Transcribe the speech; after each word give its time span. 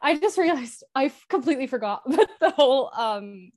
I 0.00 0.16
just 0.16 0.38
realized 0.38 0.84
I 0.94 1.12
completely 1.28 1.66
forgot 1.66 2.02
the 2.40 2.50
whole 2.50 2.90
um 2.96 3.50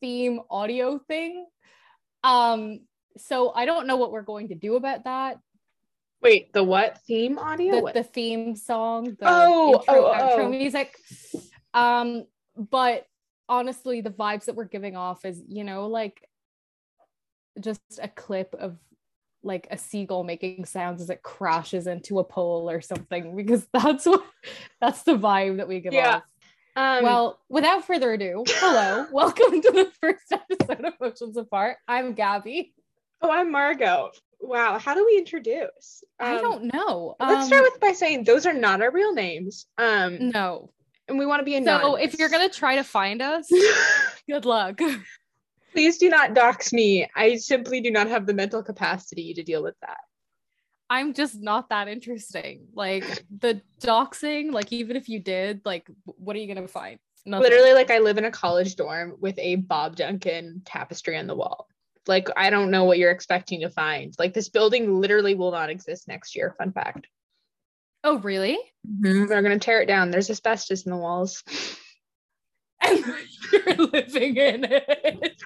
theme 0.00 0.40
audio 0.50 0.98
thing. 0.98 1.46
Um, 2.24 2.80
so 3.18 3.52
I 3.54 3.64
don't 3.64 3.86
know 3.86 3.96
what 3.96 4.12
we're 4.12 4.22
going 4.22 4.48
to 4.48 4.54
do 4.54 4.76
about 4.76 5.04
that. 5.04 5.38
Wait, 6.22 6.52
the 6.52 6.64
what 6.64 6.98
theme 7.06 7.38
audio? 7.38 7.86
The, 7.86 7.92
the 7.92 8.02
theme 8.02 8.56
song, 8.56 9.16
the 9.18 9.26
oh, 9.28 9.78
intro, 9.78 10.06
oh, 10.06 10.14
outro 10.14 10.44
oh. 10.44 10.48
music. 10.48 10.96
Um, 11.74 12.24
but 12.56 13.06
honestly, 13.48 14.00
the 14.00 14.10
vibes 14.10 14.46
that 14.46 14.54
we're 14.54 14.64
giving 14.64 14.96
off 14.96 15.24
is, 15.24 15.42
you 15.46 15.62
know, 15.62 15.86
like 15.86 16.26
just 17.60 17.80
a 18.02 18.08
clip 18.08 18.54
of 18.58 18.76
like 19.46 19.68
a 19.70 19.78
seagull 19.78 20.24
making 20.24 20.64
sounds 20.64 21.00
as 21.00 21.08
it 21.08 21.22
crashes 21.22 21.86
into 21.86 22.18
a 22.18 22.24
pole 22.24 22.68
or 22.68 22.80
something 22.80 23.36
because 23.36 23.66
that's 23.72 24.04
what 24.04 24.24
that's 24.80 25.02
the 25.04 25.16
vibe 25.16 25.58
that 25.58 25.68
we 25.68 25.80
give 25.80 25.92
Yeah. 25.92 26.16
off. 26.16 26.22
Um, 26.98 27.04
well, 27.04 27.38
without 27.48 27.86
further 27.86 28.12
ado, 28.12 28.44
hello, 28.46 29.06
welcome 29.12 29.62
to 29.62 29.70
the 29.70 29.90
first 29.98 30.30
episode 30.30 30.84
of 30.84 30.92
Oceans 31.00 31.36
Apart. 31.38 31.78
I'm 31.88 32.12
Gabby. 32.12 32.74
oh, 33.22 33.30
I'm 33.30 33.50
Margot. 33.50 34.10
Wow, 34.40 34.78
how 34.78 34.94
do 34.94 35.06
we 35.06 35.16
introduce? 35.16 36.04
I 36.20 36.36
Um, 36.36 36.42
don't 36.42 36.64
know. 36.74 37.16
Let's 37.18 37.44
Um, 37.44 37.46
start 37.46 37.62
with 37.62 37.80
by 37.80 37.92
saying 37.92 38.24
those 38.24 38.44
are 38.44 38.52
not 38.52 38.82
our 38.82 38.90
real 38.90 39.14
names. 39.14 39.64
Um, 39.78 40.28
no. 40.28 40.70
and 41.08 41.18
we 41.18 41.24
want 41.24 41.40
to 41.40 41.44
be 41.44 41.54
anonymous. 41.54 41.86
So 41.92 41.96
if 41.96 42.18
you're 42.18 42.28
gonna 42.28 42.50
try 42.50 42.74
to 42.76 42.84
find 42.84 43.22
us, 43.22 43.48
good 44.28 44.44
luck. 44.44 44.78
Please 45.76 45.98
do 45.98 46.08
not 46.08 46.32
dox 46.32 46.72
me. 46.72 47.06
I 47.14 47.36
simply 47.36 47.82
do 47.82 47.90
not 47.90 48.08
have 48.08 48.26
the 48.26 48.32
mental 48.32 48.62
capacity 48.62 49.34
to 49.34 49.42
deal 49.42 49.62
with 49.62 49.74
that. 49.82 49.98
I'm 50.88 51.12
just 51.12 51.38
not 51.38 51.68
that 51.68 51.86
interesting. 51.86 52.68
Like 52.72 53.26
the 53.40 53.60
doxing, 53.82 54.52
like 54.52 54.72
even 54.72 54.96
if 54.96 55.06
you 55.10 55.20
did, 55.20 55.60
like 55.66 55.86
what 56.04 56.34
are 56.34 56.38
you 56.38 56.52
gonna 56.52 56.66
find? 56.66 56.98
Nothing. 57.26 57.42
Literally, 57.42 57.74
like 57.74 57.90
I 57.90 57.98
live 57.98 58.16
in 58.16 58.24
a 58.24 58.30
college 58.30 58.76
dorm 58.76 59.16
with 59.20 59.38
a 59.38 59.56
Bob 59.56 59.96
Duncan 59.96 60.62
tapestry 60.64 61.18
on 61.18 61.26
the 61.26 61.34
wall. 61.34 61.68
Like 62.06 62.28
I 62.38 62.48
don't 62.48 62.70
know 62.70 62.84
what 62.84 62.96
you're 62.96 63.10
expecting 63.10 63.60
to 63.60 63.68
find. 63.68 64.14
Like 64.18 64.32
this 64.32 64.48
building 64.48 64.98
literally 64.98 65.34
will 65.34 65.52
not 65.52 65.68
exist 65.68 66.08
next 66.08 66.34
year. 66.34 66.54
Fun 66.56 66.72
fact. 66.72 67.06
Oh, 68.02 68.16
really? 68.20 68.58
Mm-hmm, 68.88 69.26
they're 69.26 69.42
gonna 69.42 69.58
tear 69.58 69.82
it 69.82 69.86
down. 69.86 70.10
There's 70.10 70.30
asbestos 70.30 70.86
in 70.86 70.90
the 70.90 70.96
walls. 70.96 71.44
And 72.82 73.04
you're 73.52 73.74
living 73.74 74.36
in 74.36 74.64
it. 74.64 75.42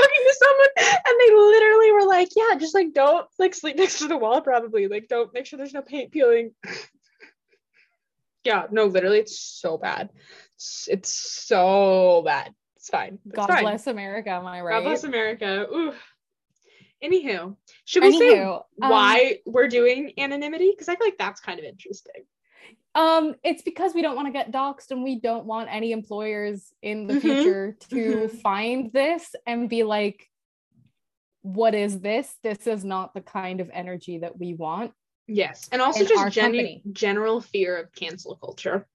Talking 0.00 0.24
to 0.26 0.34
someone 0.38 0.68
and 1.06 1.16
they 1.20 1.34
literally 1.34 1.92
were 1.92 2.06
like, 2.06 2.30
yeah, 2.36 2.56
just 2.58 2.74
like 2.74 2.92
don't 2.92 3.26
like 3.38 3.54
sleep 3.54 3.76
next 3.76 3.98
to 3.98 4.08
the 4.08 4.16
wall, 4.16 4.40
probably. 4.40 4.88
Like 4.88 5.08
don't 5.08 5.32
make 5.34 5.46
sure 5.46 5.56
there's 5.56 5.74
no 5.74 5.82
paint 5.82 6.12
peeling. 6.12 6.52
yeah, 8.44 8.66
no, 8.70 8.86
literally, 8.86 9.18
it's 9.18 9.38
so 9.38 9.78
bad. 9.78 10.10
It's, 10.56 10.88
it's 10.90 11.10
so 11.10 12.22
bad. 12.24 12.54
It's 12.76 12.88
fine. 12.88 13.18
It's 13.26 13.36
God 13.36 13.48
fine. 13.48 13.62
bless 13.62 13.86
America, 13.86 14.30
am 14.30 14.46
I 14.46 14.60
right? 14.60 14.78
God 14.78 14.88
bless 14.88 15.04
America. 15.04 15.66
Ooh. 15.72 15.92
Anywho, 17.02 17.56
should 17.84 18.02
we 18.02 18.18
say 18.18 18.42
um, 18.42 18.60
why 18.76 19.38
we're 19.44 19.68
doing 19.68 20.12
anonymity? 20.16 20.70
Because 20.70 20.88
I 20.88 20.96
feel 20.96 21.06
like 21.06 21.18
that's 21.18 21.40
kind 21.40 21.58
of 21.58 21.64
interesting. 21.64 22.24
Um, 22.94 23.34
it's 23.42 23.62
because 23.62 23.92
we 23.94 24.02
don't 24.02 24.14
want 24.14 24.28
to 24.28 24.32
get 24.32 24.52
doxxed 24.52 24.90
and 24.90 25.02
we 25.02 25.18
don't 25.18 25.46
want 25.46 25.68
any 25.70 25.90
employers 25.92 26.72
in 26.82 27.06
the 27.06 27.14
Mhm. 27.14 27.20
future 27.20 27.76
to 27.90 27.96
Mhm. 27.96 28.30
find 28.40 28.92
this 28.92 29.34
and 29.46 29.68
be 29.68 29.82
like, 29.82 30.30
what 31.42 31.74
is 31.74 32.00
this? 32.00 32.36
This 32.42 32.66
is 32.66 32.84
not 32.84 33.12
the 33.14 33.20
kind 33.20 33.60
of 33.60 33.68
energy 33.72 34.18
that 34.18 34.38
we 34.38 34.54
want. 34.54 34.92
Yes. 35.26 35.68
And 35.72 35.82
also 35.82 36.04
just 36.04 36.34
company. 36.36 36.82
general 36.92 37.40
fear 37.40 37.76
of 37.76 37.92
cancel 37.94 38.36
culture. 38.36 38.86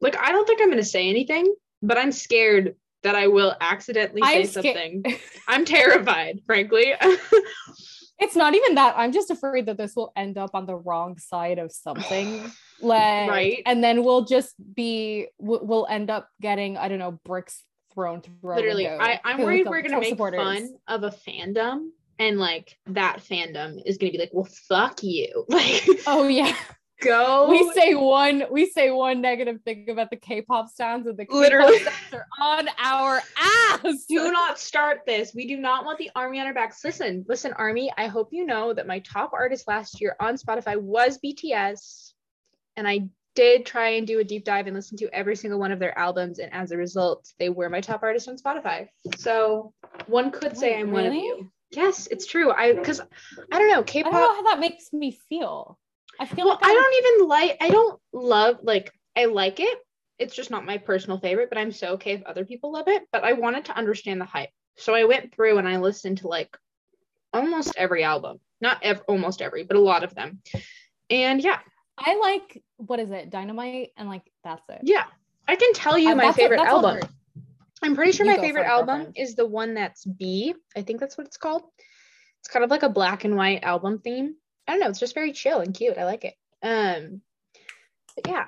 Like, 0.00 0.16
I 0.18 0.30
don't 0.32 0.46
think 0.46 0.60
I'm 0.60 0.68
going 0.68 0.78
to 0.78 0.84
say 0.84 1.08
anything, 1.08 1.54
but 1.80 1.96
I'm 1.96 2.12
scared 2.12 2.76
that 3.02 3.14
I 3.16 3.28
will 3.28 3.56
accidentally 3.60 4.22
say 4.22 4.40
I'm 4.40 4.46
sca- 4.46 4.52
something. 4.62 5.04
I'm 5.48 5.64
terrified, 5.64 6.42
frankly. 6.46 6.94
It's 8.18 8.36
not 8.36 8.54
even 8.54 8.76
that. 8.76 8.94
I'm 8.96 9.12
just 9.12 9.30
afraid 9.30 9.66
that 9.66 9.76
this 9.76 9.96
will 9.96 10.12
end 10.16 10.38
up 10.38 10.50
on 10.54 10.66
the 10.66 10.76
wrong 10.76 11.18
side 11.18 11.58
of 11.58 11.72
something. 11.72 12.42
like, 12.80 13.28
Right. 13.28 13.62
And 13.66 13.82
then 13.82 14.04
we'll 14.04 14.24
just 14.24 14.54
be, 14.74 15.28
we'll 15.38 15.86
end 15.88 16.10
up 16.10 16.28
getting, 16.40 16.76
I 16.76 16.88
don't 16.88 16.98
know, 16.98 17.18
bricks 17.24 17.64
thrown 17.94 18.20
through 18.20 18.56
Literally, 18.56 18.88
I, 18.88 19.20
I'm 19.24 19.40
worried 19.40 19.66
we're 19.68 19.82
going 19.82 19.94
to 19.94 20.00
make 20.00 20.10
supporters. 20.10 20.40
fun 20.40 20.74
of 20.88 21.02
a 21.02 21.10
fandom. 21.10 21.88
And 22.18 22.38
like 22.38 22.78
that 22.86 23.18
fandom 23.18 23.80
is 23.84 23.98
going 23.98 24.12
to 24.12 24.18
be 24.18 24.22
like, 24.22 24.30
well, 24.32 24.48
fuck 24.68 25.02
you. 25.02 25.44
Like, 25.48 25.82
Oh 26.06 26.28
yeah. 26.28 26.54
Go. 27.02 27.48
we 27.50 27.72
say 27.72 27.94
one 27.94 28.44
we 28.50 28.66
say 28.66 28.90
one 28.90 29.20
negative 29.20 29.60
thing 29.64 29.88
about 29.90 30.10
the 30.10 30.16
K-pop 30.16 30.68
stands 30.68 31.06
and 31.06 31.16
the 31.16 31.24
K-pop 31.24 31.40
Literally. 31.40 31.80
are 32.12 32.26
on 32.40 32.68
our 32.78 33.20
ass. 33.38 34.04
do 34.08 34.32
not 34.32 34.58
start 34.58 35.00
this. 35.06 35.32
We 35.34 35.46
do 35.46 35.56
not 35.56 35.84
want 35.84 35.98
the 35.98 36.10
army 36.14 36.40
on 36.40 36.46
our 36.46 36.54
backs. 36.54 36.84
Listen, 36.84 37.24
listen, 37.28 37.52
army. 37.54 37.92
I 37.96 38.06
hope 38.06 38.28
you 38.32 38.46
know 38.46 38.72
that 38.72 38.86
my 38.86 39.00
top 39.00 39.32
artist 39.32 39.68
last 39.68 40.00
year 40.00 40.16
on 40.20 40.36
Spotify 40.36 40.76
was 40.76 41.18
BTS, 41.24 42.12
and 42.76 42.86
I 42.86 43.08
did 43.34 43.64
try 43.64 43.90
and 43.90 44.06
do 44.06 44.20
a 44.20 44.24
deep 44.24 44.44
dive 44.44 44.66
and 44.66 44.76
listen 44.76 44.96
to 44.98 45.08
every 45.12 45.36
single 45.36 45.58
one 45.58 45.72
of 45.72 45.78
their 45.78 45.96
albums, 45.98 46.38
and 46.38 46.52
as 46.52 46.70
a 46.70 46.76
result, 46.76 47.26
they 47.38 47.48
were 47.48 47.68
my 47.68 47.80
top 47.80 48.02
artist 48.02 48.28
on 48.28 48.36
Spotify. 48.36 48.88
So 49.16 49.72
one 50.06 50.30
could 50.30 50.56
say 50.56 50.74
Wait, 50.74 50.80
I'm 50.80 50.92
one 50.92 51.06
of 51.06 51.14
you. 51.14 51.50
Yes, 51.70 52.06
it's 52.10 52.26
true. 52.26 52.52
I 52.52 52.74
because 52.74 53.00
I 53.00 53.58
don't 53.58 53.70
know 53.70 53.82
K-pop. 53.82 54.12
don't 54.12 54.20
know 54.20 54.34
how 54.34 54.42
that 54.54 54.60
makes 54.60 54.92
me 54.92 55.18
feel. 55.28 55.78
I 56.20 56.26
feel 56.26 56.46
well, 56.46 56.58
like 56.60 56.64
I 56.64 56.74
don't 56.74 57.04
even 57.04 57.28
like. 57.28 57.56
I 57.60 57.70
don't 57.70 58.00
love 58.12 58.58
like. 58.62 58.92
I 59.16 59.26
like 59.26 59.60
it. 59.60 59.78
It's 60.18 60.34
just 60.34 60.50
not 60.50 60.64
my 60.64 60.78
personal 60.78 61.18
favorite, 61.18 61.48
but 61.48 61.58
I'm 61.58 61.72
so 61.72 61.94
okay 61.94 62.12
if 62.12 62.22
other 62.24 62.44
people 62.44 62.72
love 62.72 62.88
it. 62.88 63.02
But 63.12 63.24
I 63.24 63.32
wanted 63.32 63.66
to 63.66 63.76
understand 63.76 64.20
the 64.20 64.24
hype, 64.24 64.50
so 64.76 64.94
I 64.94 65.04
went 65.04 65.34
through 65.34 65.58
and 65.58 65.68
I 65.68 65.78
listened 65.78 66.18
to 66.18 66.28
like 66.28 66.56
almost 67.32 67.74
every 67.76 68.04
album, 68.04 68.38
not 68.60 68.78
ev- 68.82 69.02
almost 69.08 69.42
every, 69.42 69.64
but 69.64 69.76
a 69.76 69.80
lot 69.80 70.04
of 70.04 70.14
them. 70.14 70.40
And 71.10 71.42
yeah, 71.42 71.58
I 71.98 72.16
like 72.16 72.62
what 72.76 73.00
is 73.00 73.10
it, 73.10 73.30
Dynamite, 73.30 73.90
and 73.96 74.08
like 74.08 74.30
that's 74.44 74.68
it. 74.68 74.80
yeah, 74.82 75.04
I 75.48 75.56
can 75.56 75.72
tell 75.72 75.98
you 75.98 76.10
Uh, 76.10 76.16
my 76.16 76.32
favorite 76.32 76.60
album. 76.60 77.00
I'm 77.82 77.96
pretty 77.96 78.12
sure 78.12 78.24
You 78.24 78.36
my 78.36 78.40
favorite 78.40 78.66
album 78.66 79.12
is 79.16 79.34
the 79.34 79.46
one 79.46 79.74
that's 79.74 80.04
B. 80.04 80.54
I 80.76 80.82
think 80.82 81.00
that's 81.00 81.18
what 81.18 81.26
it's 81.26 81.36
called. 81.36 81.62
It's 82.40 82.48
kind 82.48 82.64
of 82.64 82.70
like 82.70 82.84
a 82.84 82.88
black 82.88 83.24
and 83.24 83.36
white 83.36 83.64
album 83.64 83.98
theme. 83.98 84.36
I 84.66 84.72
don't 84.72 84.80
know. 84.80 84.88
It's 84.88 85.00
just 85.00 85.14
very 85.14 85.32
chill 85.32 85.60
and 85.60 85.74
cute. 85.74 85.98
I 85.98 86.04
like 86.04 86.24
it. 86.24 86.34
Um, 86.62 87.22
but 88.14 88.26
yeah. 88.28 88.46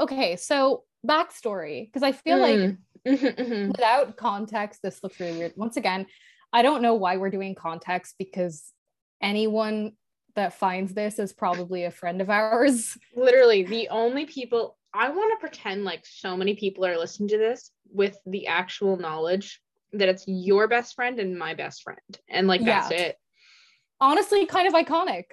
Okay, 0.00 0.36
so 0.36 0.84
backstory 1.06 1.86
because 1.86 2.02
I 2.02 2.12
feel 2.12 2.38
like 2.38 2.58
Mm. 2.58 2.78
Mhm, 3.06 3.36
mhm. 3.36 3.66
without 3.68 4.16
context, 4.16 4.82
this 4.82 5.02
looks 5.02 5.18
really 5.20 5.32
weird. 5.38 5.52
Once 5.56 5.76
again, 5.76 6.06
I 6.52 6.62
don't 6.62 6.82
know 6.82 6.94
why 6.94 7.16
we're 7.16 7.30
doing 7.30 7.54
context 7.54 8.16
because 8.18 8.72
anyone 9.22 9.92
that 10.34 10.52
finds 10.54 10.94
this 10.94 11.18
is 11.18 11.32
probably 11.32 11.84
a 11.84 11.90
friend 11.90 12.20
of 12.20 12.28
ours. 12.30 12.98
literally 13.16 13.62
the 13.64 13.88
only 13.88 14.26
people 14.26 14.76
I 14.92 15.10
want 15.10 15.32
to 15.32 15.40
pretend 15.40 15.84
like 15.84 16.04
so 16.06 16.36
many 16.36 16.54
people 16.54 16.84
are 16.86 16.98
listening 16.98 17.28
to 17.30 17.38
this 17.38 17.70
with 17.90 18.18
the 18.26 18.46
actual 18.46 18.96
knowledge 18.96 19.60
that 19.92 20.08
it's 20.08 20.24
your 20.26 20.68
best 20.68 20.94
friend 20.94 21.18
and 21.18 21.38
my 21.38 21.54
best 21.54 21.82
friend. 21.82 21.98
And 22.28 22.46
like 22.46 22.64
that's 22.64 22.90
Yeah. 22.90 22.96
it. 22.98 23.16
Honestly, 24.00 24.46
kind 24.46 24.68
of 24.68 24.74
iconic. 24.74 25.24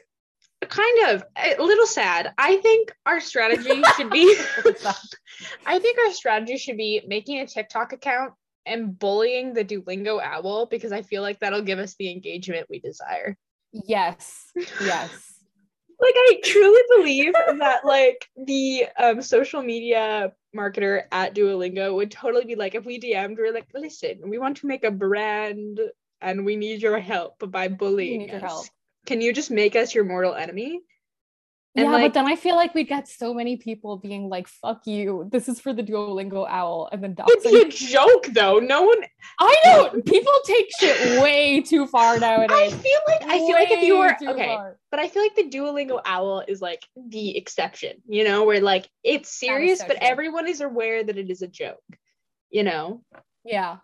Kind 0.70 1.10
of 1.10 1.24
a 1.36 1.62
little 1.62 1.86
sad. 1.88 2.34
I 2.38 2.58
think 2.58 2.94
our 3.06 3.20
strategy 3.20 3.82
should 3.96 4.10
be 4.10 4.36
I 5.66 5.80
think 5.80 5.98
our 6.06 6.12
strategy 6.14 6.58
should 6.58 6.78
be 6.78 7.02
making 7.08 7.40
a 7.40 7.48
TikTok 7.48 7.94
account 7.94 8.34
and 8.66 8.98
bullying 8.98 9.54
the 9.54 9.64
Duolingo 9.64 10.22
owl 10.22 10.66
because 10.66 10.92
I 10.92 11.02
feel 11.04 11.22
like 11.22 11.40
that'll 11.40 11.62
give 11.62 11.80
us 11.80 11.96
the 12.00 12.10
engagement 12.12 12.68
we 12.70 12.80
desire. 12.80 13.38
yes, 13.72 14.52
yes. 14.82 15.32
like 16.00 16.14
I 16.16 16.42
truly 16.44 16.82
believe 16.98 17.34
that 17.34 17.86
like 17.86 18.28
the 18.46 18.86
um 18.98 19.22
social 19.22 19.62
media 19.62 20.34
marketer 20.56 21.04
at 21.12 21.34
Duolingo 21.36 21.94
would 21.96 22.12
totally 22.12 22.46
be 22.46 22.56
like 22.56 22.76
if 22.76 22.86
we 22.86 23.00
DM'd 23.00 23.38
we're 23.38 23.54
like 23.54 23.68
listen 23.74 24.20
we 24.28 24.38
want 24.38 24.58
to 24.58 24.68
make 24.68 24.84
a 24.84 24.92
brand 24.92 25.80
and 26.22 26.46
we 26.46 26.56
need 26.56 26.82
your 26.82 27.00
help 27.00 27.40
by 27.52 27.68
We 27.68 27.76
bullying 27.76 28.32
us. 28.32 28.42
help. 28.42 28.66
Can 29.06 29.22
you 29.22 29.34
just 29.34 29.52
make 29.52 29.76
us 29.76 29.94
your 29.94 30.04
mortal 30.04 30.34
enemy? 30.34 30.82
And 31.78 31.88
yeah, 31.88 31.92
like 31.92 32.04
but 32.06 32.14
then 32.14 32.26
I 32.26 32.38
feel 32.38 32.56
like 32.56 32.74
we'd 32.74 32.88
get 32.88 33.06
so 33.10 33.34
many 33.34 33.58
people 33.58 33.98
being 33.98 34.30
like, 34.30 34.48
"Fuck 34.48 34.88
you! 34.88 35.28
This 35.30 35.50
is 35.50 35.60
for 35.60 35.74
the 35.74 35.84
Duolingo 35.84 36.48
owl," 36.48 36.88
and 36.90 37.04
then 37.04 37.18
it'd 37.28 37.44
be 37.44 37.62
a 37.64 37.70
joke 37.70 38.28
though. 38.28 38.60
No 38.60 38.84
one 38.84 39.00
I 39.40 39.56
know 39.66 39.90
people 40.06 40.32
take 40.46 40.68
shit 40.80 41.22
way 41.22 41.60
too 41.60 41.86
far 41.88 42.18
nowadays. 42.18 42.74
I 42.74 42.78
feel 42.78 43.00
like 43.10 43.24
I 43.24 43.40
feel 43.40 43.52
like 43.52 43.72
if 43.72 43.84
you 43.84 43.98
were 43.98 44.16
okay, 44.32 44.46
far. 44.46 44.80
but 44.90 45.02
I 45.02 45.10
feel 45.10 45.22
like 45.22 45.36
the 45.36 45.50
Duolingo 45.50 46.02
owl 46.06 46.46
is 46.48 46.62
like 46.62 46.82
the 46.96 47.36
exception, 47.36 47.98
you 48.08 48.24
know, 48.24 48.46
where 48.46 48.62
like 48.62 48.90
it's 49.04 49.38
serious, 49.38 49.84
but 49.84 49.98
everyone 50.00 50.48
is 50.48 50.62
aware 50.62 51.04
that 51.04 51.18
it 51.18 51.30
is 51.30 51.42
a 51.42 51.48
joke, 51.48 51.84
you 52.50 52.64
know. 52.64 53.04
Yeah. 53.44 53.78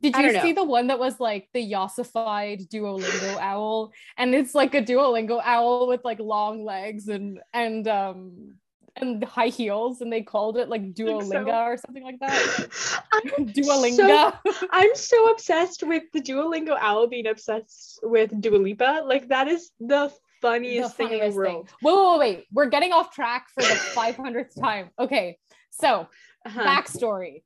Did 0.00 0.16
you 0.16 0.32
see 0.40 0.52
the 0.52 0.64
one 0.64 0.86
that 0.86 0.98
was 0.98 1.20
like 1.20 1.48
the 1.52 1.60
yassified 1.70 2.68
Duolingo 2.68 3.38
owl? 3.40 3.92
And 4.16 4.34
it's 4.34 4.54
like 4.54 4.74
a 4.74 4.82
Duolingo 4.82 5.40
owl 5.44 5.86
with 5.88 6.04
like 6.04 6.18
long 6.18 6.64
legs 6.64 7.08
and 7.08 7.40
and 7.52 7.86
um 7.88 8.54
and 8.96 9.24
high 9.24 9.48
heels, 9.48 10.00
and 10.00 10.12
they 10.12 10.22
called 10.22 10.56
it 10.58 10.68
like 10.68 10.82
think 10.82 10.96
so. 10.98 11.04
Duolinga 11.04 11.66
or 11.66 11.76
something 11.76 12.02
like 12.02 12.18
that. 12.20 12.68
I'm 13.12 13.46
Duolinga. 13.52 13.96
So, 13.96 14.66
I'm 14.70 14.94
so 14.94 15.30
obsessed 15.30 15.82
with 15.82 16.04
the 16.12 16.20
Duolingo 16.20 16.76
owl 16.78 17.06
being 17.06 17.26
obsessed 17.26 18.00
with 18.02 18.38
Dua 18.40 18.56
Lipa. 18.56 19.02
Like 19.04 19.28
that 19.28 19.48
is 19.48 19.70
the 19.80 20.12
funniest 20.40 20.90
The 20.90 20.96
thing 20.96 21.06
in 21.06 21.12
the 21.12 21.18
funniest 21.18 21.36
world. 21.36 21.70
Wait, 21.82 21.94
wait, 21.94 22.18
wait. 22.18 22.46
We're 22.52 22.66
getting 22.66 22.92
off 22.92 23.14
track 23.14 23.48
for 23.54 23.62
the 23.62 23.74
500th 23.94 24.60
time. 24.60 24.90
Okay. 24.98 25.38
So, 25.70 26.08
Uh-huh. 26.44 26.62
backstory. 26.62 27.44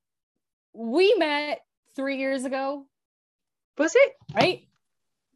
We 0.72 1.14
met 1.14 1.60
three 1.96 2.18
years 2.18 2.44
ago, 2.44 2.86
Was 3.78 3.94
it 3.96 4.12
right? 4.34 4.62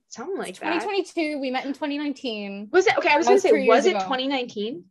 something 0.08 0.36
like 0.36 0.58
that? 0.58 0.80
2022. 0.82 1.40
We 1.40 1.50
met 1.50 1.64
in 1.64 1.72
2019. 1.72 2.68
Was 2.70 2.86
it 2.86 2.96
okay? 2.98 3.08
I 3.08 3.16
was 3.16 3.26
That 3.26 3.32
gonna 3.32 3.40
say, 3.40 3.66
was 3.66 3.86
it 3.86 3.90
ago. 3.90 4.00
2019? 4.00 4.84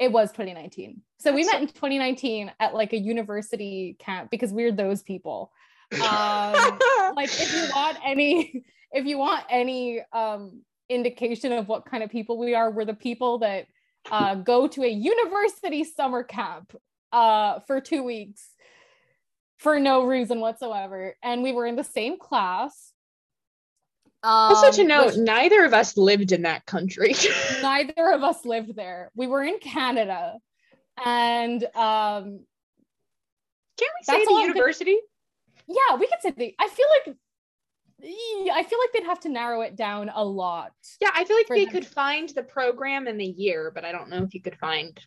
It 0.00 0.10
was 0.10 0.32
2019. 0.32 1.00
So 1.18 1.32
we 1.32 1.44
That's 1.44 1.54
met 1.54 1.62
in 1.62 1.68
2019 1.68 2.52
at 2.58 2.74
like 2.74 2.92
a 2.92 2.98
university 2.98 3.96
camp 4.00 4.30
because 4.30 4.52
we're 4.52 4.72
those 4.72 5.02
people. 5.02 5.52
Um, 5.94 6.00
like 7.14 7.28
if 7.28 7.54
you 7.54 7.68
want 7.76 7.98
any 8.04 8.64
if 8.90 9.04
you 9.06 9.16
want 9.16 9.44
any 9.48 10.00
um 10.12 10.62
indication 10.88 11.52
of 11.52 11.68
what 11.68 11.84
kind 11.84 12.02
of 12.02 12.10
people 12.10 12.36
we 12.36 12.54
are 12.54 12.70
we're 12.70 12.84
the 12.84 12.94
people 12.94 13.38
that 13.38 13.66
uh 14.10 14.34
go 14.34 14.66
to 14.66 14.82
a 14.82 14.88
university 14.88 15.84
summer 15.84 16.24
camp 16.24 16.74
uh 17.12 17.60
for 17.60 17.80
two 17.80 18.02
weeks 18.02 18.48
for 19.64 19.80
no 19.80 20.04
reason 20.04 20.40
whatsoever 20.40 21.16
and 21.22 21.42
we 21.42 21.50
were 21.52 21.64
in 21.66 21.74
the 21.74 21.82
same 21.82 22.18
class 22.18 22.92
also, 24.22 24.70
to 24.70 24.82
um, 24.82 24.86
note, 24.88 25.06
which 25.06 25.16
neither 25.16 25.64
of 25.66 25.74
us 25.74 25.98
lived 25.98 26.32
in 26.32 26.42
that 26.42 26.64
country. 26.64 27.14
neither 27.62 28.12
of 28.12 28.22
us 28.22 28.44
lived 28.44 28.76
there 28.76 29.10
we 29.16 29.26
were 29.26 29.42
in 29.42 29.58
canada 29.58 30.34
and 31.04 31.64
um 31.74 32.44
Can 33.78 33.88
we 33.98 34.02
say 34.04 34.24
the 34.24 34.40
university? 34.46 34.96
yeah 35.66 35.96
we 35.98 36.06
could 36.06 36.20
say 36.20 36.30
the 36.30 36.54
i 36.60 36.68
feel 36.68 36.86
like 37.06 37.16
i 38.52 38.62
feel 38.62 38.78
like 38.78 38.92
they'd 38.92 39.06
have 39.06 39.20
to 39.20 39.30
narrow 39.30 39.62
it 39.62 39.76
down 39.76 40.10
a 40.14 40.22
lot 40.22 40.72
Yeah, 41.00 41.08
I 41.14 41.24
feel 41.24 41.36
like 41.38 41.48
they 41.48 41.64
them. 41.64 41.72
could 41.72 41.86
find 41.86 42.28
the 42.28 42.42
program 42.42 43.06
and 43.06 43.18
the 43.18 43.24
year, 43.24 43.72
but 43.74 43.82
I 43.84 43.92
don't 43.92 44.10
know 44.10 44.22
if 44.24 44.34
you 44.34 44.42
could 44.42 44.58
find 44.58 44.98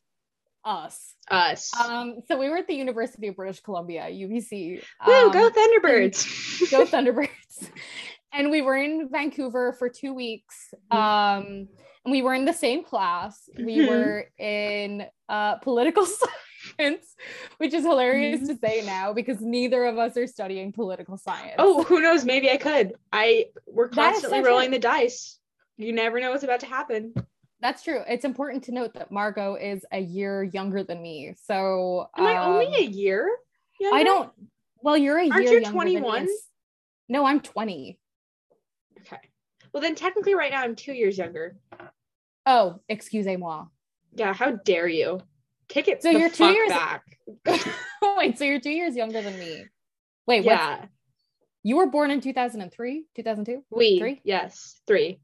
us 0.68 1.14
us. 1.30 1.72
Um, 1.78 2.20
so 2.28 2.38
we 2.38 2.50
were 2.50 2.58
at 2.58 2.68
the 2.68 2.76
University 2.76 3.28
of 3.28 3.36
British 3.36 3.60
Columbia, 3.62 4.04
UBC. 4.10 4.82
Woo, 5.06 5.14
Um, 5.14 5.32
go 5.34 5.50
Thunderbirds! 5.50 6.72
go 6.72 6.86
Thunderbirds! 6.86 7.70
and 8.34 8.50
we 8.52 8.62
were 8.62 8.78
in 8.78 9.10
Vancouver 9.12 9.74
for 9.74 9.90
two 9.90 10.14
weeks. 10.14 10.74
Um, 10.92 11.68
and 12.06 12.12
we 12.12 12.22
were 12.22 12.34
in 12.34 12.46
the 12.46 12.54
same 12.54 12.84
class. 12.84 13.50
We 13.58 13.78
Mhm. 13.80 13.88
were 13.88 14.26
in 14.38 15.06
uh, 15.28 15.56
political 15.58 16.06
science, 16.78 17.16
which 17.58 17.74
is 17.74 17.84
hilarious 17.84 18.48
to 18.48 18.56
say 18.58 18.84
now 18.86 19.12
because 19.12 19.42
neither 19.42 19.84
of 19.86 19.98
us 19.98 20.16
are 20.16 20.28
studying 20.28 20.72
political 20.72 21.18
science. 21.18 21.56
oh, 21.58 21.84
who 21.84 22.00
knows? 22.02 22.24
Maybe 22.24 22.50
I 22.50 22.56
could. 22.58 22.94
I 23.12 23.48
we're 23.66 23.90
constantly 23.90 24.42
rolling 24.42 24.72
the 24.72 24.80
dice. 24.80 25.40
You 25.76 25.92
never 25.94 26.20
know 26.22 26.32
what's 26.32 26.44
about 26.46 26.62
to 26.62 26.66
happen. 26.68 27.14
That's 27.62 27.84
true. 27.84 28.02
It's 28.08 28.26
important 28.26 28.64
to 28.66 28.72
note 28.72 28.94
that 28.94 29.12
Margot 29.12 29.56
is 29.56 29.86
a 29.92 30.00
year 30.00 30.44
younger 30.44 30.84
than 30.84 31.02
me. 31.02 31.34
So 31.46 32.10
Am 32.18 32.26
I 32.26 32.38
only 32.38 32.68
um, 32.68 32.74
a 32.74 32.82
year? 32.84 33.30
I 33.94 34.04
don't. 34.04 34.32
Well, 34.82 34.98
you're 34.98 35.18
a 35.18 35.30
Aren't 35.30 35.44
year 35.44 35.54
you 35.60 35.62
younger 35.62 35.80
than 35.80 35.86
me. 35.86 36.00
21? 36.00 36.28
No, 37.10 37.26
I'm 37.26 37.40
20. 37.42 38.00
Okay. 39.02 39.18
Well, 39.74 39.82
then 39.82 39.96
technically, 39.96 40.36
right 40.36 40.52
now 40.52 40.62
I'm 40.62 40.76
two 40.76 40.94
years 40.94 41.18
younger. 41.18 41.58
Oh, 42.46 42.80
excusez-moi. 42.90 43.66
Yeah. 44.14 44.34
How 44.34 44.52
dare 44.52 44.88
you? 44.88 45.22
Take 45.68 45.88
it 45.88 46.02
So 46.02 46.10
you're 46.10 46.30
two 46.30 46.46
years- 46.46 46.70
back. 46.70 47.04
Wait, 48.18 48.38
so 48.38 48.46
you're 48.46 48.60
two 48.62 48.72
years 48.72 48.96
younger 48.96 49.22
than 49.22 49.38
me. 49.38 49.66
Wait, 50.26 50.46
what? 50.46 50.54
yeah. 50.54 50.86
You 51.64 51.76
were 51.78 51.88
born 51.88 52.12
in 52.12 52.22
2003, 52.22 53.06
2002, 53.16 53.64
We. 53.70 54.00
Three? 54.00 54.22
Yes. 54.24 54.80
Three. 54.88 55.20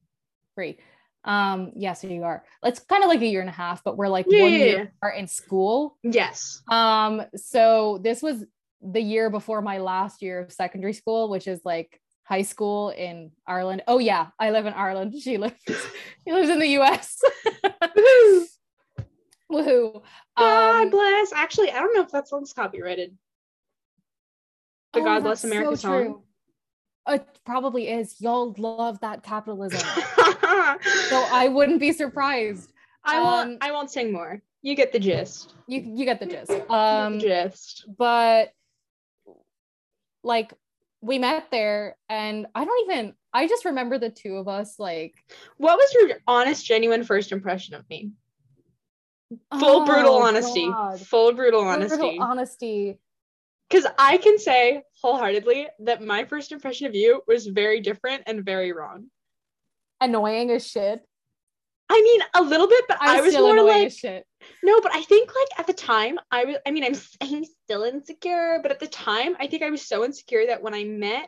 three. 0.56 0.78
Um, 1.26 1.72
yeah, 1.76 1.94
so 1.94 2.08
you 2.08 2.24
are. 2.24 2.44
It's 2.64 2.80
kind 2.80 3.04
of 3.04 3.10
like 3.10 3.22
a 3.22 3.26
year 3.26 3.42
and 3.42 3.50
a 3.50 3.54
half, 3.54 3.84
but 3.84 3.98
we're 3.98 4.10
like 4.10 4.26
Yeah, 4.28 4.42
one 4.42 4.52
yeah, 4.52 4.58
year 4.58 4.94
yeah. 5.04 5.16
in 5.18 5.28
school. 5.28 5.98
Yes. 6.04 6.62
Um, 6.70 7.24
so 7.36 8.00
this 8.04 8.22
was 8.22 8.44
the 8.82 9.02
year 9.02 9.30
before 9.30 9.62
my 9.62 9.78
last 9.78 10.22
year 10.22 10.40
of 10.42 10.52
secondary 10.52 10.94
school, 10.94 11.30
which 11.30 11.48
is 11.48 11.62
like 11.64 12.00
high 12.24 12.42
school 12.42 12.90
in 12.90 13.32
Ireland. 13.48 13.84
Oh 13.88 14.00
yeah, 14.00 14.28
I 14.40 14.52
live 14.52 14.66
in 14.66 14.74
Ireland. 14.74 15.14
She 15.22 15.38
lives 15.38 15.56
she 15.66 16.34
lives 16.34 16.50
in 16.50 16.60
the 16.60 16.68
US. 16.80 17.22
Woohoo! 17.84 18.46
Woohoo. 19.52 20.04
God 20.38 20.84
Um, 20.84 20.90
bless. 20.90 21.32
Actually, 21.34 21.72
I 21.72 21.80
don't 21.80 21.94
know 21.96 22.02
if 22.02 22.12
that 22.12 22.28
song's 22.28 22.54
copyrighted. 22.54 23.16
The 24.94 25.00
oh, 25.00 25.04
God 25.04 25.24
Bless 25.24 25.44
America 25.44 25.76
so 25.78 25.88
song. 25.88 26.02
true. 26.04 26.24
It 27.08 27.28
probably 27.46 27.90
is. 27.90 28.20
Y'all 28.22 28.56
love 28.58 29.00
that 29.02 29.24
capitalism. 29.24 29.80
so 31.10 31.26
I 31.32 31.50
wouldn't 31.52 31.80
be 31.80 31.92
surprised. 31.92 32.72
I 33.04 33.22
won't. 33.22 33.50
Um, 33.52 33.58
I 33.62 33.72
won't 33.72 33.92
sing 33.92 34.12
more. 34.12 34.42
You 34.62 34.76
get 34.76 34.94
the 34.94 35.00
gist. 35.00 35.54
You 35.68 35.82
you 35.82 36.06
get 36.06 36.20
the 36.20 36.26
gist. 36.26 36.52
Um, 36.70 37.20
the 37.20 37.26
gist. 37.26 37.86
but 37.98 38.54
like 40.24 40.54
we 41.02 41.20
met 41.20 41.52
there, 41.52 41.98
and 42.08 42.48
I 42.56 42.64
don't 42.64 42.90
even. 42.90 43.14
I 43.34 43.48
just 43.48 43.66
remember 43.66 43.98
the 43.98 44.12
two 44.12 44.36
of 44.36 44.48
us 44.48 44.80
like 44.80 45.16
What 45.58 45.78
was 45.78 45.94
your 45.94 46.18
honest, 46.28 46.66
genuine 46.66 47.04
first 47.04 47.32
impression 47.32 47.74
of 47.74 47.90
me? 47.90 48.12
Full 49.60 49.86
brutal 49.86 50.14
oh, 50.14 50.24
honesty. 50.24 50.68
God. 50.68 51.00
Full 51.02 51.34
brutal 51.34 51.62
honesty 51.66 51.98
Brutal 51.98 52.22
honesty. 52.22 53.00
Because 53.74 53.92
I 53.98 54.18
can 54.18 54.38
say 54.38 54.84
wholeheartedly 55.02 55.68
that 55.80 56.04
my 56.04 56.26
first 56.26 56.52
impression 56.52 56.86
of 56.86 56.94
you 56.94 57.24
was 57.28 57.48
very 57.48 57.80
different 57.80 58.22
and 58.28 58.46
very 58.46 58.72
wrong. 58.72 59.08
Annoying 60.00 60.52
as 60.52 60.68
shit. 60.68 61.02
I 61.90 62.00
mean, 62.00 62.22
a 62.36 62.48
little 62.48 62.68
bit, 62.68 62.86
but 62.88 63.00
I'm 63.02 63.18
I 63.18 63.22
was 63.22 63.32
still 63.32 63.48
more 63.48 63.54
annoying 63.54 63.68
like 63.70 63.88
as 63.88 63.98
shit. 63.98 64.28
no. 64.62 64.80
But 64.80 64.94
I 64.94 65.02
think 65.02 65.32
like 65.36 65.60
at 65.60 65.66
the 65.66 65.74
time, 65.74 66.20
I 66.32 66.46
was. 66.46 66.58
I 66.68 66.72
mean, 66.72 66.84
I'm 66.84 66.96
I'm 67.22 67.44
still 67.46 67.84
insecure, 67.84 68.60
but 68.62 68.72
at 68.72 68.80
the 68.80 68.88
time, 68.88 69.36
I 69.40 69.48
think 69.48 69.64
I 69.64 69.72
was 69.72 69.88
so 69.88 70.06
insecure 70.06 70.46
that 70.48 70.62
when 70.62 70.76
I 70.76 70.84
met. 70.84 71.28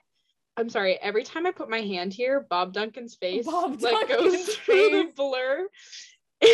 I'm 0.55 0.69
sorry. 0.69 0.99
Every 1.01 1.23
time 1.23 1.47
I 1.47 1.51
put 1.51 1.67
my 1.67 1.81
hand 1.81 2.13
here, 2.13 2.45
Bob 2.47 2.73
Duncan's 2.73 3.15
face 3.15 3.47
Bob 3.47 3.81
like 3.81 4.07
Duncan's 4.07 4.45
goes 4.45 4.55
through 4.57 4.89
the 4.91 5.11
blur. 5.15 5.67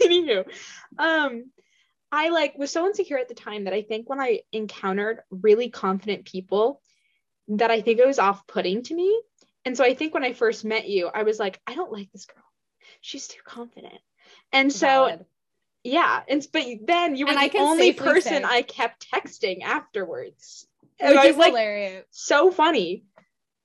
Anywho, 0.00 0.44
um, 0.96 1.50
I 2.12 2.30
like 2.30 2.56
was 2.58 2.70
so 2.70 2.86
insecure 2.86 3.18
at 3.18 3.28
the 3.28 3.34
time 3.34 3.64
that 3.64 3.72
I 3.74 3.82
think 3.82 4.08
when 4.08 4.20
I 4.20 4.40
encountered 4.52 5.20
really 5.30 5.70
confident 5.70 6.24
people, 6.24 6.80
that 7.48 7.70
I 7.70 7.80
think 7.80 7.98
it 7.98 8.06
was 8.06 8.18
off-putting 8.18 8.82
to 8.84 8.94
me. 8.94 9.20
And 9.64 9.76
so 9.76 9.84
I 9.84 9.94
think 9.94 10.14
when 10.14 10.24
I 10.24 10.32
first 10.32 10.64
met 10.64 10.88
you, 10.88 11.08
I 11.12 11.22
was 11.24 11.38
like, 11.38 11.60
I 11.66 11.74
don't 11.74 11.92
like 11.92 12.10
this 12.12 12.26
girl. 12.26 12.44
She's 13.00 13.28
too 13.28 13.40
confident. 13.44 13.98
And 14.52 14.72
so 14.72 14.86
Valid. 14.86 15.24
yeah, 15.84 16.22
and 16.28 16.46
but 16.52 16.64
then 16.86 17.16
you 17.16 17.26
were 17.26 17.32
And 17.32 17.50
the 17.52 17.58
only 17.58 17.92
person 17.92 18.42
say- 18.42 18.44
I 18.44 18.62
kept 18.62 19.06
texting 19.12 19.62
afterwards. 19.62 20.66
And 20.98 21.14
which 21.16 21.24
is 21.26 21.36
like 21.36 21.48
hilarious. 21.52 22.04
so 22.10 22.50
funny. 22.50 23.04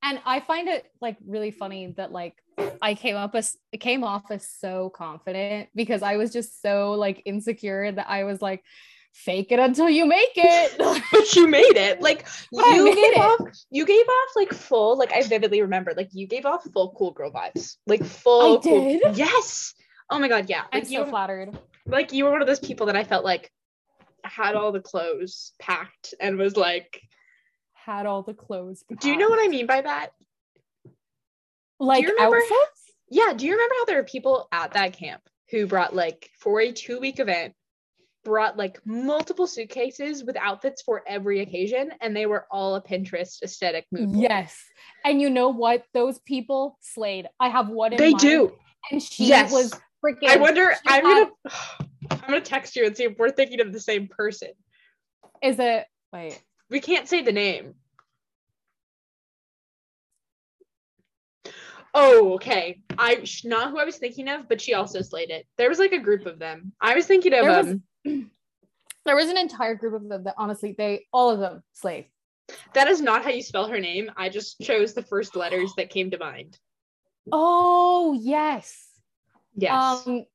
and 0.03 0.19
I 0.25 0.39
find 0.39 0.67
it 0.69 0.85
like 1.01 1.17
really 1.25 1.51
funny 1.51 1.87
that 1.97 2.11
like 2.11 2.35
I 2.81 2.93
came 2.95 3.15
up 3.15 3.35
as 3.35 3.57
came 3.79 4.03
off 4.03 4.29
as 4.31 4.47
so 4.47 4.89
confident 4.89 5.69
because 5.75 6.01
I 6.03 6.17
was 6.17 6.31
just 6.31 6.61
so 6.61 6.91
like 6.93 7.21
insecure 7.25 7.91
that 7.91 8.09
I 8.09 8.23
was 8.23 8.41
like 8.41 8.63
fake 9.13 9.51
it 9.51 9.59
until 9.59 9.89
you 9.89 10.05
make 10.05 10.31
it. 10.35 10.75
But 11.11 11.35
you 11.35 11.47
made 11.47 11.77
it. 11.77 12.01
Like 12.01 12.27
But 12.51 12.65
you 12.75 12.85
gave 12.93 13.13
it. 13.13 13.17
off 13.19 13.39
you 13.71 13.85
gave 13.85 14.05
off 14.07 14.29
like 14.35 14.53
full, 14.53 14.97
like 14.97 15.13
I 15.13 15.21
vividly 15.23 15.61
remember, 15.61 15.93
like 15.95 16.09
you 16.13 16.27
gave 16.27 16.45
off 16.45 16.63
full 16.73 16.93
cool 16.97 17.11
girl 17.11 17.31
vibes. 17.31 17.75
Like 17.87 18.03
full 18.03 18.57
I 18.59 18.61
cool- 18.61 18.99
did? 18.99 19.17
Yes. 19.17 19.73
Oh 20.09 20.19
my 20.19 20.27
god, 20.27 20.49
yeah. 20.49 20.63
I'm 20.71 20.79
Like 20.81 20.85
so 20.87 20.91
you 20.91 21.05
flattered. 21.05 21.57
like 21.87 22.13
you 22.13 22.25
were 22.25 22.31
one 22.31 22.41
of 22.41 22.47
those 22.47 22.59
people 22.59 22.85
that 22.87 22.95
I 22.95 23.03
felt 23.03 23.25
like 23.25 23.51
had 24.23 24.55
all 24.55 24.71
the 24.71 24.79
clothes 24.81 25.53
packed 25.59 26.13
and 26.19 26.37
was 26.37 26.55
like, 26.57 27.01
Had 27.73 28.05
all 28.05 28.21
the 28.23 28.33
clothes. 28.33 28.83
do 28.99 29.09
you 29.09 29.17
know 29.17 29.29
what 29.29 29.39
I 29.43 29.47
mean 29.49 29.65
by 29.67 29.81
that? 29.81 30.09
Like 31.79 32.05
remember- 32.07 32.37
outfits? 32.37 32.81
Yeah, 33.09 33.33
do 33.33 33.45
you 33.45 33.53
remember 33.53 33.75
how 33.79 33.85
there 33.85 33.97
were 33.97 34.03
people 34.03 34.47
at 34.51 34.73
that 34.73 34.93
camp 34.93 35.21
who 35.51 35.67
brought 35.67 35.95
like 35.95 36.29
for 36.39 36.59
a 36.61 36.71
two 36.71 36.99
week 36.99 37.19
event, 37.19 37.53
brought 38.23 38.57
like 38.57 38.79
multiple 38.85 39.45
suitcases 39.45 40.23
with 40.23 40.35
outfits 40.37 40.81
for 40.81 41.03
every 41.07 41.41
occasion, 41.41 41.91
and 42.01 42.15
they 42.15 42.25
were 42.25 42.47
all 42.49 42.75
a 42.75 42.81
Pinterest 42.81 43.43
aesthetic 43.43 43.85
mood. 43.91 44.11
board. 44.13 44.23
Yes. 44.23 44.57
And 45.03 45.21
you 45.21 45.29
know 45.29 45.49
what? 45.49 45.83
Those 45.93 46.17
people 46.19 46.77
slayed. 46.81 47.27
I 47.39 47.49
have 47.49 47.69
one 47.69 47.93
in 47.93 47.97
they 47.97 48.11
mind, 48.11 48.19
do. 48.19 48.53
And 48.91 49.01
she 49.03 49.25
Yes. 49.25 49.51
was 49.51 49.71
freaking 50.03 50.29
I 50.29 50.37
wonder. 50.37 50.73
I'm 50.87 51.05
had- 51.05 51.27
gonna. 51.43 51.55
I'm 52.11 52.19
gonna 52.31 52.41
text 52.41 52.75
you 52.75 52.85
and 52.85 52.95
see 52.97 53.03
if 53.03 53.17
we're 53.17 53.29
thinking 53.31 53.61
of 53.61 53.71
the 53.73 53.79
same 53.79 54.07
person. 54.07 54.49
is 55.43 55.59
it 55.59 55.85
wait. 56.11 56.41
We 56.71 56.79
can't 56.79 57.07
say 57.07 57.21
the 57.21 57.31
name. 57.31 57.75
Oh, 61.97 62.33
okay. 62.33 62.81
I 62.97 63.23
not 63.45 63.71
who 63.71 63.79
I 63.79 63.85
was 63.85 63.95
thinking 63.97 64.27
of, 64.27 64.49
but 64.49 64.59
she 64.59 64.73
also 64.73 65.01
slayed 65.01 65.29
it. 65.29 65.47
There 65.57 65.69
was 65.69 65.79
like 65.79 65.93
a 65.93 65.99
group 65.99 66.25
of 66.25 66.39
them. 66.39 66.73
I 66.81 66.93
was 66.93 67.05
thinking 67.05 67.33
of 67.33 67.45
There 67.45 67.57
was- 67.63 67.67
um 68.05 68.31
There 69.05 69.15
was 69.15 69.29
an 69.29 69.37
entire 69.37 69.75
group 69.75 69.93
of 69.93 70.09
them 70.09 70.23
that 70.23 70.33
honestly, 70.37 70.73
they 70.77 71.05
all 71.13 71.29
of 71.29 71.39
them 71.39 71.61
slayed. 71.73 72.07
That 72.73 72.87
is 72.87 73.01
not 73.01 73.23
how 73.23 73.29
you 73.29 73.41
spell 73.43 73.67
her 73.67 73.79
name. 73.79 74.11
I 74.17 74.29
just 74.29 74.59
chose 74.61 74.93
the 74.93 75.03
first 75.03 75.35
letters 75.35 75.73
that 75.77 75.89
came 75.89 76.11
to 76.11 76.17
mind. 76.17 76.57
Oh 77.31 78.13
yes. 78.19 78.87
Yes. 79.55 80.05
Um 80.07 80.25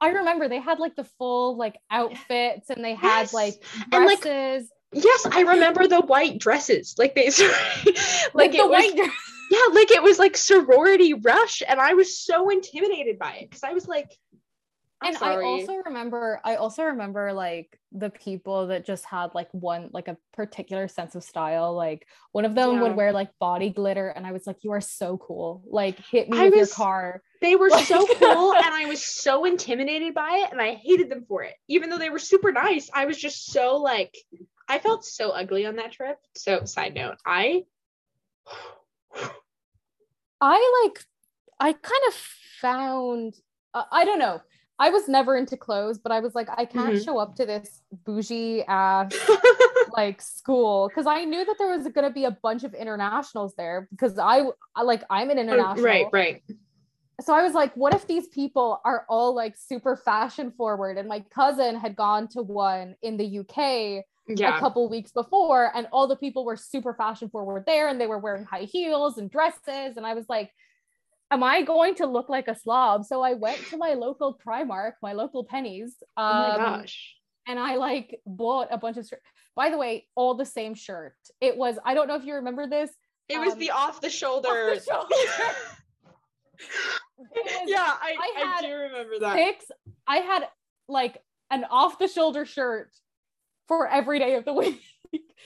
I 0.00 0.10
remember 0.10 0.48
they 0.48 0.60
had 0.60 0.78
like 0.78 0.94
the 0.96 1.04
full 1.04 1.56
like 1.56 1.76
outfits 1.90 2.70
and 2.70 2.84
they 2.84 2.94
had 2.94 3.22
Yes. 3.22 3.34
like 3.34 3.64
And, 3.90 4.04
like, 4.06 4.20
dresses. 4.20 4.70
yes, 4.92 5.26
I 5.32 5.40
remember 5.40 5.88
the 5.88 6.02
white 6.02 6.38
dresses. 6.38 6.94
Like 6.98 7.14
they 7.16 7.26
like, 7.30 8.34
like 8.34 8.52
the 8.52 8.58
it 8.58 8.68
was 8.68 8.70
white 8.70 8.96
dress. 8.96 9.10
Yeah, 9.50 9.66
like 9.72 9.90
it 9.90 10.02
was 10.02 10.18
like 10.18 10.36
sorority 10.36 11.14
rush, 11.14 11.62
and 11.66 11.80
I 11.80 11.94
was 11.94 12.18
so 12.18 12.50
intimidated 12.50 13.18
by 13.18 13.34
it 13.36 13.50
because 13.50 13.64
I 13.64 13.72
was 13.72 13.86
like, 13.88 14.10
I'm 15.00 15.10
and 15.10 15.16
sorry. 15.18 15.44
I 15.44 15.48
also 15.48 15.74
remember 15.86 16.40
I 16.44 16.56
also 16.56 16.82
remember 16.82 17.32
like 17.32 17.78
the 17.92 18.10
people 18.10 18.66
that 18.66 18.84
just 18.84 19.04
had 19.04 19.32
like 19.34 19.48
one 19.52 19.90
like 19.92 20.08
a 20.08 20.16
particular 20.32 20.88
sense 20.88 21.14
of 21.14 21.22
style. 21.22 21.72
Like 21.74 22.06
one 22.32 22.44
of 22.44 22.54
them 22.56 22.72
Yeah. 22.74 22.82
would 22.82 22.96
wear 22.96 23.12
like 23.12 23.30
body 23.38 23.70
glitter 23.70 24.08
and 24.08 24.26
I 24.26 24.32
was 24.32 24.44
like, 24.46 24.64
you 24.64 24.72
are 24.72 24.80
so 24.80 25.16
cool. 25.16 25.62
Like 25.70 25.98
hit 26.00 26.28
me 26.28 26.38
I 26.38 26.44
with 26.46 26.54
was- 26.54 26.68
your 26.70 26.74
car. 26.74 27.22
they 27.40 27.54
were 27.54 27.70
so 27.70 28.06
cool, 28.18 28.52
and 28.54 28.74
I 28.74 28.86
was 28.86 29.04
so 29.04 29.44
intimidated 29.44 30.14
by 30.14 30.42
it, 30.44 30.50
and 30.52 30.60
I 30.60 30.74
hated 30.74 31.08
them 31.10 31.24
for 31.28 31.44
it. 31.44 31.54
Even 31.68 31.90
though 31.90 31.98
they 31.98 32.10
were 32.10 32.18
super 32.18 32.50
nice, 32.50 32.90
I 32.92 33.04
was 33.04 33.16
just 33.16 33.52
so 33.52 33.76
like, 33.76 34.12
I 34.68 34.80
felt 34.80 35.04
so 35.04 35.30
ugly 35.30 35.64
on 35.64 35.76
that 35.76 35.92
trip. 35.92 36.18
So, 36.36 36.64
side 36.64 36.94
note, 36.94 37.18
I 37.24 37.62
I 40.40 40.84
like 40.84 41.04
I 41.60 41.72
kind 41.72 42.02
of 42.08 42.14
found 42.60 43.34
uh, 43.74 43.84
I 43.90 44.04
don't 44.04 44.18
know. 44.18 44.40
I 44.78 44.90
was 44.90 45.08
never 45.08 45.36
into 45.36 45.56
clothes, 45.56 45.98
but 45.98 46.12
I 46.12 46.20
was 46.20 46.34
like, 46.36 46.48
I 46.56 46.64
can't 46.64 46.94
Mhm. 46.94 47.04
show 47.04 47.18
up 47.18 47.34
to 47.36 47.46
this 47.46 47.82
bougie 48.04 48.62
ass 48.64 49.12
like 49.96 50.22
school 50.22 50.88
because 50.88 51.06
I 51.06 51.24
knew 51.24 51.44
that 51.44 51.56
there 51.58 51.76
was 51.76 51.88
gonna 51.88 52.12
be 52.12 52.24
a 52.24 52.30
bunch 52.30 52.62
of 52.64 52.74
internationals 52.74 53.54
there 53.56 53.88
because 53.90 54.18
I, 54.18 54.44
I 54.76 54.82
like 54.82 55.02
I'm 55.10 55.30
an 55.30 55.38
international. 55.38 55.82
right, 55.84 56.06
right. 56.12 56.42
So 57.20 57.34
I 57.34 57.42
was 57.42 57.52
like, 57.52 57.74
what 57.76 57.92
if 57.92 58.06
these 58.06 58.28
people 58.28 58.80
are 58.84 59.04
all 59.08 59.34
like 59.34 59.56
super 59.56 59.96
fashion 59.96 60.52
forward? 60.52 60.98
And 60.98 61.08
my 61.08 61.24
cousin 61.34 61.74
had 61.74 61.96
gone 61.96 62.28
to 62.28 62.42
one 62.42 62.94
in 63.02 63.16
the 63.16 63.40
UK 63.40 64.04
a 64.28 64.58
couple 64.58 64.88
weeks 64.88 65.12
before, 65.12 65.70
and 65.74 65.86
all 65.92 66.06
the 66.06 66.16
people 66.16 66.44
were 66.44 66.56
super 66.56 66.94
fashion 66.94 67.28
forward 67.28 67.64
there, 67.66 67.88
and 67.88 68.00
they 68.00 68.06
were 68.06 68.18
wearing 68.18 68.44
high 68.44 68.62
heels 68.62 69.18
and 69.18 69.30
dresses. 69.30 69.96
And 69.96 70.06
I 70.06 70.14
was 70.14 70.26
like, 70.28 70.50
am 71.30 71.42
I 71.42 71.62
going 71.62 71.94
to 71.96 72.06
look 72.06 72.28
like 72.28 72.48
a 72.48 72.54
slob? 72.54 73.04
So 73.04 73.22
I 73.22 73.34
went 73.34 73.58
to 73.68 73.76
my 73.76 73.94
local 73.94 74.38
Primark, 74.44 74.92
my 75.02 75.12
local 75.12 75.46
Penneys. 75.46 75.90
oh 76.16 76.22
my 76.22 76.50
um, 76.50 76.56
gosh. 76.56 77.14
and 77.46 77.58
I 77.58 77.76
like 77.76 78.20
bought 78.26 78.68
a 78.70 78.78
bunch 78.78 78.96
of 78.96 79.06
shirts. 79.06 79.22
By 79.54 79.70
the 79.70 79.78
way, 79.78 80.06
all 80.14 80.34
the 80.34 80.46
same 80.46 80.74
shirt. 80.74 81.16
It 81.40 81.56
was, 81.56 81.78
I 81.84 81.94
don't 81.94 82.08
know 82.08 82.14
if 82.14 82.24
you 82.24 82.34
remember 82.34 82.66
this. 82.66 82.90
It 83.28 83.38
was 83.38 83.54
um, 83.54 83.58
the 83.58 83.70
off 83.74 84.00
the 84.00 84.10
shoulder. 84.10 84.48
off 84.48 84.84
the 84.84 84.92
shoulder. 84.92 85.54
Was 87.18 87.28
yeah, 87.66 87.78
I, 87.78 88.16
I 88.20 88.54
I, 88.58 88.62
do 88.62 88.74
remember 88.74 89.18
that. 89.20 89.34
six. 89.36 89.64
I 90.06 90.18
had 90.18 90.48
like 90.88 91.18
an 91.50 91.64
off 91.70 91.98
the 91.98 92.08
shoulder 92.08 92.44
shirt 92.44 92.90
for 93.68 93.86
every 93.86 94.18
day 94.18 94.34
of 94.34 94.44
the 94.44 94.52
week. 94.62 94.82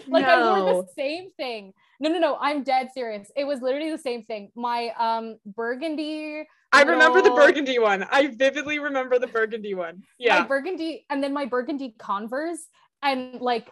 like 0.09 0.25
I 0.25 0.49
wore 0.49 0.61
the 0.85 0.89
same 0.97 1.31
thing. 1.37 1.73
No, 2.01 2.09
no, 2.11 2.19
no. 2.19 2.37
I'm 2.41 2.63
dead 2.63 2.89
serious. 2.95 3.31
It 3.37 3.45
was 3.45 3.61
literally 3.61 3.91
the 3.91 3.99
same 3.99 4.25
thing. 4.25 4.51
My 4.57 4.91
um 4.99 5.37
burgundy, 5.45 6.45
I 6.73 6.83
remember 6.83 7.21
the 7.21 7.31
burgundy 7.31 7.79
one. 7.79 8.05
I 8.11 8.29
vividly 8.29 8.79
remember 8.79 9.19
the 9.19 9.27
burgundy 9.27 9.75
one. 9.75 9.97
my 9.99 10.05
Yeah. 10.19 10.47
burgundy, 10.47 11.05
and 11.11 11.23
then 11.23 11.33
my 11.35 11.45
burgundy 11.45 11.95
Converse, 11.99 12.67
and 13.03 13.41
like 13.41 13.71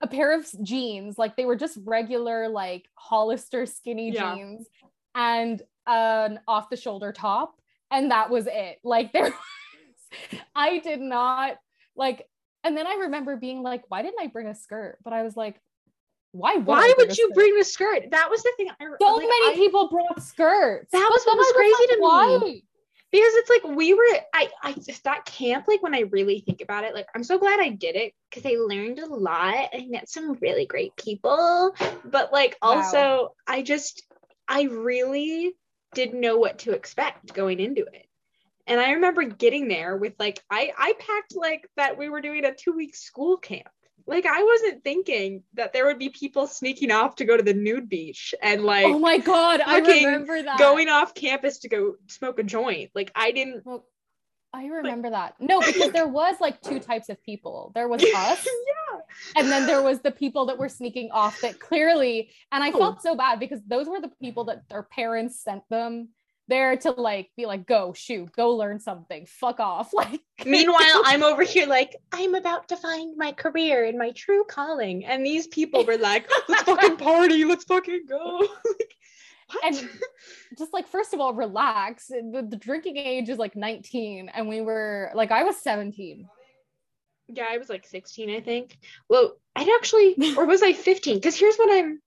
a 0.00 0.08
pair 0.08 0.36
of 0.36 0.46
jeans. 0.62 1.16
Like 1.18 1.36
they 1.36 1.44
were 1.44 1.56
just 1.56 1.78
regular, 1.84 2.48
like 2.48 2.86
Hollister 2.96 3.66
skinny 3.66 4.10
Yeah. 4.10 4.34
jeans, 4.34 4.66
and 5.14 5.62
an 5.86 6.40
off 6.48 6.68
the 6.70 6.76
shoulder 6.76 7.12
top, 7.12 7.54
and 7.90 8.10
that 8.10 8.30
was 8.30 8.46
it. 8.50 8.78
Like 8.84 9.12
there, 9.14 9.24
was, 9.24 9.32
I 10.54 10.78
did 10.80 11.00
not 11.00 11.56
like. 11.96 12.26
And 12.64 12.76
then 12.76 12.86
I 12.86 12.94
remember 13.02 13.36
being 13.36 13.62
like, 13.62 13.84
"Why 13.88 14.02
didn't 14.02 14.20
I 14.20 14.26
bring 14.26 14.46
a 14.46 14.54
skirt?" 14.54 14.98
But 15.02 15.12
I 15.12 15.22
was 15.22 15.36
like, 15.36 15.60
"Why? 16.32 16.54
Would 16.54 16.66
Why 16.66 16.94
would 16.98 17.16
you 17.16 17.24
skirt? 17.26 17.34
bring 17.34 17.58
a 17.58 17.64
skirt? 17.64 18.10
That 18.10 18.28
was 18.30 18.42
the 18.42 18.52
thing. 18.56 18.68
I, 18.78 18.84
So 18.84 19.14
like, 19.14 19.22
many 19.28 19.50
I- 19.50 19.54
people 19.56 19.88
brought 19.88 20.22
skirts. 20.22 20.90
That 20.92 21.08
was 21.12 21.24
what 21.24 21.38
was 21.38 21.52
crazy 21.52 21.86
to 21.88 21.96
me. 21.96 22.02
Why? 22.02 22.60
because 23.12 23.34
it's 23.34 23.50
like 23.50 23.76
we 23.76 23.92
were 23.92 24.06
I 24.32 24.48
I 24.62 24.72
just 24.74 25.02
that 25.02 25.24
camp 25.24 25.66
like 25.66 25.82
when 25.82 25.96
I 25.96 26.00
really 26.12 26.44
think 26.46 26.60
about 26.60 26.84
it 26.84 26.94
like 26.94 27.08
I'm 27.12 27.24
so 27.24 27.38
glad 27.38 27.58
I 27.58 27.70
did 27.70 27.96
it 27.96 28.12
because 28.30 28.46
I 28.46 28.54
learned 28.56 29.00
a 29.00 29.06
lot 29.06 29.68
I 29.72 29.84
met 29.88 30.08
some 30.08 30.34
really 30.34 30.64
great 30.64 30.94
people 30.94 31.74
but 32.04 32.32
like 32.32 32.56
Wow. 32.62 32.74
also 32.76 33.34
I 33.48 33.62
just 33.62 34.04
I 34.46 34.62
really 34.70 35.54
didn't 35.92 36.20
know 36.20 36.36
what 36.36 36.60
to 36.60 36.70
expect 36.70 37.34
going 37.34 37.58
into 37.58 37.82
it 37.82 38.06
and 38.70 38.80
I 38.80 38.92
remember 38.92 39.24
getting 39.24 39.68
there 39.68 39.96
with 39.98 40.14
like 40.18 40.42
I 40.50 40.72
I 40.78 40.94
packed 40.98 41.34
like 41.36 41.68
that 41.76 41.98
we 41.98 42.08
were 42.08 42.22
doing 42.22 42.44
a 42.46 42.54
two 42.54 42.72
week 42.72 42.94
school 42.96 43.36
camp 43.36 43.68
like 44.06 44.24
I 44.26 44.42
wasn't 44.42 44.82
thinking 44.82 45.42
that 45.54 45.72
there 45.74 45.84
would 45.86 45.98
be 45.98 46.08
people 46.08 46.46
sneaking 46.46 46.90
off 46.90 47.16
to 47.16 47.24
go 47.26 47.36
to 47.36 47.42
the 47.42 47.52
nude 47.54 47.88
beach 47.88 48.34
and 48.42 48.64
like 48.64 48.86
oh 48.86 48.98
my 48.98 49.18
god, 49.18 49.60
I 49.60 49.78
remember 49.80 50.42
that. 50.42 50.58
going 50.58 50.88
off 50.88 51.14
campus 51.14 51.58
to 51.60 51.68
go 51.68 51.94
smoke 52.08 52.38
a 52.38 52.42
joint 52.42 52.90
like 52.94 53.12
I 53.14 53.30
didn't 53.32 53.62
Well, 53.66 53.84
I 54.52 54.66
remember 54.66 55.10
that. 55.10 55.34
No, 55.38 55.60
because 55.60 55.92
there 55.92 56.08
was 56.08 56.34
like 56.40 56.60
two 56.60 56.80
types 56.80 57.08
of 57.08 57.22
people. 57.22 57.70
There 57.76 57.86
was 57.86 58.02
us, 58.16 58.44
yeah. 58.48 59.00
and 59.36 59.46
then 59.48 59.64
there 59.66 59.80
was 59.82 60.00
the 60.00 60.10
people 60.10 60.46
that 60.46 60.58
were 60.58 60.68
sneaking 60.68 61.10
off 61.12 61.40
that 61.42 61.60
clearly, 61.60 62.30
and 62.50 62.64
I 62.64 62.70
Oh. 62.72 62.78
felt 62.78 63.02
so 63.02 63.14
bad 63.14 63.38
because 63.38 63.60
those 63.68 63.86
were 63.86 64.00
the 64.00 64.10
people 64.20 64.44
that 64.46 64.68
their 64.68 64.82
parents 64.82 65.40
sent 65.40 65.62
them 65.70 66.08
there 66.50 66.76
to 66.76 66.90
like 66.90 67.30
be 67.36 67.46
like, 67.46 67.66
go 67.66 67.94
shoot, 67.94 68.30
go 68.32 68.50
learn 68.54 68.78
something, 68.80 69.26
fuck 69.26 69.60
off. 69.60 69.92
Like 70.00 70.20
Meanwhile, 70.44 71.02
I'm 71.04 71.22
over 71.22 71.42
here 71.42 71.66
like, 71.66 71.96
I'm 72.12 72.34
about 72.34 72.68
to 72.68 72.76
find 72.76 73.16
my 73.16 73.32
career 73.32 73.84
and 73.84 73.98
my 73.98 74.10
true 74.12 74.44
calling. 74.48 75.04
And 75.04 75.24
these 75.24 75.46
people 75.46 75.84
were 75.84 75.96
like, 75.98 76.30
let's 76.48 76.62
fucking 76.62 76.96
party, 77.08 77.44
let's 77.44 77.64
fucking 77.64 78.04
go. 78.08 78.46
and 79.64 79.88
just 80.58 80.72
like 80.72 80.88
first 80.88 81.14
of 81.14 81.20
all, 81.20 81.34
relax. 81.34 82.08
The, 82.08 82.46
the 82.48 82.56
drinking 82.56 82.96
age 82.96 83.28
is 83.28 83.38
like 83.38 83.56
19, 83.56 84.30
and 84.32 84.48
we 84.48 84.60
were 84.60 85.10
like, 85.14 85.30
I 85.30 85.44
was 85.44 85.56
17. 85.62 86.26
yeah, 87.28 87.46
I 87.50 87.58
was 87.58 87.68
like 87.68 87.86
16, 87.86 88.30
I 88.30 88.40
think. 88.40 88.78
Well, 89.08 89.36
I'd 89.56 89.68
actually, 89.78 90.16
or 90.36 90.46
was 90.46 90.62
I 90.62 90.72
15? 90.72 91.16
Because 91.16 91.36
here's 91.38 91.56
what 91.56 91.70
I'm. 91.72 92.00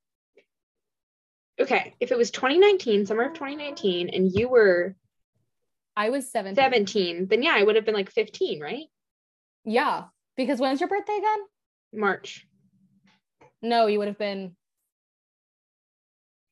Okay, 1.62 1.93
if 2.00 2.12
it 2.12 2.17
was 2.17 2.31
2019, 2.31 3.05
summer 3.05 3.24
of 3.25 3.33
2019, 3.33 4.10
and 4.10 4.31
you 4.33 4.50
were 4.50 4.95
I 5.95 6.10
was 6.10 6.31
17. 6.31 6.55
17, 6.55 7.27
then 7.27 7.43
yeah, 7.43 7.53
I 7.55 7.62
would 7.63 7.75
have 7.75 7.86
been 7.86 7.93
like 7.93 8.10
15, 8.10 8.60
right? 8.60 8.86
Yeah, 9.63 10.05
because 10.36 10.60
when's 10.60 10.79
your 10.79 10.89
birthday 10.89 11.15
again? 11.17 11.39
March. 11.93 12.48
No, 13.62 13.86
you 13.86 14.00
would 14.00 14.07
have 14.07 14.17
been 14.17 14.55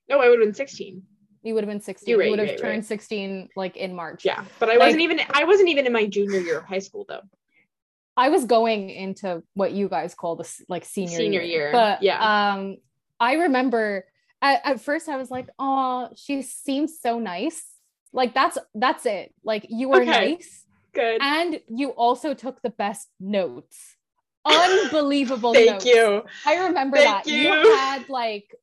No, 0.08 0.20
I 0.20 0.30
would 0.30 0.40
have 0.40 0.48
been 0.48 0.54
16. 0.54 1.02
you 1.44 1.54
would 1.56 1.64
have 1.64 1.70
been 1.70 1.82
16. 1.82 2.08
You're 2.08 2.20
right, 2.20 2.26
you 2.26 2.32
would 2.32 2.40
have 2.40 2.50
right, 2.50 2.58
turned 2.60 2.78
right. 2.78 2.86
16 2.86 3.50
like 3.56 3.78
in 3.78 3.96
March. 3.96 4.24
Yeah, 4.24 4.46
but 4.60 4.70
I 4.70 4.74
Like- 4.74 4.82
wasn't 4.88 5.02
even 5.02 5.20
I 5.34 5.44
wasn't 5.46 5.70
even 5.70 5.88
in 5.88 5.94
my 5.94 6.06
junior 6.06 6.40
year 6.40 6.60
of 6.60 6.66
high 6.66 6.80
school 6.80 7.06
though. 7.10 7.22
I 8.16 8.30
was 8.30 8.46
going 8.46 8.90
into 8.92 9.42
what 9.56 9.72
you 9.72 9.90
guys 9.90 10.14
call 10.14 10.36
the 10.36 10.48
like 10.70 10.86
senior 10.86 11.18
Senior 11.18 11.42
year, 11.42 11.72
But 11.72 12.04
yeah. 12.04 12.52
um 12.54 12.78
I 13.20 13.34
remember 13.36 14.06
at, 14.42 14.62
at 14.66 14.82
first 14.82 15.08
I 15.10 15.18
was 15.18 15.30
like, 15.32 15.48
oh, 15.60 16.10
she 16.16 16.42
seems 16.42 17.00
so 17.00 17.20
nice. 17.20 17.64
Like 18.14 18.34
that's 18.34 18.58
that's 18.76 19.06
it. 19.06 19.34
Like 19.44 19.66
you 19.70 19.90
were 19.90 20.02
Okay. 20.02 20.10
nice 20.36 20.66
Good. 20.94 21.22
and 21.22 21.60
you 21.70 21.90
also 21.90 22.34
took 22.34 22.62
the 22.62 22.70
best 22.72 23.08
notes. 23.20 23.96
Unbelievable 24.46 25.54
Thank 25.54 25.70
notes. 25.72 25.86
you. 25.86 26.24
I 26.46 26.66
remember 26.68 26.98
Thank 26.98 27.26
that. 27.26 27.32
you. 27.32 27.50
had 27.76 28.10
like 28.10 28.54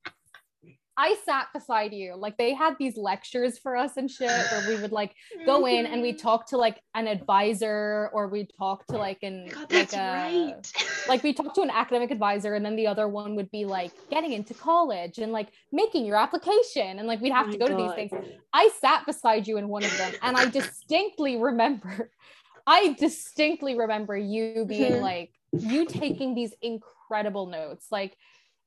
I 0.99 1.15
sat 1.25 1.47
beside 1.55 1.93
you. 1.93 2.17
Like 2.17 2.37
they 2.37 2.53
had 2.53 2.75
these 2.81 2.97
lectures 2.97 3.57
for 3.57 3.77
us 3.77 3.97
and 3.97 4.11
shit 4.11 4.29
where 4.29 4.69
we 4.69 4.83
would 4.83 4.91
like 4.91 5.15
go 5.47 5.65
in 5.67 5.87
and 5.87 6.03
we'd 6.03 6.19
talk 6.19 6.49
to 6.49 6.57
like 6.57 6.81
an 6.97 7.07
advisor 7.07 8.11
or 8.13 8.27
we'd 8.27 8.51
talk 8.59 8.85
to 8.89 8.99
like 8.99 9.19
an 9.23 9.49
God, 9.49 9.73
like 9.73 9.93
a 9.93 9.97
right. 9.97 10.73
like 11.09 11.23
we 11.23 11.33
talked 11.33 11.55
to 11.55 11.63
an 11.63 11.71
academic 11.71 12.11
advisor 12.11 12.55
and 12.55 12.67
then 12.67 12.75
the 12.75 12.89
other 12.89 13.07
one 13.07 13.37
would 13.37 13.49
be 13.53 13.65
like 13.65 13.93
getting 14.11 14.33
into 14.33 14.55
college 14.55 15.19
and 15.19 15.31
like 15.31 15.51
making 15.71 16.05
your 16.05 16.17
application 16.17 16.99
and 16.99 17.07
like 17.07 17.21
we'd 17.21 17.33
have 17.33 17.47
Oh 17.47 17.53
to 17.53 17.59
go 17.59 17.69
to 17.69 17.77
these 17.77 17.93
things 17.93 18.11
i 18.53 18.69
sat 18.81 19.07
beside 19.07 19.47
you 19.47 19.57
in 19.57 19.69
one 19.69 19.85
of 19.85 19.97
them 19.97 20.13
and 20.23 20.37
i 20.37 20.47
distinctly 20.47 21.37
remember 21.37 22.11
i 22.67 22.95
distinctly 22.99 23.79
remember 23.79 24.17
you 24.17 24.65
being 24.69 25.01
like 25.01 25.31
you 25.53 25.87
taking 25.87 26.35
these 26.35 26.53
incredible 26.61 27.47
notes 27.47 27.87
like 27.91 28.17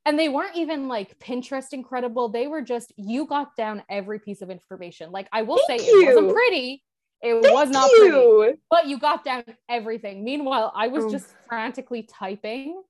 and 0.04 0.18
they 0.18 0.28
weren't 0.28 0.56
even 0.56 0.88
like 0.88 1.18
pinterest 1.18 1.72
incredible 1.72 2.28
they 2.28 2.46
were 2.46 2.62
just 2.62 2.92
you 2.96 3.26
got 3.26 3.54
down 3.56 3.82
every 3.88 4.18
piece 4.18 4.42
of 4.42 4.50
information 4.50 5.10
like 5.12 5.28
i 5.32 5.42
will 5.42 5.60
Thank 5.66 5.80
say 5.82 5.86
it 5.86 6.06
wasn't 6.06 6.28
you. 6.28 6.32
pretty 6.34 6.82
It 7.22 7.40
Thank 7.42 7.54
was 7.54 7.70
not 7.70 7.88
pretty, 7.96 8.58
but 8.68 8.88
you 8.88 8.98
got 8.98 9.24
down 9.24 9.44
everything. 9.68 10.24
Meanwhile, 10.24 10.72
I 10.74 10.88
was 10.88 11.04
Oh. 11.04 11.10
just 11.10 11.28
frantically 11.48 12.02
typing. 12.02 12.82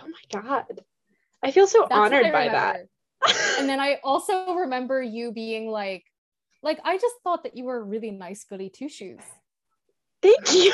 Oh 0.00 0.08
my 0.08 0.40
god. 0.40 0.80
I 1.42 1.50
feel 1.50 1.66
so 1.66 1.80
That's 1.86 1.92
honored 1.92 2.32
by 2.32 2.48
that. 2.48 2.86
And 3.58 3.68
then 3.68 3.78
I 3.78 4.00
also 4.02 4.54
remember 4.54 5.02
you 5.02 5.30
being 5.30 5.68
like, 5.68 6.04
like 6.62 6.80
I 6.84 6.96
just 6.96 7.16
thought 7.22 7.42
that 7.42 7.54
you 7.54 7.64
were 7.64 7.76
a 7.76 7.82
really 7.82 8.10
nice 8.10 8.44
goody 8.44 8.70
two 8.70 8.88
shoes. 8.88 9.20
Thank 10.22 10.54
you. 10.54 10.72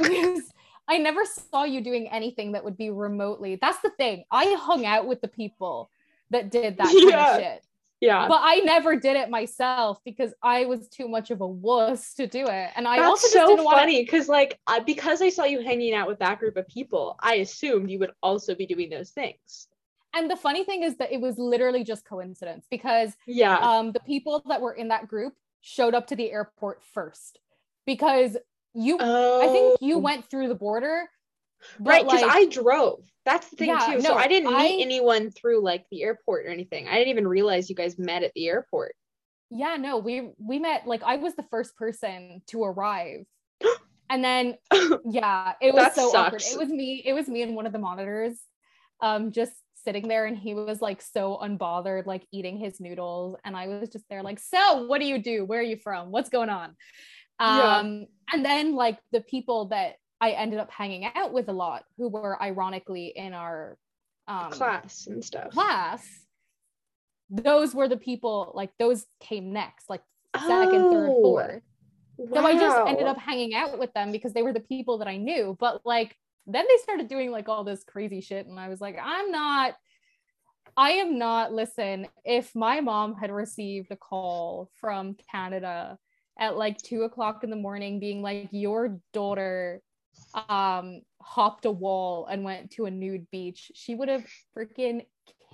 I 0.88 0.98
never 0.98 1.24
saw 1.24 1.64
you 1.64 1.80
doing 1.80 2.08
anything 2.08 2.52
that 2.52 2.64
would 2.64 2.76
be 2.76 2.90
remotely. 2.90 3.56
That's 3.60 3.80
the 3.80 3.90
thing. 3.90 4.24
I 4.30 4.54
hung 4.58 4.84
out 4.86 5.06
with 5.06 5.20
the 5.20 5.28
people 5.28 5.90
that 6.30 6.50
did 6.50 6.76
that 6.78 6.86
kind 6.86 7.08
Yeah. 7.08 7.36
of 7.36 7.40
shit. 7.40 7.64
yeah. 8.00 8.28
But 8.28 8.40
I 8.42 8.56
never 8.56 8.96
did 8.96 9.16
it 9.16 9.30
myself 9.30 10.00
because 10.04 10.34
I 10.42 10.66
was 10.66 10.88
too 10.88 11.08
much 11.08 11.30
of 11.30 11.40
a 11.40 11.46
wuss 11.46 12.12
to 12.14 12.26
do 12.26 12.46
it. 12.46 12.70
And 12.76 12.86
I 12.86 12.96
That's 12.96 13.08
also 13.08 13.26
just 13.28 13.32
so 13.34 13.46
didn't 13.56 13.64
funny 13.64 14.02
because, 14.04 14.28
like, 14.28 14.58
I, 14.66 14.80
because 14.80 15.22
I 15.22 15.30
saw 15.30 15.44
you 15.44 15.62
hanging 15.62 15.94
out 15.94 16.06
with 16.06 16.18
that 16.18 16.38
group 16.38 16.56
of 16.56 16.66
people, 16.68 17.16
I 17.20 17.36
assumed 17.36 17.90
you 17.90 17.98
would 18.00 18.12
also 18.22 18.54
be 18.54 18.66
doing 18.66 18.90
those 18.90 19.10
things. 19.10 19.68
and 20.16 20.30
the 20.30 20.36
funny 20.36 20.62
thing 20.64 20.82
is 20.84 20.96
that 20.98 21.10
it 21.12 21.20
was 21.20 21.38
literally 21.38 21.82
just 21.82 22.04
coincidence 22.04 22.66
because 22.70 23.16
Yeah. 23.26 23.56
um 23.58 23.90
the 23.90 24.00
people 24.00 24.42
that 24.46 24.60
were 24.60 24.74
in 24.74 24.88
that 24.88 25.08
group 25.08 25.34
showed 25.60 25.92
up 25.94 26.06
to 26.08 26.14
the 26.16 26.30
airport 26.30 26.82
first 26.84 27.40
because 27.84 28.36
you 28.74 28.98
oh, 29.00 29.42
I 29.42 29.52
think 29.52 29.78
you 29.80 29.98
went 29.98 30.28
through 30.30 30.48
the 30.48 30.54
border. 30.54 31.08
right 31.80 32.04
because 32.04 32.22
like- 32.22 32.30
I 32.30 32.46
drove. 32.46 33.00
That's 33.24 33.48
the 33.48 33.56
thing 33.56 33.68
Yeah, 33.70 33.94
too. 33.94 34.00
so 34.02 34.14
I 34.14 34.28
didn't 34.28 34.50
meet 34.50 34.78
I- 34.78 34.82
anyone 34.82 35.30
through 35.30 35.62
like 35.62 35.86
the 35.90 36.02
airport 36.02 36.46
or 36.46 36.50
anything. 36.50 36.88
I 36.88 36.94
didn't 36.98 37.08
even 37.08 37.26
realize 37.26 37.70
you 37.70 37.76
guys 37.76 37.98
met 37.98 38.22
at 38.22 38.32
the 38.34 38.48
airport. 38.48 38.94
yeah 39.50 39.76
no 39.76 39.98
we 39.98 40.30
we 40.38 40.58
met 40.58 40.86
like 40.86 41.02
i 41.04 41.16
was 41.16 41.34
the 41.36 41.42
first 41.50 41.76
person 41.76 42.40
to 42.46 42.64
arrive 42.64 43.24
and 44.10 44.24
then 44.24 44.54
yeah 45.04 45.52
it 45.60 45.72
was 45.74 45.94
so 45.94 46.08
awkward 46.16 46.42
it 46.42 46.58
was 46.58 46.68
me 46.68 47.02
it 47.04 47.12
was 47.12 47.28
me 47.28 47.42
and 47.42 47.54
one 47.54 47.66
of 47.66 47.72
the 47.72 47.78
monitors 47.78 48.34
um 49.00 49.30
just 49.32 49.52
sitting 49.84 50.08
there 50.08 50.24
and 50.24 50.36
he 50.38 50.54
was 50.54 50.80
like 50.80 51.00
so 51.02 51.38
unbothered 51.42 52.06
like 52.06 52.26
eating 52.32 52.56
his 52.56 52.80
noodles 52.80 53.36
and 53.44 53.54
i 53.54 53.68
was 53.68 53.90
just 53.90 54.06
there 54.08 54.22
like 54.22 54.40
so 54.40 54.86
what 54.86 54.98
do 55.00 55.06
you 55.06 55.18
do 55.22 55.44
where 55.44 55.60
are 55.60 55.70
you 55.72 55.76
from 55.76 56.10
what's 56.10 56.30
going 56.30 56.48
on 56.48 56.74
Yeah. 57.40 57.78
um 57.78 58.06
and 58.32 58.44
then 58.44 58.74
like 58.74 58.98
the 59.12 59.20
people 59.20 59.66
that 59.66 59.96
i 60.20 60.30
ended 60.30 60.58
up 60.58 60.70
hanging 60.70 61.04
out 61.14 61.32
with 61.32 61.48
a 61.48 61.52
lot 61.52 61.84
who 61.96 62.08
were 62.08 62.40
ironically 62.40 63.12
in 63.14 63.32
our 63.34 63.76
um 64.28 64.50
Class 64.50 65.06
and 65.06 65.24
stuff. 65.24 65.50
class 65.50 66.06
those 67.30 67.74
were 67.74 67.88
the 67.88 67.96
people 67.96 68.52
like 68.54 68.70
those 68.78 69.06
came 69.20 69.52
next 69.52 69.90
like 69.90 70.02
second, 70.36 70.90
third, 70.90 71.10
Oh, 71.10 71.22
fourth. 71.22 71.62
So 72.32 72.44
I 72.44 72.54
just 72.54 72.88
ended 72.88 73.06
up 73.06 73.18
hanging 73.18 73.54
out 73.54 73.78
with 73.78 73.92
them 73.92 74.12
because 74.12 74.32
they 74.32 74.42
were 74.42 74.52
the 74.52 74.60
people 74.60 74.98
that 74.98 75.08
I 75.08 75.16
knew. 75.16 75.56
But 75.58 75.80
like 75.84 76.16
then 76.46 76.64
they 76.68 76.76
started 76.82 77.08
doing 77.08 77.30
like 77.30 77.48
all 77.48 77.64
this 77.64 77.84
crazy 77.84 78.20
shit. 78.20 78.46
And 78.46 78.60
I 78.60 78.68
was 78.68 78.80
like, 78.80 78.96
I'm 79.02 79.30
not, 79.30 79.74
I 80.76 80.90
am 80.92 81.18
not, 81.18 81.52
listen, 81.52 82.06
if 82.24 82.54
my 82.54 82.80
mom 82.80 83.14
had 83.14 83.30
received 83.30 83.90
a 83.90 83.96
call 83.96 84.70
from 84.80 85.16
Canada 85.30 85.98
at 86.38 86.56
like 86.56 86.78
two 86.78 87.02
o'clock 87.02 87.44
in 87.44 87.50
the 87.50 87.56
morning 87.56 88.00
being 88.00 88.22
like, 88.22 88.48
your 88.50 88.98
daughter 89.12 89.82
um 90.48 91.00
hopped 91.20 91.64
a 91.64 91.70
wall 91.70 92.26
and 92.26 92.44
went 92.44 92.70
to 92.72 92.86
a 92.86 92.90
nude 92.90 93.30
beach, 93.30 93.72
she 93.74 93.94
would 93.94 94.08
have 94.08 94.24
freaking 94.56 95.04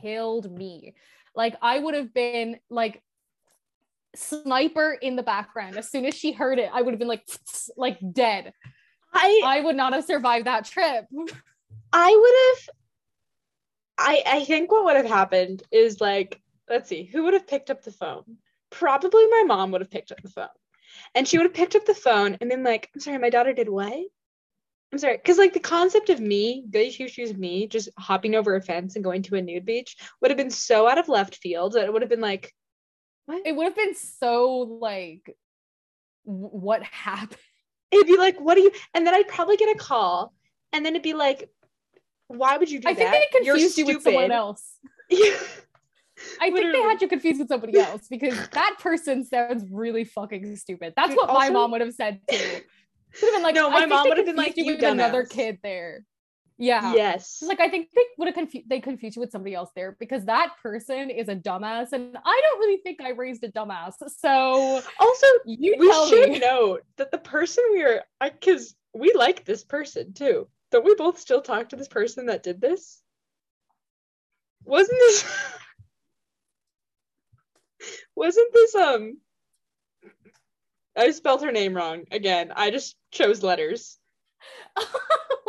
killed 0.00 0.50
me. 0.50 0.94
Like 1.34 1.56
I 1.62 1.78
would 1.78 1.94
have 1.94 2.12
been 2.12 2.58
like 2.68 3.02
sniper 4.14 4.92
in 4.92 5.16
the 5.16 5.22
background. 5.22 5.76
As 5.76 5.90
soon 5.90 6.04
as 6.06 6.14
she 6.14 6.32
heard 6.32 6.58
it, 6.58 6.70
I 6.72 6.82
would 6.82 6.92
have 6.92 6.98
been 6.98 7.08
like 7.08 7.26
like 7.76 7.98
dead. 8.12 8.52
I 9.12 9.42
I 9.44 9.60
would 9.60 9.76
not 9.76 9.92
have 9.92 10.04
survived 10.04 10.46
that 10.46 10.64
trip. 10.64 11.06
I 11.92 12.16
would 12.16 12.66
have. 12.66 12.76
I 13.98 14.22
I 14.26 14.44
think 14.44 14.70
what 14.70 14.84
would 14.84 14.96
have 14.96 15.06
happened 15.06 15.62
is 15.70 16.00
like, 16.00 16.40
let's 16.68 16.88
see, 16.88 17.04
who 17.04 17.24
would 17.24 17.34
have 17.34 17.46
picked 17.46 17.70
up 17.70 17.82
the 17.82 17.92
phone? 17.92 18.24
Probably 18.70 19.26
my 19.28 19.44
mom 19.46 19.72
would 19.72 19.80
have 19.80 19.90
picked 19.90 20.12
up 20.12 20.22
the 20.22 20.30
phone, 20.30 20.48
and 21.14 21.26
she 21.26 21.38
would 21.38 21.44
have 21.44 21.54
picked 21.54 21.76
up 21.76 21.84
the 21.84 21.94
phone 21.94 22.36
and 22.40 22.50
been 22.50 22.64
like, 22.64 22.90
"I'm 22.94 23.00
sorry, 23.00 23.18
my 23.18 23.30
daughter 23.30 23.52
did 23.52 23.68
what?" 23.68 23.92
I'm 24.92 24.98
sorry, 24.98 25.16
because 25.16 25.38
like 25.38 25.52
the 25.52 25.60
concept 25.60 26.10
of 26.10 26.20
me, 26.20 26.64
goody 26.68 26.90
two 26.90 27.08
shoes, 27.08 27.32
me 27.34 27.68
just 27.68 27.88
hopping 27.96 28.34
over 28.34 28.56
a 28.56 28.62
fence 28.62 28.96
and 28.96 29.04
going 29.04 29.22
to 29.22 29.36
a 29.36 29.42
nude 29.42 29.64
beach 29.64 29.96
would 30.20 30.30
have 30.30 30.38
been 30.38 30.50
so 30.50 30.88
out 30.88 30.98
of 30.98 31.08
left 31.08 31.36
field 31.36 31.74
that 31.74 31.84
it 31.84 31.92
would 31.92 32.02
have 32.02 32.08
been 32.08 32.20
like, 32.20 32.52
what? 33.26 33.46
It 33.46 33.54
would 33.54 33.64
have 33.64 33.76
been 33.76 33.94
so 33.94 34.78
like 34.80 35.36
what 36.24 36.82
happened? 36.82 37.40
It'd 37.90 38.06
be 38.06 38.16
like, 38.16 38.40
what 38.40 38.54
do 38.54 38.62
you? 38.62 38.72
And 38.94 39.06
then 39.06 39.14
I'd 39.14 39.28
probably 39.28 39.56
get 39.56 39.74
a 39.74 39.78
call, 39.78 40.32
and 40.72 40.84
then 40.84 40.94
it'd 40.94 41.02
be 41.02 41.14
like, 41.14 41.50
why 42.28 42.56
would 42.56 42.70
you 42.70 42.78
do 42.78 42.84
that? 42.84 42.90
I 42.92 42.94
think 42.94 43.10
they 43.12 43.38
confused 43.38 43.78
you 43.78 43.86
with 43.86 44.02
someone 44.02 44.24
stupid." 44.24 44.36
else. 44.36 44.76
I 46.40 46.50
think 46.50 46.72
they 46.72 46.80
had 46.82 47.00
you 47.02 47.08
confused 47.08 47.40
with 47.40 47.48
somebody 47.48 47.78
else 47.78 48.06
because 48.08 48.34
that 48.52 48.76
person 48.80 49.24
sounds 49.24 49.64
really 49.70 50.04
fucking 50.04 50.56
stupid. 50.56 50.94
That's 50.96 51.08
Dude, 51.10 51.16
what 51.18 51.28
my 51.28 51.34
also- 51.34 51.52
mom 51.52 51.70
would 51.72 51.80
have 51.80 51.94
said 51.94 52.20
too. 52.30 52.36
Would 53.22 53.26
have 53.26 53.34
been 53.34 53.42
like, 53.42 53.54
No, 53.56 53.68
my 53.70 53.86
mom 53.86 54.08
would 54.08 54.18
have 54.18 54.26
been 54.26 54.36
like, 54.36 54.56
you 54.56 54.62
"You 54.64 54.74
with 54.76 54.84
another 54.84 55.24
dumbass." 55.24 55.30
kid 55.30 55.58
there. 55.64 56.04
Yeah. 56.58 56.94
Yes. 56.94 57.42
Like 57.44 57.58
I 57.58 57.68
think 57.68 57.88
they 57.92 58.02
would 58.18 58.28
have 58.28 58.36
confused 58.36 58.68
they 58.68 58.78
confused 58.80 59.16
you 59.16 59.20
with 59.20 59.32
somebody 59.32 59.52
else 59.52 59.70
there 59.74 59.96
because 59.98 60.26
that 60.26 60.50
person 60.62 61.10
is 61.10 61.28
a 61.28 61.34
dumbass 61.34 61.92
and 61.92 62.16
I 62.24 62.40
don't 62.44 62.58
really 62.60 62.80
think 62.82 63.00
I 63.00 63.08
raised 63.10 63.42
a 63.42 63.50
dumbass. 63.50 63.94
So 64.18 64.80
also, 65.00 65.26
you 65.44 65.74
we 65.76 65.92
should 66.08 66.30
me. 66.30 66.38
note 66.40 66.82
that 66.98 67.10
the 67.10 67.18
person 67.18 67.64
we 67.72 67.82
are, 67.82 68.04
because 68.22 68.76
we 68.94 69.12
like 69.16 69.44
this 69.44 69.64
person 69.64 70.12
too. 70.12 70.46
Don't 70.70 70.84
we 70.84 70.94
both 70.94 71.18
still 71.18 71.40
talk 71.42 71.70
to 71.70 71.76
this 71.76 71.88
person 71.88 72.26
that 72.26 72.44
did 72.44 72.60
this? 72.60 73.02
Wasn't 74.64 74.98
this? 75.00 75.24
Wasn't 78.16 78.52
this 78.52 78.74
um? 78.74 79.18
I 80.96 81.10
spelled 81.12 81.42
her 81.42 81.52
name 81.52 81.74
wrong 81.74 82.04
again. 82.10 82.52
I 82.54 82.70
just 82.70 82.96
chose 83.10 83.42
letters. 83.42 83.98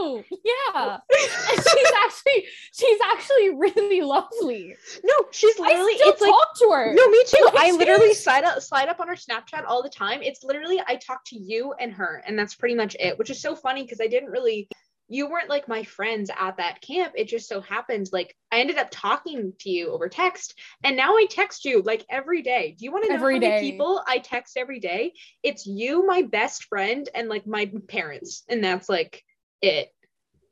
Oh, 0.04 0.24
yeah. 0.30 0.98
And 0.98 1.63
she's 1.63 1.91
actually 2.04 2.46
she's 2.72 3.00
actually 3.13 3.50
really 3.56 4.02
lovely. 4.02 4.76
No, 5.04 5.13
she's 5.30 5.60
literally. 5.60 5.94
I 5.94 5.98
still 5.98 6.13
it's 6.13 6.22
like 6.22 6.32
talk 6.32 6.58
to 6.58 6.70
her. 6.72 6.94
No, 6.94 7.08
me 7.08 7.24
too. 7.28 7.46
Like, 7.46 7.56
I 7.56 7.72
literally 7.72 8.13
slide 8.15 8.44
up 8.44 8.62
slide 8.62 8.89
up 8.89 9.00
on 9.00 9.08
her 9.10 9.15
Snapchat 9.15 9.63
all 9.67 9.84
the 9.84 9.89
time. 9.89 10.24
It's 10.24 10.44
literally 10.44 10.82
I 10.88 10.96
talk 10.96 11.24
to 11.28 11.38
you 11.38 11.74
and 11.80 11.94
her, 11.94 12.24
and 12.26 12.39
that's 12.39 12.56
pretty 12.56 12.74
much 12.74 12.96
it. 13.00 13.20
Which 13.20 13.30
is 13.30 13.39
so 13.39 13.56
funny 13.56 13.84
because 13.84 14.02
I 14.02 14.08
didn't 14.08 14.30
really 14.30 14.67
you 15.12 15.30
weren't 15.30 15.50
like 15.50 15.67
my 15.67 15.84
friends 15.84 16.32
at 16.39 16.56
that 16.56 16.80
camp. 16.82 17.13
It 17.17 17.28
just 17.28 17.50
so 17.50 17.60
happened 17.60 18.10
like 18.13 18.34
I 18.50 18.62
ended 18.62 18.78
up 18.78 18.88
talking 18.91 19.52
to 19.60 19.69
you 19.69 19.91
over 19.91 20.08
text, 20.08 20.58
and 20.84 20.95
now 20.95 21.15
I 21.17 21.26
text 21.30 21.65
you 21.65 21.82
like 21.82 22.06
every 22.10 22.41
day. 22.41 22.76
Do 22.80 22.86
you 22.86 22.93
want 22.93 23.04
to 23.04 23.10
know 23.10 23.15
Every 23.15 23.36
how 23.36 23.39
many 23.41 23.52
day. 23.52 23.71
people 23.71 24.02
I 24.08 24.19
text 24.19 24.56
every 24.56 24.80
day? 24.80 25.12
It's 25.43 25.67
you, 25.67 26.08
my 26.08 26.21
best 26.21 26.63
friend, 26.63 27.10
and 27.13 27.28
like 27.28 27.45
my 27.45 27.69
parents, 27.89 28.43
and 28.47 28.63
that's 28.63 28.88
like 28.88 29.21
it. 29.62 29.89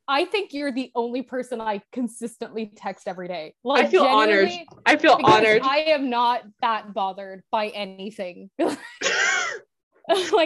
I 0.09 0.25
think 0.25 0.53
you're 0.53 0.73
the 0.73 0.91
only 0.93 1.21
person 1.21 1.61
I 1.61 1.81
consistently 1.93 2.65
text 2.75 3.07
every 3.07 3.29
day. 3.29 3.53
Like 3.63 3.85
I 3.85 3.89
feel 3.89 4.03
honored. 4.03 4.49
I 4.85 4.97
feel 4.97 5.19
honored. 5.23 5.61
I 5.63 5.77
am 5.87 6.09
not 6.09 6.43
that 6.61 6.93
bothered 6.93 7.43
by 7.49 7.67
anything. 7.69 8.49
like 8.59 8.77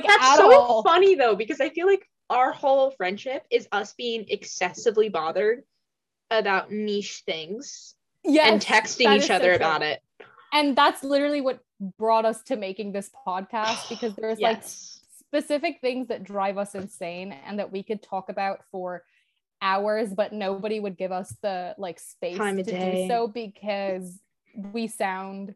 That's 0.06 0.24
at 0.24 0.36
so 0.36 0.54
all. 0.54 0.84
funny 0.84 1.16
though, 1.16 1.36
because 1.36 1.60
I 1.62 1.70
feel 1.70 1.88
like 1.88 2.06
our 2.30 2.52
whole 2.52 2.92
friendship 2.92 3.44
is 3.52 3.68
us 3.72 3.94
being 3.94 4.26
excessively 4.30 5.10
bothered 5.10 5.64
about 6.32 6.72
niche 6.72 7.24
things 7.26 7.96
Yes, 8.24 8.52
and 8.52 8.62
texting 8.62 9.16
each 9.16 9.24
is 9.24 9.28
so 9.28 9.36
other 9.36 9.54
about 9.54 9.82
it. 9.82 10.02
And 10.54 10.76
that's 10.76 11.04
literally 11.04 11.42
what 11.42 11.60
brought 11.98 12.26
us 12.26 12.42
to 12.44 12.56
making 12.56 12.94
this 12.94 13.10
podcast 13.28 13.90
because 13.90 14.16
there's 14.16 14.40
like 14.40 14.64
specific 14.64 15.80
things 15.82 16.08
that 16.08 16.24
drive 16.24 16.58
us 16.58 16.76
insane 16.76 17.36
and 17.46 17.60
that 17.60 17.72
we 17.72 17.84
could 17.84 18.02
talk 18.02 18.30
about 18.30 18.60
for 18.72 19.04
hours 19.62 20.14
but 20.14 20.34
nobody 20.34 20.80
would 20.80 20.98
give 20.98 21.12
us 21.12 21.34
the 21.42 21.74
like 21.78 21.98
space 21.98 22.38
Time 22.38 22.58
to 22.58 22.64
do 22.64 23.08
so 23.08 23.28
because 23.28 24.20
we 24.56 24.88
sound 24.88 25.56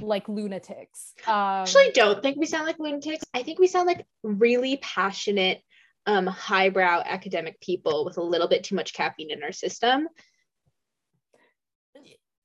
like 0.00 0.28
lunatics 0.28 1.14
um 1.26 1.34
I 1.34 1.62
actually 1.62 1.92
don't 1.92 2.22
think 2.22 2.36
we 2.36 2.46
sound 2.46 2.66
like 2.66 2.78
lunatics. 2.78 3.24
I 3.32 3.42
think 3.42 3.58
we 3.58 3.66
sound 3.66 3.86
like 3.86 4.06
really 4.22 4.76
passionate, 4.78 5.62
um, 6.06 6.26
highbrow 6.26 7.02
academic 7.04 7.60
people 7.60 8.04
with 8.04 8.18
a 8.18 8.22
little 8.22 8.48
bit 8.48 8.64
too 8.64 8.74
much 8.74 8.92
caffeine 8.92 9.30
in 9.30 9.42
our 9.42 9.52
system. 9.52 10.08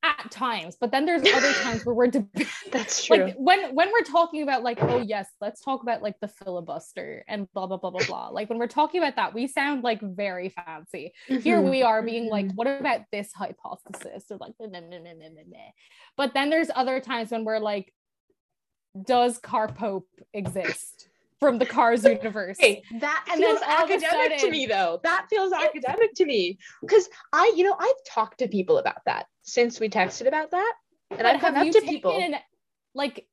At 0.02 0.32
times 0.32 0.78
but 0.80 0.92
then 0.92 1.06
there's 1.06 1.22
other 1.22 1.52
times 1.54 1.84
where 1.84 1.94
we're 1.94 2.08
deb- 2.08 2.28
That's 2.72 3.06
true. 3.06 3.18
like 3.26 3.36
when 3.38 3.76
when 3.76 3.92
we're 3.92 4.04
talking 4.04 4.44
about 4.44 4.64
like 4.64 4.82
oh 4.82 5.00
yes 5.02 5.28
let's 5.42 5.62
talk 5.62 5.84
about 5.84 6.02
like 6.02 6.18
the 6.22 6.28
filibuster 6.30 7.26
and 7.28 7.52
blah 7.54 7.68
blah 7.68 7.76
blah 7.76 7.90
blah 7.90 8.06
blah 8.06 8.28
like 8.30 8.50
when 8.50 8.58
we're 8.60 8.68
talking 8.68 9.02
about 9.02 9.18
that 9.18 9.34
we 9.34 9.46
sound 9.46 9.84
like 9.84 10.00
very 10.02 10.50
fancy 10.50 11.12
here 11.42 11.60
Mhm. 11.62 11.70
we 11.70 11.84
are 11.84 12.02
being 12.02 12.30
like 12.30 12.46
Mhm. 12.46 12.56
what 12.56 12.68
about 12.68 13.02
this 13.12 13.34
hypothesis 13.34 14.24
or 14.32 14.38
like 14.38 14.54
nah, 14.62 14.68
nah, 14.68 14.80
nah, 14.80 14.98
nah, 15.00 15.14
nah, 15.14 15.42
nah, 15.48 15.60
but 16.16 16.34
then 16.34 16.50
there's 16.50 16.70
other 16.74 17.02
times 17.02 17.32
when 17.32 17.44
we're 17.44 17.60
like 17.60 17.94
does 19.06 19.38
car 19.38 19.68
Carpope 19.68 20.04
exist 20.34 21.09
from 21.40 21.58
the 21.58 21.66
Cars 21.66 22.04
universe? 22.04 22.58
Hey, 22.60 22.84
that 23.00 23.26
And 23.32 23.40
feels 23.40 23.60
all 23.66 23.84
of 23.84 23.90
a 23.90 23.94
academic 23.94 24.40
to 24.40 24.50
me 24.52 24.66
though. 24.66 25.00
That 25.04 25.28
feels 25.30 25.54
academic 25.54 26.14
to 26.16 26.26
me. 26.26 26.58
Because 26.82 27.10
I, 27.34 27.54
you 27.56 27.64
know, 27.64 27.76
I've 27.80 28.04
talked 28.08 28.40
to 28.40 28.48
people 28.48 28.78
about 28.78 29.04
that 29.06 29.28
since 29.44 29.80
we 29.80 29.90
texted 29.90 30.28
about 30.28 30.52
that. 30.52 30.74
And 31.12 31.26
I've 31.26 31.42
have 31.42 31.56
up 31.56 31.66
to 31.66 31.72
taken 31.72 31.90
people. 31.90 32.34
like, 32.94 33.28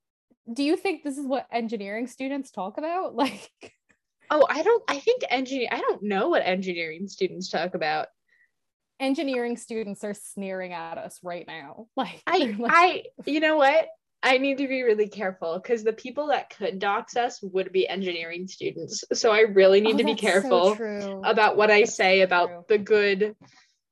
do 0.53 0.63
you 0.63 0.77
think 0.77 1.03
this 1.03 1.19
is 1.19 1.27
what 1.27 1.47
engineering 1.51 2.07
students 2.07 2.51
talk 2.51 2.79
about? 2.79 3.15
Like, 3.27 3.51
Oh, 4.31 4.47
I 4.49 4.63
don't 4.63 4.83
I 4.89 4.99
think 4.99 5.23
engineer 5.31 5.69
I 5.71 5.81
don't 5.81 6.03
know 6.03 6.29
what 6.29 6.43
engineering 6.45 7.07
students 7.07 7.49
talk 7.49 7.75
about. 7.75 8.09
engineering 8.99 9.57
students 9.57 10.03
are 10.05 10.15
sneering 10.15 10.73
at 10.73 10.99
us 10.99 11.21
right 11.23 11.47
now. 11.47 11.87
Like, 11.97 12.23
I 12.27 12.57
like, 12.59 12.73
I 12.73 13.03
you 13.25 13.41
know 13.41 13.57
what? 13.57 13.87
I 14.23 14.39
need 14.39 14.59
to 14.59 14.67
be 14.69 14.83
really 14.83 15.09
careful 15.09 15.59
because 15.63 15.85
the 15.85 15.93
people 15.93 16.29
that 16.29 16.51
could 16.51 16.79
dox 16.79 17.17
us 17.17 17.41
would 17.43 17.71
be 17.73 17.87
engineering 17.89 18.49
students. 18.49 19.05
So 19.13 19.31
I 19.31 19.41
really 19.41 19.81
need 19.81 19.95
"Oh, 19.95 19.99
to 19.99 20.05
be 20.05 20.17
so 20.17 20.21
careful 20.21 21.21
about 21.25 21.57
what 21.57 21.71
I 21.71 21.81
That's 21.83 21.95
say 21.95 22.19
so 22.21 22.25
about 22.25 22.49
true. 22.49 22.65
the 22.69 22.79
good 22.79 23.37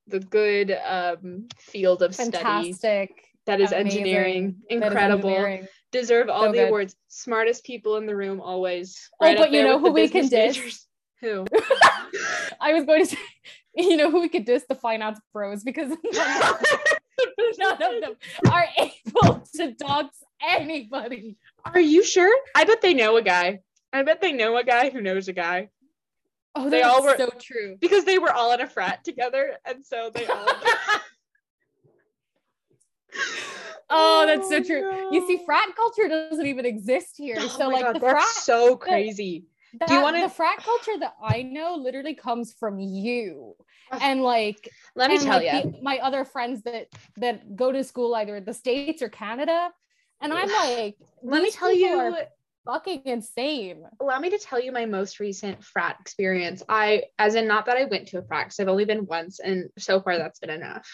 the 0.07 0.21
good 0.21 0.71
um 0.87 1.49
field 1.59 2.03
of 2.03 2.15
study 2.15 2.33
fantastic. 2.33 3.11
that 3.47 3.61
is 3.61 3.73
amazing, 3.73 3.97
engineering 3.99 4.57
incredible 4.69 5.31
engineering. 5.31 5.69
deserve 5.93 6.29
all 6.29 6.43
So 6.45 6.53
the 6.53 6.59
good. 6.59 6.69
awards 6.69 6.97
smartest 7.09 7.65
people 7.65 7.97
in 7.97 8.07
the 8.07 8.17
room 8.17 8.41
always 8.41 9.09
Oh, 9.21 9.27
right 9.27 9.39
but 9.39 9.51
you 9.53 9.63
know 9.63 9.79
who 9.79 9.93
we 9.93 10.09
can 10.09 10.29
diss? 10.29 10.57
majors. 10.59 10.87
who 11.21 11.45
I 12.61 12.73
was 12.73 12.85
going 12.85 13.05
to 13.05 13.11
say, 13.11 13.19
you 13.77 13.97
know 13.97 14.11
who 14.11 14.21
we 14.21 14.29
could 14.29 14.45
diss 14.45 14.65
the 14.69 14.75
finance 14.75 15.21
bros 15.33 15.63
because 15.65 15.91
none 17.59 17.73
of 17.73 17.79
them, 17.79 17.79
none 17.81 17.95
of 17.95 18.01
them 18.01 18.15
are 18.51 18.67
able 18.79 19.43
to 19.55 19.73
dox 19.73 20.17
anybody. 20.47 21.37
are 21.65 21.81
you 21.81 22.03
sure 22.05 22.35
i 22.55 22.65
bet 22.65 22.81
they 22.83 22.95
know 22.95 23.17
a 23.17 23.23
guy 23.23 23.61
i 23.93 24.03
bet 24.03 24.21
they 24.21 24.33
know 24.33 24.57
a 24.57 24.65
guy 24.65 24.91
who 24.91 25.01
knows 25.01 25.29
a 25.29 25.33
guy 25.33 25.69
Oh, 26.57 26.71
They 26.71 26.83
all 26.83 27.03
were- 27.03 27.17
so 27.17 27.31
true. 27.41 27.77
because 27.81 28.05
they 28.05 28.19
were 28.19 28.31
all 28.33 28.53
in 28.53 28.61
a 28.61 28.69
frat 28.69 29.03
together 29.03 29.57
and 29.65 29.85
so 29.85 30.11
they 30.15 30.25
all 30.27 30.47
oh, 30.47 31.01
oh, 33.91 34.27
that's 34.27 34.49
so 34.49 34.63
true. 34.63 35.13
You 35.13 35.27
see, 35.27 35.41
frat 35.45 35.75
culture 35.77 36.09
doesn't 36.09 36.47
even 36.47 36.65
exist 36.67 37.15
here. 37.17 37.37
Oh 37.39 37.49
so, 37.49 37.69
like, 37.69 37.85
God, 37.85 37.97
the 37.97 37.99
that's 38.01 38.13
frat, 38.13 38.45
so 38.45 38.77
crazy 38.77 39.45
that, 39.81 39.91
you 39.91 40.01
wanna- 40.01 40.23
the 40.23 40.29
frat 40.29 40.59
culture 40.59 40.99
that 41.01 41.15
I 41.23 41.43
know 41.43 41.77
literally 41.77 42.15
comes 42.15 42.53
from 42.53 42.79
you. 42.79 43.57
And 43.91 44.23
like, 44.23 44.69
let 44.97 45.11
me 45.11 45.19
tell 45.19 45.39
like, 45.43 45.65
you 45.65 45.71
the- 45.73 45.83
my 45.83 45.99
other 45.99 46.25
friends 46.25 46.63
that 46.63 46.89
that 47.17 47.55
go 47.55 47.71
to 47.71 47.85
school 47.85 48.15
either 48.15 48.37
in 48.37 48.45
the 48.45 48.55
states 48.55 49.03
or 49.03 49.09
Canada, 49.09 49.73
and 50.21 50.33
I'm 50.33 50.49
like, 50.49 50.97
let 51.23 51.43
me 51.43 51.51
tell 51.51 51.71
people 51.71 51.89
you 51.89 51.99
are 51.99 52.27
fucking 52.65 53.03
insane. 53.05 53.85
allow 54.01 54.19
me 54.19 54.31
to 54.31 54.39
tell 54.39 54.59
you 54.59 54.73
my 54.73 54.87
most 54.87 55.21
recent 55.21 55.63
frat 55.63 55.97
experience. 56.01 56.63
I, 56.69 57.05
as 57.19 57.35
in, 57.35 57.47
not 57.47 57.67
that 57.67 57.77
I 57.77 57.85
went 57.85 58.09
to 58.09 58.19
a 58.19 58.23
frat, 58.23 58.47
because 58.47 58.59
I've 58.59 58.69
only 58.69 58.87
been 58.87 59.05
once, 59.05 59.39
and 59.39 59.69
so 59.79 60.01
far 60.01 60.17
that's 60.17 60.39
been 60.39 60.51
enough. 60.51 60.89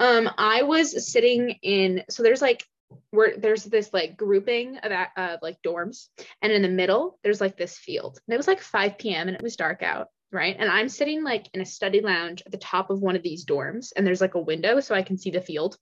Um, 0.00 0.28
I 0.36 0.62
was 0.62 1.10
sitting 1.12 1.50
in, 1.62 2.02
so 2.10 2.24
there's 2.24 2.42
like, 2.42 2.64
where 3.10 3.36
there's 3.36 3.64
this 3.64 3.92
like 3.92 4.16
grouping 4.16 4.78
of 4.78 5.38
like 5.42 5.58
dorms, 5.66 6.08
and 6.42 6.52
in 6.52 6.62
the 6.62 6.68
middle 6.68 7.18
there's 7.22 7.40
like 7.40 7.56
this 7.56 7.78
field, 7.78 8.18
and 8.26 8.34
it 8.34 8.36
was 8.36 8.48
like 8.48 8.60
5 8.60 8.98
p.m. 8.98 9.28
and 9.28 9.36
it 9.36 9.42
was 9.42 9.56
dark 9.56 9.82
out, 9.82 10.08
right? 10.32 10.56
And 10.58 10.70
I'm 10.70 10.88
sitting 10.88 11.22
like 11.22 11.48
in 11.54 11.60
a 11.60 11.66
study 11.66 12.00
lounge 12.00 12.42
at 12.46 12.52
the 12.52 12.58
top 12.58 12.90
of 12.90 13.00
one 13.00 13.16
of 13.16 13.22
these 13.22 13.44
dorms, 13.44 13.92
and 13.96 14.06
there's 14.06 14.20
like 14.20 14.34
a 14.34 14.40
window 14.40 14.80
so 14.80 14.94
I 14.94 15.02
can 15.02 15.18
see 15.18 15.30
the 15.30 15.40
field. 15.40 15.76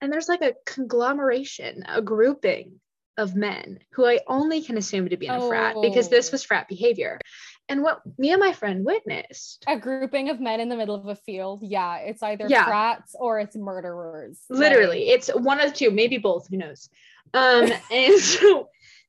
And 0.00 0.12
there's 0.12 0.28
like 0.28 0.42
a 0.42 0.54
conglomeration, 0.66 1.84
a 1.86 2.00
grouping 2.00 2.80
of 3.20 3.36
men 3.36 3.78
who 3.92 4.06
I 4.06 4.20
only 4.26 4.62
can 4.62 4.76
assume 4.78 5.08
to 5.08 5.16
be 5.16 5.26
in 5.26 5.34
a 5.34 5.40
frat 5.40 5.76
because 5.82 6.08
this 6.08 6.28
Oh. 6.28 6.32
was 6.32 6.42
frat 6.44 6.68
behavior. 6.68 7.18
And 7.68 7.82
what 7.82 8.00
me 8.18 8.32
and 8.32 8.40
my 8.40 8.52
friend 8.52 8.84
witnessed, 8.84 9.64
A 9.68 9.78
grouping 9.78 10.28
of 10.30 10.40
men 10.40 10.58
in 10.60 10.68
the 10.68 10.76
middle 10.76 10.96
of 10.96 11.06
a 11.06 11.14
field. 11.14 11.60
Yeah, 11.62 11.98
it's 11.98 12.22
either 12.22 12.46
Yeah. 12.48 12.64
frats 12.64 13.14
or 13.18 13.38
it's 13.38 13.54
murderers. 13.54 14.40
literally, 14.48 15.10
it's 15.10 15.28
one 15.28 15.60
of 15.60 15.70
the 15.70 15.76
two, 15.76 15.90
maybe 15.90 16.18
both, 16.18 16.48
who 16.48 16.56
knows. 16.56 16.88
Um, 17.32 17.70
and 17.92 18.18
so 18.18 18.68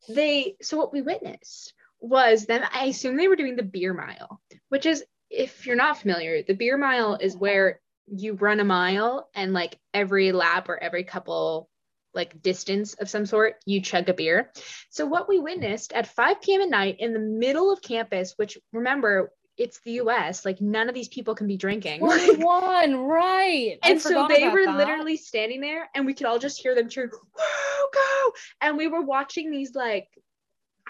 they, 0.09 0.55
so 0.61 0.77
what 0.77 0.93
we 0.93 1.01
witnessed 1.01 1.73
was 1.99 2.45
them, 2.45 2.63
I 2.71 2.85
assume 2.85 3.15
they 3.17 3.27
were 3.27 3.35
doing 3.35 3.55
the 3.55 3.63
beer 3.63 3.93
mile, 3.93 4.41
which 4.69 4.85
is, 4.85 5.03
if 5.29 5.65
you're 5.65 5.75
not 5.77 5.97
familiar, 5.97 6.43
the 6.43 6.53
beer 6.53 6.77
mile 6.77 7.15
is 7.19 7.37
where 7.37 7.79
you 8.13 8.33
run 8.33 8.59
a 8.59 8.65
mile 8.65 9.29
and 9.33 9.53
like 9.53 9.79
every 9.93 10.33
lap 10.33 10.67
or 10.67 10.77
every 10.77 11.05
couple 11.05 11.69
like 12.13 12.41
distance 12.41 12.93
of 12.95 13.09
some 13.09 13.25
sort, 13.25 13.55
you 13.65 13.81
chug 13.81 14.09
a 14.09 14.13
beer. 14.13 14.51
So 14.89 15.05
what 15.05 15.29
we 15.29 15.39
witnessed 15.39 15.93
at 15.93 16.07
5 16.07 16.41
p.m. 16.41 16.61
at 16.61 16.69
night 16.69 16.97
in 16.99 17.13
the 17.13 17.19
middle 17.19 17.71
of 17.71 17.81
campus, 17.81 18.33
which 18.37 18.57
remember, 18.73 19.31
it's 19.57 19.79
the 19.81 19.93
US, 19.93 20.43
like 20.45 20.59
none 20.61 20.89
of 20.89 20.95
these 20.95 21.09
people 21.09 21.35
can 21.35 21.47
be 21.47 21.57
drinking. 21.57 21.99
21, 21.99 22.95
right. 23.05 23.77
I 23.83 23.89
and 23.89 24.01
so 24.01 24.27
they 24.27 24.47
were 24.49 24.65
that. 24.65 24.77
literally 24.77 25.17
standing 25.17 25.61
there 25.61 25.89
and 25.93 26.05
we 26.05 26.13
could 26.13 26.25
all 26.25 26.39
just 26.39 26.61
hear 26.61 26.75
them 26.75 26.89
cheering, 26.89 27.11
go! 27.11 28.31
And 28.61 28.77
we 28.77 28.87
were 28.87 29.01
watching 29.01 29.51
these 29.51 29.75
like 29.75 30.07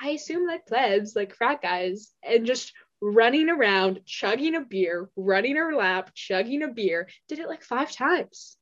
I 0.02 0.10
assume 0.10 0.48
like 0.48 0.66
plebs, 0.66 1.16
like 1.16 1.36
frat 1.36 1.62
guys, 1.62 2.12
and 2.24 2.46
just 2.46 2.74
running 3.02 3.50
around, 3.50 4.02
chugging 4.06 4.56
a 4.56 4.62
beer, 4.62 5.10
running 5.16 5.56
her 5.56 5.76
lap, 5.76 6.12
chugging 6.16 6.64
a 6.64 6.70
beer. 6.70 7.08
Did 7.28 7.40
it 7.40 7.48
like 7.48 7.64
five 7.64 7.92
times. 7.92 8.58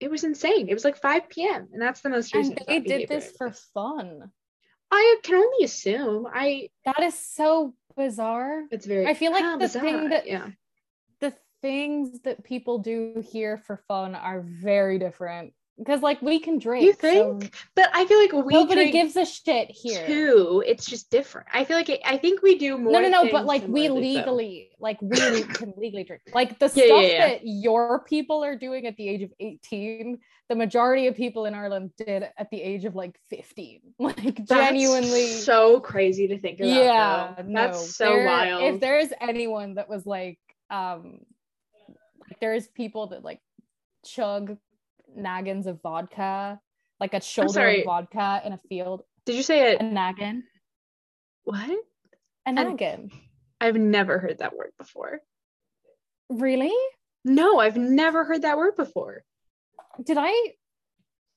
It 0.00 0.10
was 0.10 0.24
insane. 0.24 0.68
It 0.68 0.74
was 0.74 0.84
like 0.84 0.96
5 0.96 1.28
p.m. 1.28 1.68
And 1.72 1.80
that's 1.80 2.00
the 2.00 2.08
most 2.08 2.34
and 2.34 2.58
they 2.66 2.80
did 2.80 3.08
this 3.08 3.32
for 3.36 3.50
fun. 3.74 4.30
I 4.90 5.18
can 5.22 5.36
only 5.36 5.64
assume. 5.64 6.26
I 6.32 6.70
That 6.84 7.00
is 7.02 7.14
so 7.18 7.74
bizarre. 7.96 8.64
it's 8.70 8.86
very 8.86 9.06
I 9.06 9.14
feel 9.14 9.32
like 9.32 9.44
Ah, 9.44 9.56
the 9.58 9.68
thing 9.68 10.08
that- 10.08 10.26
yeah. 10.26 10.48
The 11.20 11.34
things 11.60 12.20
that 12.22 12.42
people 12.42 12.78
do 12.78 13.22
here 13.30 13.58
for 13.58 13.76
fun 13.86 14.14
are 14.14 14.40
very 14.40 14.98
different. 14.98 15.52
Because 15.80 16.02
like 16.02 16.20
we 16.20 16.38
can 16.40 16.58
drink. 16.58 16.84
You 16.84 16.92
so 16.92 16.98
think? 17.38 17.54
But 17.74 17.88
I 17.94 18.04
feel 18.04 18.18
like 18.20 18.32
we 18.44 18.52
nobody 18.52 18.90
drink 18.90 18.92
gives 18.92 19.16
a 19.16 19.24
shit 19.24 19.70
here. 19.70 20.06
too. 20.06 20.62
It's 20.66 20.84
just 20.84 21.10
different. 21.10 21.46
I 21.54 21.64
feel 21.64 21.74
like 21.78 21.88
it, 21.88 22.00
I 22.04 22.18
think 22.18 22.42
we 22.42 22.58
do 22.58 22.76
more. 22.76 22.92
no, 22.92 23.00
no, 23.00 23.08
no. 23.08 23.32
But 23.32 23.46
like 23.46 23.66
we 23.66 23.88
legally, 23.88 24.72
like 24.78 25.00
we 25.00 25.16
can 25.54 25.72
legally 25.78 26.04
drink. 26.04 26.20
Like 26.34 26.58
the 26.58 26.66
Yeah, 26.66 26.84
stuff 26.84 27.02
yeah, 27.02 27.08
yeah. 27.08 27.28
that 27.28 27.40
your 27.44 28.04
people 28.04 28.44
are 28.44 28.56
doing 28.56 28.86
at 28.86 28.96
the 28.98 29.08
age 29.08 29.22
of 29.22 29.32
18, 29.40 30.18
the 30.50 30.54
majority 30.54 31.06
of 31.06 31.14
people 31.14 31.46
in 31.46 31.54
Ireland 31.54 31.92
did 31.96 32.24
at 32.36 32.50
the 32.50 32.60
age 32.60 32.84
of 32.84 32.94
like 32.94 33.18
15. 33.30 33.80
Like 33.98 34.16
That's 34.36 34.48
genuinely. 34.50 35.28
so 35.28 35.80
crazy 35.80 36.28
to 36.28 36.38
think 36.38 36.60
about. 36.60 36.68
yeah, 36.68 37.34
though. 37.38 37.42
no. 37.44 37.60
that's 37.62 37.96
so 37.96 38.04
there- 38.04 38.26
wild. 38.26 38.62
If 38.74 38.80
there's 38.80 39.08
anyone 39.18 39.74
that 39.76 39.88
was 39.88 40.04
like, 40.04 40.38
um, 40.68 41.20
like 42.28 42.38
there's 42.38 42.68
people 42.68 43.06
that 43.08 43.24
like 43.24 43.40
chug 44.04 44.58
naggins 45.16 45.66
of 45.66 45.80
vodka, 45.82 46.60
like 46.98 47.14
a 47.14 47.20
shoulder 47.20 47.66
of 47.68 47.84
vodka 47.84 48.42
in 48.44 48.52
a 48.52 48.60
field. 48.68 49.02
Did 49.26 49.36
you 49.36 49.42
say 49.42 49.60
A 49.60 49.76
it? 49.76 49.80
naggin. 49.80 50.42
What? 51.44 51.70
A 52.46 52.50
naggin. 52.52 53.10
I've 53.60 53.76
never 53.76 54.18
heard 54.18 54.38
that 54.38 54.56
word 54.56 54.72
before. 54.78 55.20
Really? 56.28 56.72
No, 57.24 57.58
I've 57.58 57.76
never 57.76 58.24
heard 58.24 58.42
that 58.42 58.56
word 58.56 58.76
before. 58.76 59.22
Did 60.02 60.16
I? 60.18 60.32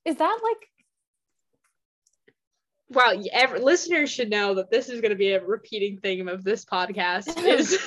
Is 0.05 0.15
that 0.17 0.39
like 0.43 0.67
well, 2.89 3.15
y- 3.17 3.25
ever, 3.31 3.59
listeners 3.59 4.11
should 4.11 4.29
know 4.29 4.53
that 4.55 4.69
this 4.69 4.87
is 4.87 5.01
going 5.01 5.11
to 5.11 5.17
be 5.17 5.31
a 5.31 5.43
repeating 5.43 5.97
theme 5.97 6.27
of 6.27 6.43
this 6.43 6.63
podcast. 6.63 7.41
Is 7.43 7.77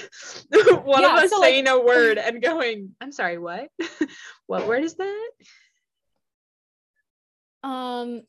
one 0.85 1.03
Yeah, 1.03 1.16
of 1.18 1.25
us 1.25 1.31
so, 1.31 1.38
like- 1.38 1.51
saying 1.51 1.68
a 1.68 1.81
word 1.81 2.18
and 2.18 2.42
going, 2.42 2.94
"I'm 3.01 3.12
sorry, 3.12 3.38
what? 3.38 3.68
what 4.46 4.66
word 4.66 4.85
is 4.85 4.94
that?" 4.96 5.29
Um 7.66 8.22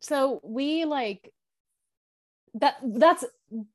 so 0.00 0.40
we 0.44 0.84
like 0.84 1.32
that 2.54 2.76
that's 2.84 3.24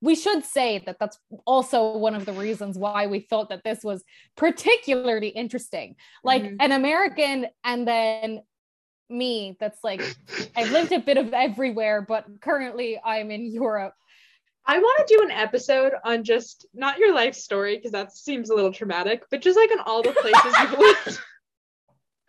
we 0.02 0.16
should 0.16 0.44
say 0.44 0.84
that 0.86 0.98
that's 1.00 1.18
also 1.46 1.98
one 1.98 2.14
of 2.14 2.26
the 2.26 2.34
reasons 2.34 2.78
why 2.78 3.08
we 3.08 3.20
thought 3.20 3.50
that 3.50 3.64
this 3.64 3.84
was 3.84 4.04
particularly 4.36 5.30
interesting 5.30 5.96
like 6.24 6.44
Mhm. 6.44 6.58
an 6.60 6.72
american 6.72 7.48
and 7.64 7.88
then 7.88 8.42
me 9.10 9.56
that's 9.60 9.84
like 9.84 10.02
i've 10.56 10.72
lived 10.72 10.92
a 10.92 11.00
bit 11.00 11.18
of 11.18 11.34
everywhere 11.34 12.02
but 12.02 12.26
currently 12.42 13.00
i'm 13.04 13.32
in 13.32 13.46
europe 13.52 13.94
I 14.68 14.80
want 14.80 15.08
to 15.08 15.16
do 15.16 15.22
an 15.24 15.30
episode 15.30 15.94
on 16.04 16.24
just 16.24 16.66
not 16.74 16.98
your 16.98 17.14
life 17.14 17.36
story 17.36 17.76
because 17.76 17.92
that 17.92 18.12
seems 18.18 18.50
a 18.50 18.56
little 18.56 18.74
traumatic, 18.74 19.22
but 19.30 19.40
just 19.40 19.56
like 19.56 19.70
on 19.70 19.80
all 19.86 20.02
the 20.02 20.12
places 20.12 20.56
you've 20.60 20.80
lived. 20.80 21.20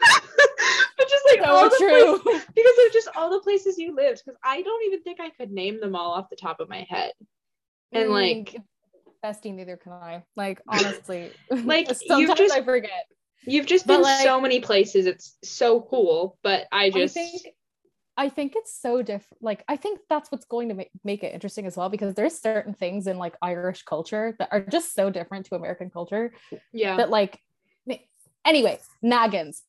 but 1.07 1.11
just 1.11 1.39
like 1.39 1.49
all 1.49 1.63
so 1.63 1.69
the 1.69 1.77
true 1.79 2.19
places, 2.21 2.47
because 2.55 2.87
of 2.87 2.93
just 2.93 3.09
all 3.17 3.31
the 3.31 3.41
places 3.41 3.79
you 3.79 3.95
lived. 3.95 4.23
Because 4.25 4.39
I 4.43 4.63
don't 4.63 4.85
even 4.87 5.03
think 5.03 5.21
I 5.21 5.31
could 5.31 5.51
name 5.51 5.81
them 5.81 5.95
all 5.95 6.13
off 6.13 6.31
the 6.31 6.37
top 6.37 6.61
of 6.61 6.69
my 6.69 6.87
head. 6.89 7.13
And 7.93 8.11
like, 8.11 8.55
Mm, 8.55 8.63
bestie 9.25 9.55
neither 9.55 9.77
can 9.77 9.93
i 9.93 10.23
like 10.37 10.61
honestly 10.69 11.33
Like, 11.51 11.87
sometimes 12.07 12.39
just- 12.39 12.55
i 12.55 12.63
forget 12.63 13.07
You've 13.49 13.67
just 13.67 13.87
been 13.87 14.03
like- 14.03 14.25
so 14.25 14.41
many 14.41 14.61
places. 14.61 15.07
It's 15.07 15.37
so 15.45 15.81
cool, 15.81 16.37
but 16.43 16.67
I 16.73 16.91
just 16.91 17.17
I 17.17 17.21
think 17.21 17.43
I 18.17 18.29
think 18.29 18.55
it's 18.57 18.81
so 18.81 19.03
different. 19.03 19.41
Like 19.43 19.63
I 19.69 19.77
think 19.77 20.01
that's 20.09 20.33
what's 20.33 20.47
going 20.47 20.71
to 20.71 20.75
make, 20.75 20.91
make 21.05 21.23
it 21.23 21.33
interesting 21.33 21.67
as 21.67 21.77
well 21.77 21.89
because 21.89 22.15
there's 22.15 22.41
certain 22.41 22.75
things 22.75 23.07
in 23.07 23.19
like 23.19 23.37
Irish 23.41 23.83
culture 23.85 24.35
that 24.39 24.49
are 24.51 24.61
just 24.61 24.95
so 24.95 25.11
different 25.11 25.47
to 25.47 25.55
American 25.55 25.91
culture 25.91 26.33
yeah. 26.73 26.97
that 26.97 27.11
like 27.11 27.39
anyway, 28.47 28.79
naggins. 29.03 29.63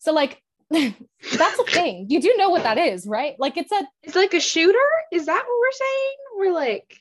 So 0.00 0.12
like 0.12 0.42
that's 0.70 1.58
a 1.58 1.64
thing. 1.64 2.06
You 2.08 2.20
do 2.20 2.34
know 2.36 2.50
what 2.50 2.62
that 2.64 2.78
is, 2.78 3.06
right? 3.06 3.34
Like 3.38 3.56
it's 3.56 3.72
a 3.72 3.86
It's 4.02 4.16
like 4.16 4.34
a 4.34 4.40
shooter. 4.40 4.78
Is 5.12 5.26
that 5.26 5.44
what 5.46 5.60
we're 5.60 5.72
saying? 5.72 6.16
We're 6.36 6.52
like 6.52 7.00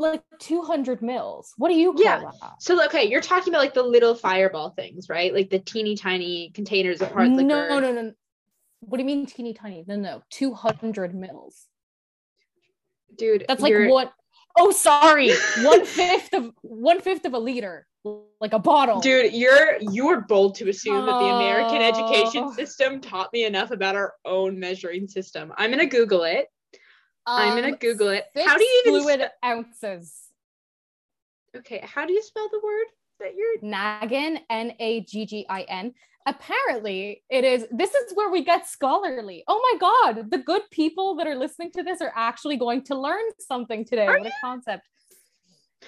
like 0.00 0.22
200 0.38 1.02
mils. 1.02 1.52
What 1.56 1.68
do 1.70 1.74
you 1.74 1.92
call 1.92 2.02
Yeah. 2.02 2.20
that? 2.40 2.52
so. 2.60 2.84
Okay, 2.86 3.08
you're 3.08 3.20
talking 3.20 3.52
about 3.52 3.60
like 3.62 3.74
the 3.74 3.82
little 3.82 4.14
fireball 4.14 4.70
things, 4.70 5.08
right? 5.08 5.34
Like 5.34 5.50
the 5.50 5.58
teeny 5.58 5.96
tiny 5.96 6.50
containers 6.54 7.02
of 7.02 7.10
hard 7.10 7.30
liquor. 7.30 7.42
No, 7.42 7.80
no, 7.80 7.92
no. 7.92 8.12
What 8.80 8.98
do 8.98 9.02
you 9.02 9.06
mean 9.06 9.26
teeny 9.26 9.54
tiny? 9.54 9.84
No, 9.88 9.96
no, 9.96 10.22
200 10.30 11.14
mils. 11.14 11.66
dude. 13.16 13.44
That's 13.48 13.60
like 13.60 13.74
what? 13.90 14.12
Oh, 14.56 14.70
sorry, 14.70 15.30
one 15.62 15.84
fifth 15.84 16.32
of 16.34 16.52
one 16.62 17.00
fifth 17.00 17.24
of 17.24 17.34
a 17.34 17.38
liter, 17.38 17.86
like 18.40 18.52
a 18.52 18.58
bottle. 18.58 19.00
Dude, 19.00 19.32
you're 19.32 19.76
you're 19.80 20.22
bold 20.22 20.54
to 20.56 20.68
assume 20.68 21.06
that 21.06 21.18
the 21.18 21.26
American 21.26 21.80
education 21.82 22.44
Oh. 22.46 22.52
system 22.52 23.00
taught 23.00 23.32
me 23.32 23.44
enough 23.44 23.70
about 23.70 23.94
our 23.94 24.14
own 24.24 24.58
measuring 24.58 25.06
system. 25.06 25.52
I'm 25.56 25.70
gonna 25.70 25.86
Google 25.86 26.24
it. 26.24 26.48
I'm 27.26 27.54
gonna 27.54 27.72
Um, 27.74 27.78
Google 27.78 28.08
it. 28.08 28.24
How 28.34 28.56
do 28.56 28.64
you 28.64 28.82
even 28.86 29.02
fluid 29.02 29.20
spe- 29.20 29.44
ounces? 29.46 30.14
okay? 31.56 31.80
How 31.84 32.06
do 32.06 32.12
you 32.12 32.22
spell 32.22 32.48
the 32.50 32.60
word 32.64 32.86
that 33.20 33.34
you're? 33.36 33.58
Naggin, 33.58 34.40
N 34.50 34.74
A 34.80 35.00
G 35.02 35.26
G 35.26 35.46
I 35.48 35.62
N. 35.62 35.94
Apparently, 36.28 37.22
it 37.30 37.42
is. 37.42 37.66
This 37.70 37.94
is 37.94 38.12
where 38.12 38.30
we 38.30 38.44
get 38.44 38.68
scholarly. 38.68 39.44
Oh 39.48 39.58
my 39.72 39.78
God, 39.78 40.30
the 40.30 40.36
good 40.36 40.60
people 40.70 41.16
that 41.16 41.26
are 41.26 41.34
listening 41.34 41.70
to 41.72 41.82
this 41.82 42.02
are 42.02 42.12
actually 42.14 42.58
going 42.58 42.84
to 42.84 42.98
learn 43.00 43.22
something 43.40 43.86
today. 43.86 44.06
Are 44.06 44.18
what 44.18 44.26
a 44.26 44.32
concept. 44.44 44.86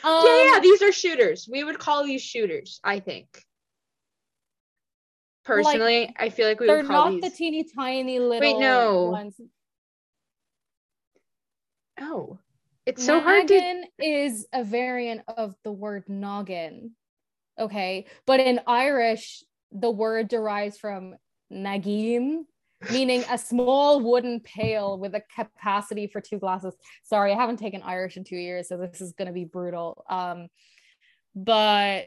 Um, 0.03 0.25
yeah, 0.25 0.55
yeah, 0.55 0.61
these 0.61 0.81
are 0.81 0.93
shooters. 0.93 1.47
We 1.51 1.63
would 1.63 1.79
call 1.79 2.05
these 2.05 2.23
shooters. 2.23 2.81
I 2.83 3.01
think. 3.01 3.27
Personally, 5.45 6.15
I 6.19 6.31
feel 6.31 6.49
like 6.49 6.59
we 6.59 6.69
they're 6.69 6.79
would 6.79 6.87
call 6.87 7.13
not 7.13 7.21
these. 7.21 7.33
the 7.33 7.37
teeny 7.37 7.67
tiny 7.77 8.19
little 8.19 8.41
wait 8.41 8.59
no. 8.59 9.11
ones. 9.11 9.39
oh, 12.01 12.39
it's 12.87 13.05
so 13.05 13.21
hard 13.21 13.47
to. 13.49 13.85
Is 13.99 14.47
a 14.55 14.65
variant 14.65 15.21
of 15.29 15.55
the 15.65 15.73
word 15.73 16.05
noggin. 16.09 16.93
Okay. 17.59 18.07
But 18.27 18.41
in 18.41 18.61
Irish, 18.67 19.45
the 19.73 19.91
word 19.91 20.29
derives 20.29 20.79
from 20.79 21.15
nagin, 21.53 22.45
meaning 22.91 23.23
a 23.31 23.37
small 23.39 24.01
wooden 24.01 24.41
pail 24.41 24.99
with 24.99 25.15
a 25.15 25.23
capacity 25.35 26.07
for 26.07 26.21
two 26.21 26.39
glasses. 26.39 26.75
Sorry, 27.05 27.33
I 27.33 27.37
haven't 27.37 27.59
taken 27.59 27.83
Irish 27.83 28.17
in 28.17 28.25
two 28.25 28.37
years, 28.37 28.69
so 28.69 28.77
this 28.77 29.01
is 29.01 29.13
gonna 29.13 29.33
be 29.33 29.45
brutal. 29.45 30.05
Um, 30.09 30.49
but 31.35 32.07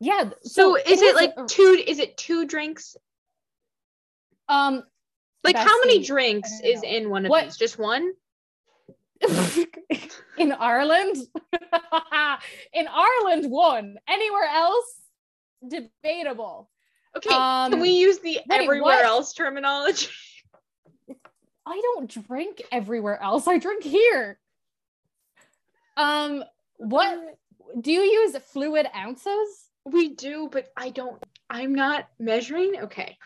yeah, 0.00 0.30
So, 0.42 0.76
is 0.76 1.02
it 1.02 1.14
like 1.14 1.32
a- 1.36 1.44
two? 1.46 1.82
Is 1.86 1.98
it 1.98 2.16
two 2.16 2.46
drinks? 2.46 2.96
um 4.48 4.82
Like 5.44 5.56
how 5.56 5.78
many 5.80 6.02
drinks 6.02 6.50
is 6.64 6.82
in 6.82 7.10
one 7.10 7.26
of 7.26 7.30
What- 7.30 7.44
these? 7.44 7.56
Just 7.56 7.78
one? 7.78 8.12
in 10.38 10.52
Ireland? 10.52 11.16
in 12.72 12.86
Ireland, 12.88 13.50
one. 13.50 13.96
Anywhere 14.08 14.44
else, 14.48 14.94
debatable. 15.66 16.70
Okay, 17.18 17.34
Um, 17.34 17.72
can 17.72 17.80
we 17.80 17.90
use 17.90 18.18
the 18.20 18.40
wait, 18.48 18.60
everywhere 18.62 18.94
what? 18.96 19.04
else 19.04 19.32
terminology? 19.32 20.08
I 21.66 21.80
don't 21.82 22.10
drink 22.28 22.62
everywhere 22.72 23.20
else. 23.22 23.46
I 23.46 23.58
drink 23.58 23.82
here. 23.82 24.38
Um, 25.96 26.44
what 26.76 27.18
do 27.80 27.92
you 27.92 28.00
use 28.00 28.36
fluid 28.38 28.86
ounces? 28.96 29.66
We 29.84 30.14
do, 30.14 30.48
but 30.50 30.68
I 30.76 30.90
don't. 30.90 31.22
I'm 31.50 31.74
not 31.74 32.08
measuring. 32.18 32.82
Okay. 32.84 33.18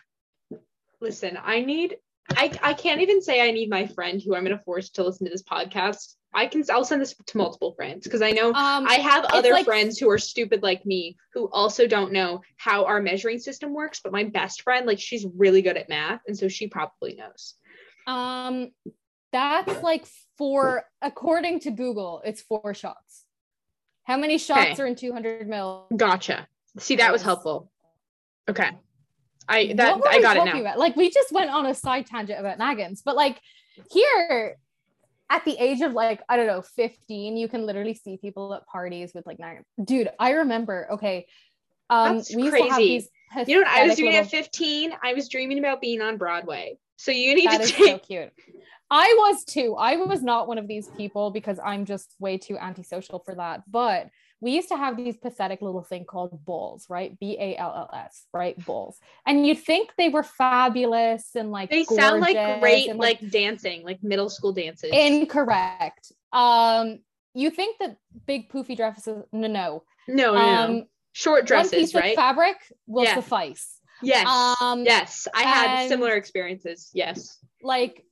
Listen, 0.99 1.37
I 1.41 1.61
need. 1.61 1.97
I 2.31 2.51
I 2.61 2.73
can't 2.73 3.01
even 3.01 3.21
say 3.21 3.41
I 3.41 3.51
need 3.51 3.69
my 3.69 3.85
friend 3.87 4.21
who 4.21 4.35
I'm 4.35 4.43
going 4.43 4.57
to 4.57 4.63
force 4.63 4.89
to 4.91 5.03
listen 5.03 5.25
to 5.25 5.31
this 5.31 5.43
podcast. 5.43 6.15
I 6.35 6.47
can. 6.47 6.63
I'll 6.71 6.85
send 6.85 7.01
this 7.01 7.13
to 7.27 7.37
multiple 7.37 7.73
friends 7.75 8.03
because 8.05 8.21
I 8.21 8.31
know 8.31 8.47
Um, 8.49 8.87
I 8.87 8.95
have 8.95 9.25
other 9.25 9.51
like- 9.51 9.65
friends 9.65 9.97
who 9.99 10.09
are 10.09 10.17
stupid 10.17 10.63
like 10.63 10.85
me 10.85 11.15
who 11.33 11.49
also 11.51 11.85
don't 11.87 12.11
know 12.11 12.41
how 12.57 12.85
our 12.85 13.01
measuring 13.01 13.39
system 13.39 13.73
works. 13.73 13.99
But 14.03 14.11
my 14.11 14.23
best 14.23 14.61
friend, 14.63 14.85
like, 14.85 14.99
she's 14.99 15.25
really 15.35 15.61
good 15.61 15.77
at 15.77 15.89
math, 15.89 16.21
and 16.27 16.37
so 16.37 16.47
she 16.47 16.67
probably 16.67 17.15
knows. 17.15 17.55
um, 18.07 18.71
that's 19.31 19.81
like 19.81 20.05
four, 20.37 20.83
according 21.01 21.59
to 21.61 21.71
Google, 21.71 22.21
it's 22.25 22.41
four 22.41 22.73
shots. 22.73 23.23
How 24.03 24.17
many 24.17 24.37
shots 24.37 24.71
Okay. 24.73 24.83
are 24.83 24.85
in 24.85 24.95
200 24.95 25.47
mil? 25.47 25.87
Gotcha. 25.95 26.47
See, 26.77 26.97
that 26.97 27.11
was 27.11 27.21
helpful. 27.23 27.71
Okay. 28.49 28.69
I 29.47 29.73
that 29.77 29.99
I 30.07 30.21
got 30.21 30.37
it 30.37 30.45
now. 30.45 30.59
about? 30.59 30.77
Like 30.77 30.95
we 30.95 31.09
just 31.09 31.31
went 31.31 31.49
on 31.49 31.65
a 31.65 31.73
side 31.73 32.05
tangent 32.05 32.39
about 32.39 32.57
naggins, 32.59 33.01
but 33.03 33.15
like 33.15 33.39
here 33.91 34.57
at 35.29 35.45
the 35.45 35.55
age 35.57 35.81
of 35.81 35.93
like 35.93 36.21
I 36.29 36.37
don't 36.37 36.47
know 36.47 36.61
15, 36.61 37.37
you 37.37 37.47
can 37.47 37.65
literally 37.65 37.93
see 37.93 38.17
people 38.17 38.53
at 38.53 38.65
parties 38.67 39.11
with 39.15 39.25
like 39.25 39.39
naggins. 39.39 39.65
Dude, 39.83 40.09
I 40.19 40.31
remember. 40.31 40.87
Okay, 40.93 41.25
um, 41.89 42.17
That's 42.17 42.35
we 42.35 42.43
used 42.43 42.55
to 42.57 42.63
have 42.63 42.71
crazy. 42.73 42.99
these. 43.35 43.47
You 43.47 43.55
know 43.55 43.61
what 43.63 43.71
I 43.71 43.87
was 43.87 43.95
doing 43.95 44.11
little- 44.11 44.25
at 44.25 44.29
15? 44.31 44.93
I 45.03 45.13
was 45.13 45.27
dreaming 45.27 45.57
about 45.59 45.81
being 45.81 46.01
on 46.01 46.17
Broadway. 46.17 46.77
So 46.97 47.11
you 47.11 47.33
need 47.35 47.47
That 47.47 47.57
to 47.57 47.63
is 47.63 47.71
take 47.71 47.85
so 47.87 47.97
cute. 47.99 48.31
I 48.91 49.15
was 49.17 49.43
too. 49.43 49.75
I 49.75 49.95
was 49.95 50.21
not 50.21 50.47
one 50.47 50.59
of 50.59 50.67
these 50.67 50.87
people 50.89 51.31
because 51.31 51.57
I'm 51.63 51.85
just 51.85 52.13
way 52.19 52.37
too 52.37 52.57
antisocial 52.59 53.19
for 53.25 53.33
that. 53.35 53.63
But 53.69 54.09
we 54.43 54.51
used 54.51 54.67
to 54.67 54.75
have 54.75 54.97
these 54.97 55.15
pathetic 55.15 55.61
little 55.61 55.83
thing 55.83 56.03
called 56.03 56.43
balls, 56.43 56.85
right? 56.89 57.17
B 57.17 57.37
A 57.39 57.55
L 57.55 57.73
L 57.89 57.97
S, 57.97 58.25
right? 58.33 58.57
Balls. 58.65 58.99
And 59.25 59.47
you'd 59.47 59.59
think 59.59 59.91
they 59.97 60.09
were 60.09 60.21
fabulous 60.21 61.33
and 61.35 61.49
like 61.49 61.69
they 61.69 61.85
sound 61.85 62.19
like 62.19 62.59
great 62.59 62.89
and, 62.89 62.99
like 62.99 63.29
dancing, 63.31 63.85
like 63.85 64.03
middle 64.03 64.29
school 64.29 64.51
dances. 64.51 64.91
incorrect. 64.91 66.11
Um, 66.33 66.99
you 67.33 67.51
think 67.51 67.77
that 67.79 67.95
big 68.27 68.49
poofy 68.51 68.75
dresses? 68.75 69.23
No, 69.31 69.47
no. 69.47 69.83
no, 70.09 70.33
no, 70.33 70.33
no. 70.33 70.35
Um, 70.35 70.87
short 71.13 71.43
one 71.43 71.45
dresses, 71.45 71.71
piece 71.71 71.95
right? 71.95 72.09
of 72.09 72.15
fabric 72.15 72.57
will 72.85 73.05
Yeah. 73.05 73.15
suffice. 73.15 73.79
yes. 74.01 74.27
um, 74.27 74.83
yes. 74.83 75.25
I 75.33 75.43
had 75.43 75.87
similar 75.87 76.15
experiences. 76.15 76.89
Yes. 76.93 77.39
like 77.61 78.03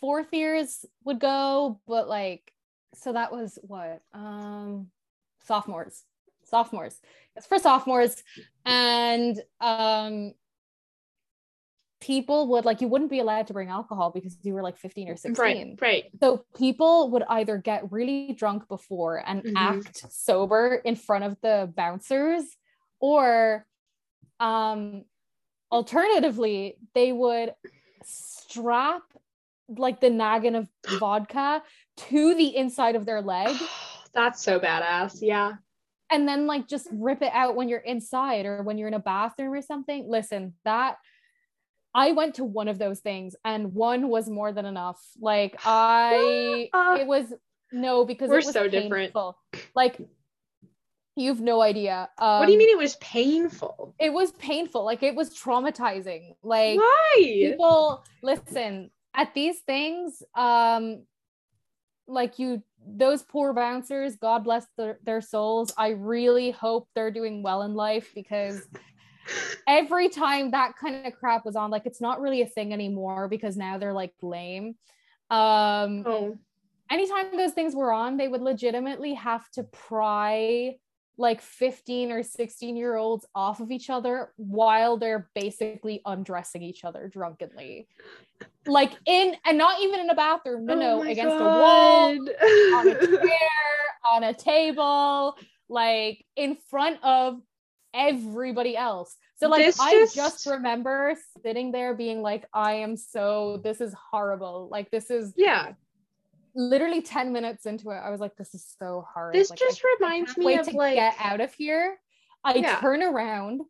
fourth 0.00 0.32
years 0.32 0.84
would 1.04 1.20
go, 1.20 1.80
but 1.86 2.08
like 2.08 2.52
so 2.94 3.12
that 3.12 3.30
was 3.30 3.56
what 3.62 4.00
um 4.12 4.88
sophomores, 5.46 6.04
sophomores. 6.44 7.00
It's 7.36 7.46
for 7.46 7.58
sophomores, 7.58 8.22
and 8.64 9.40
um 9.60 10.34
people 12.00 12.48
would 12.48 12.64
like 12.64 12.80
you 12.80 12.88
wouldn't 12.88 13.10
be 13.10 13.20
allowed 13.20 13.46
to 13.46 13.52
bring 13.54 13.68
alcohol 13.70 14.10
because 14.10 14.36
you 14.42 14.52
were 14.52 14.62
like 14.62 14.76
15 14.76 15.08
or 15.08 15.16
16 15.16 15.78
Right. 15.80 15.80
Right. 15.80 16.04
so 16.20 16.44
people 16.56 17.10
would 17.10 17.22
either 17.28 17.58
get 17.58 17.90
really 17.90 18.32
drunk 18.34 18.68
before 18.68 19.22
and 19.26 19.44
Mhm. 19.44 19.52
act 19.54 20.04
sober 20.10 20.76
in 20.84 20.94
front 20.94 21.24
of 21.24 21.38
the 21.40 21.72
bouncers 21.74 22.44
or 23.00 23.66
um 24.40 25.04
alternatively 25.72 26.78
they 26.94 27.12
would 27.12 27.54
strap 28.04 29.02
like 29.68 30.00
the 30.00 30.10
naggin 30.10 30.56
of 30.58 30.68
vodka 30.90 31.62
to 31.96 32.34
the 32.34 32.56
inside 32.56 32.96
of 32.96 33.06
their 33.06 33.22
leg 33.22 33.64
That's 34.16 34.42
so 34.42 34.58
badass. 34.58 35.18
Yeah. 35.20 35.52
and 36.10 36.26
then 36.26 36.46
like 36.48 36.66
just 36.66 36.88
rip 36.90 37.20
it 37.22 37.30
out 37.32 37.54
when 37.54 37.68
you're 37.68 37.78
inside 37.80 38.46
or 38.46 38.62
when 38.62 38.78
you're 38.78 38.88
in 38.88 38.94
a 38.94 38.98
bathroom 38.98 39.52
or 39.52 39.60
something 39.62 40.08
listen 40.08 40.54
that 40.64 40.96
i 41.94 42.12
went 42.12 42.34
to 42.36 42.44
one 42.44 42.68
of 42.68 42.78
those 42.78 43.00
things 43.00 43.34
and 43.44 43.74
one 43.74 44.08
was 44.08 44.28
more 44.28 44.52
than 44.52 44.64
enough 44.66 45.00
like 45.20 45.56
i 45.64 46.68
Ah. 46.72 46.96
it 46.96 47.06
was 47.08 47.26
no 47.72 48.04
because 48.04 48.28
We're 48.30 48.38
it 48.38 48.46
was 48.46 48.52
so 48.54 48.68
different. 48.68 49.12
like 49.74 49.98
you've 51.16 51.40
no 51.40 51.60
idea 51.60 52.08
um, 52.18 52.38
what 52.40 52.46
do 52.46 52.52
you 52.52 52.58
mean 52.58 52.70
it 52.70 52.78
was 52.78 52.94
painful? 52.96 53.94
it 53.98 54.12
was 54.12 54.30
painful 54.32 54.84
like 54.84 55.02
it 55.02 55.14
was 55.16 55.30
traumatizing 55.36 56.36
like 56.44 56.78
Why? 56.78 57.14
people 57.18 58.04
listen 58.22 58.90
at 59.14 59.34
these 59.34 59.58
things 59.60 60.22
um 60.36 61.02
like 62.06 62.38
you 62.38 62.62
those 62.86 63.22
poor 63.22 63.52
bouncers 63.52 64.16
god 64.16 64.44
bless 64.44 64.66
their, 64.76 64.98
their 65.04 65.20
souls 65.20 65.72
i 65.76 65.88
really 65.88 66.50
hope 66.52 66.88
they're 66.94 67.10
doing 67.10 67.42
well 67.42 67.62
in 67.62 67.74
life 67.74 68.12
because 68.14 68.66
every 69.68 70.08
time 70.08 70.52
that 70.52 70.72
kind 70.80 71.04
of 71.06 71.12
crap 71.14 71.44
was 71.44 71.56
on 71.56 71.70
like 71.70 71.86
it's 71.86 72.00
not 72.00 72.20
really 72.20 72.42
a 72.42 72.46
thing 72.46 72.72
anymore 72.72 73.28
because 73.28 73.56
now 73.56 73.76
they're 73.78 73.92
like 73.92 74.14
lame 74.22 74.76
um 75.30 76.04
Oh. 76.06 76.36
anytime 76.90 77.36
those 77.36 77.52
things 77.52 77.74
were 77.74 77.92
on 77.92 78.16
they 78.16 78.28
would 78.28 78.42
legitimately 78.42 79.14
have 79.14 79.48
to 79.50 79.64
pry 79.64 80.76
like 81.18 81.40
15 81.40 82.12
or 82.12 82.22
16 82.22 82.76
year 82.76 82.96
olds 82.96 83.26
off 83.34 83.60
of 83.60 83.70
each 83.70 83.88
other 83.90 84.32
while 84.36 84.96
they're 84.98 85.28
basically 85.34 86.02
undressing 86.04 86.62
each 86.62 86.84
other 86.84 87.08
drunkenly. 87.08 87.88
Like 88.66 88.92
in 89.06 89.34
and 89.46 89.56
not 89.56 89.80
even 89.80 90.00
in 90.00 90.10
a 90.10 90.14
bathroom, 90.14 90.66
no, 90.66 90.74
Oh 90.74 90.78
no, 90.78 91.02
against 91.02 91.34
a 91.36 91.38
wall, 91.38 92.10
on 92.10 92.88
a 92.88 92.94
chair, 93.06 93.30
on 94.12 94.24
a 94.24 94.34
table, 94.34 95.36
like 95.68 96.24
in 96.36 96.56
front 96.68 97.02
of 97.02 97.40
everybody 97.94 98.76
else. 98.76 99.16
So 99.38 99.48
like 99.48 99.64
This 99.64 99.80
I 99.80 99.92
just- 99.92 100.14
just 100.14 100.46
remember 100.46 101.14
sitting 101.42 101.72
there 101.72 101.94
being 101.94 102.20
like, 102.22 102.46
I 102.52 102.74
am 102.74 102.96
so 102.96 103.60
this 103.64 103.80
is 103.80 103.94
horrible. 104.10 104.68
Like 104.70 104.90
this 104.90 105.10
is 105.10 105.32
yeah, 105.36 105.72
literally 106.56 107.02
10 107.02 107.32
minutes 107.32 107.66
into 107.66 107.90
it. 107.90 107.96
I 107.96 108.10
was 108.10 108.20
like, 108.20 108.34
this 108.36 108.54
is 108.54 108.64
so 108.78 109.06
hard. 109.12 109.34
this 109.34 109.50
Like, 109.50 109.58
just 109.58 109.82
I 109.84 109.96
reminds 110.00 110.36
me 110.36 110.58
of 110.58 110.66
to 110.66 110.76
like 110.76 110.96
get 110.96 111.14
out 111.20 111.40
of 111.40 111.52
here. 111.54 111.98
I 112.42 112.58
Yeah. 112.58 112.80
turn 112.80 113.02
around 113.02 113.60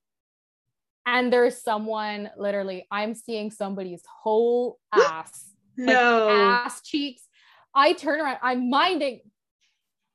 and 1.04 1.32
there's 1.32 1.60
someone 1.60 2.30
literally, 2.36 2.86
I'm 2.90 3.14
seeing 3.14 3.50
somebody's 3.50 4.02
whole 4.06 4.78
ass, 4.92 5.50
like 5.76 5.88
no. 5.88 6.28
ass 6.28 6.80
cheeks. 6.82 7.22
I 7.74 7.92
turn 7.92 8.20
around, 8.20 8.38
I'm 8.42 8.70
minding. 8.70 9.20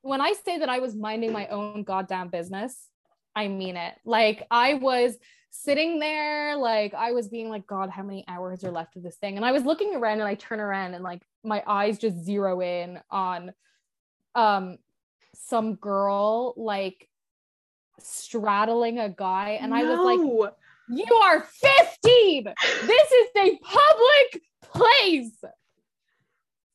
When 0.00 0.20
I 0.20 0.32
say 0.44 0.58
that 0.58 0.68
I 0.68 0.80
was 0.80 0.96
minding 0.96 1.32
my 1.32 1.46
own 1.48 1.84
goddamn 1.84 2.28
business, 2.28 2.88
I 3.36 3.48
mean 3.48 3.76
it. 3.76 3.94
Like 4.04 4.46
I 4.50 4.74
was 4.74 5.16
sitting 5.50 6.00
there, 6.00 6.56
like 6.56 6.94
I 6.94 7.12
was 7.12 7.28
being 7.28 7.50
like, 7.50 7.66
God, 7.66 7.90
how 7.90 8.02
many 8.02 8.24
hours 8.26 8.64
are 8.64 8.72
left 8.72 8.96
of 8.96 9.02
this 9.02 9.16
thing? 9.16 9.36
And 9.36 9.44
I 9.44 9.52
was 9.52 9.64
looking 9.64 9.94
around 9.94 10.20
and 10.20 10.28
I 10.28 10.34
turn 10.34 10.58
around 10.58 10.94
and 10.94 11.04
like 11.04 11.22
my 11.44 11.62
eyes 11.66 11.98
just 11.98 12.16
zero 12.24 12.60
in 12.60 13.00
on 13.10 13.52
um 14.34 14.78
some 15.34 15.74
girl 15.76 16.54
like 16.56 17.08
straddling 17.98 18.98
a 18.98 19.08
guy. 19.08 19.58
And 19.60 19.74
I 19.74 19.84
was 19.84 19.98
like, 19.98 20.18
You 20.88 21.14
are 21.16 21.40
15. 21.42 22.44
This 22.86 23.12
is 23.12 23.28
a 23.36 23.58
public 23.58 24.42
place. 24.62 25.32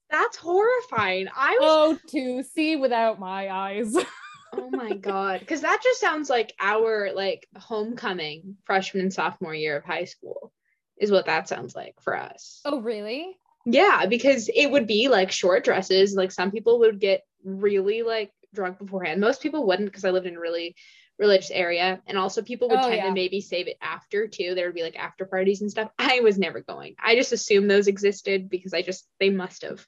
that's 0.09 0.37
horrifying. 0.37 1.27
I 1.35 1.57
was 1.59 1.97
Oh, 2.03 2.09
to 2.11 2.43
see 2.43 2.75
without 2.75 3.19
my 3.19 3.49
eyes. 3.49 3.95
Oh 4.53 4.69
my 4.71 4.93
god. 4.93 5.45
Cause 5.45 5.61
that 5.61 5.81
just 5.83 5.99
sounds 5.99 6.29
like 6.29 6.53
our 6.59 7.11
like 7.13 7.47
homecoming 7.57 8.55
freshman 8.63 9.03
and 9.03 9.13
sophomore 9.13 9.53
year 9.53 9.77
of 9.77 9.83
high 9.83 10.05
school 10.05 10.53
is 10.99 11.11
what 11.11 11.25
that 11.25 11.49
sounds 11.49 11.75
like 11.75 11.95
for 12.01 12.17
us. 12.17 12.61
Oh, 12.63 12.79
really? 12.79 13.37
Yeah, 13.69 14.05
because 14.05 14.49
it 14.53 14.71
would 14.71 14.87
be 14.87 15.09
like 15.09 15.29
short 15.29 15.65
dresses. 15.65 16.15
Like 16.15 16.31
some 16.31 16.51
people 16.51 16.79
would 16.79 17.01
get 17.01 17.23
really 17.43 18.01
like 18.01 18.31
drunk 18.53 18.79
beforehand. 18.79 19.19
Most 19.19 19.41
people 19.41 19.67
wouldn't 19.67 19.89
because 19.89 20.05
I 20.05 20.11
lived 20.11 20.25
in 20.25 20.37
a 20.37 20.39
really 20.39 20.73
religious 21.19 21.51
area. 21.51 22.01
And 22.07 22.17
also 22.17 22.41
people 22.41 22.69
would 22.69 22.79
Oh, 22.79 22.83
tend 22.83 22.95
yeah. 22.95 23.05
to 23.07 23.11
maybe 23.11 23.41
save 23.41 23.67
it 23.67 23.77
after 23.81 24.25
too. 24.25 24.55
There 24.55 24.67
would 24.67 24.75
be 24.75 24.83
like 24.83 24.97
after 24.97 25.25
parties 25.25 25.61
and 25.61 25.69
stuff. 25.69 25.91
I 25.99 26.21
was 26.21 26.37
never 26.37 26.61
going. 26.61 26.95
I 27.03 27.15
just 27.15 27.33
assumed 27.33 27.69
those 27.69 27.87
existed 27.87 28.49
because 28.49 28.73
I 28.73 28.83
just 28.83 29.05
they 29.19 29.29
must 29.29 29.63
have. 29.63 29.85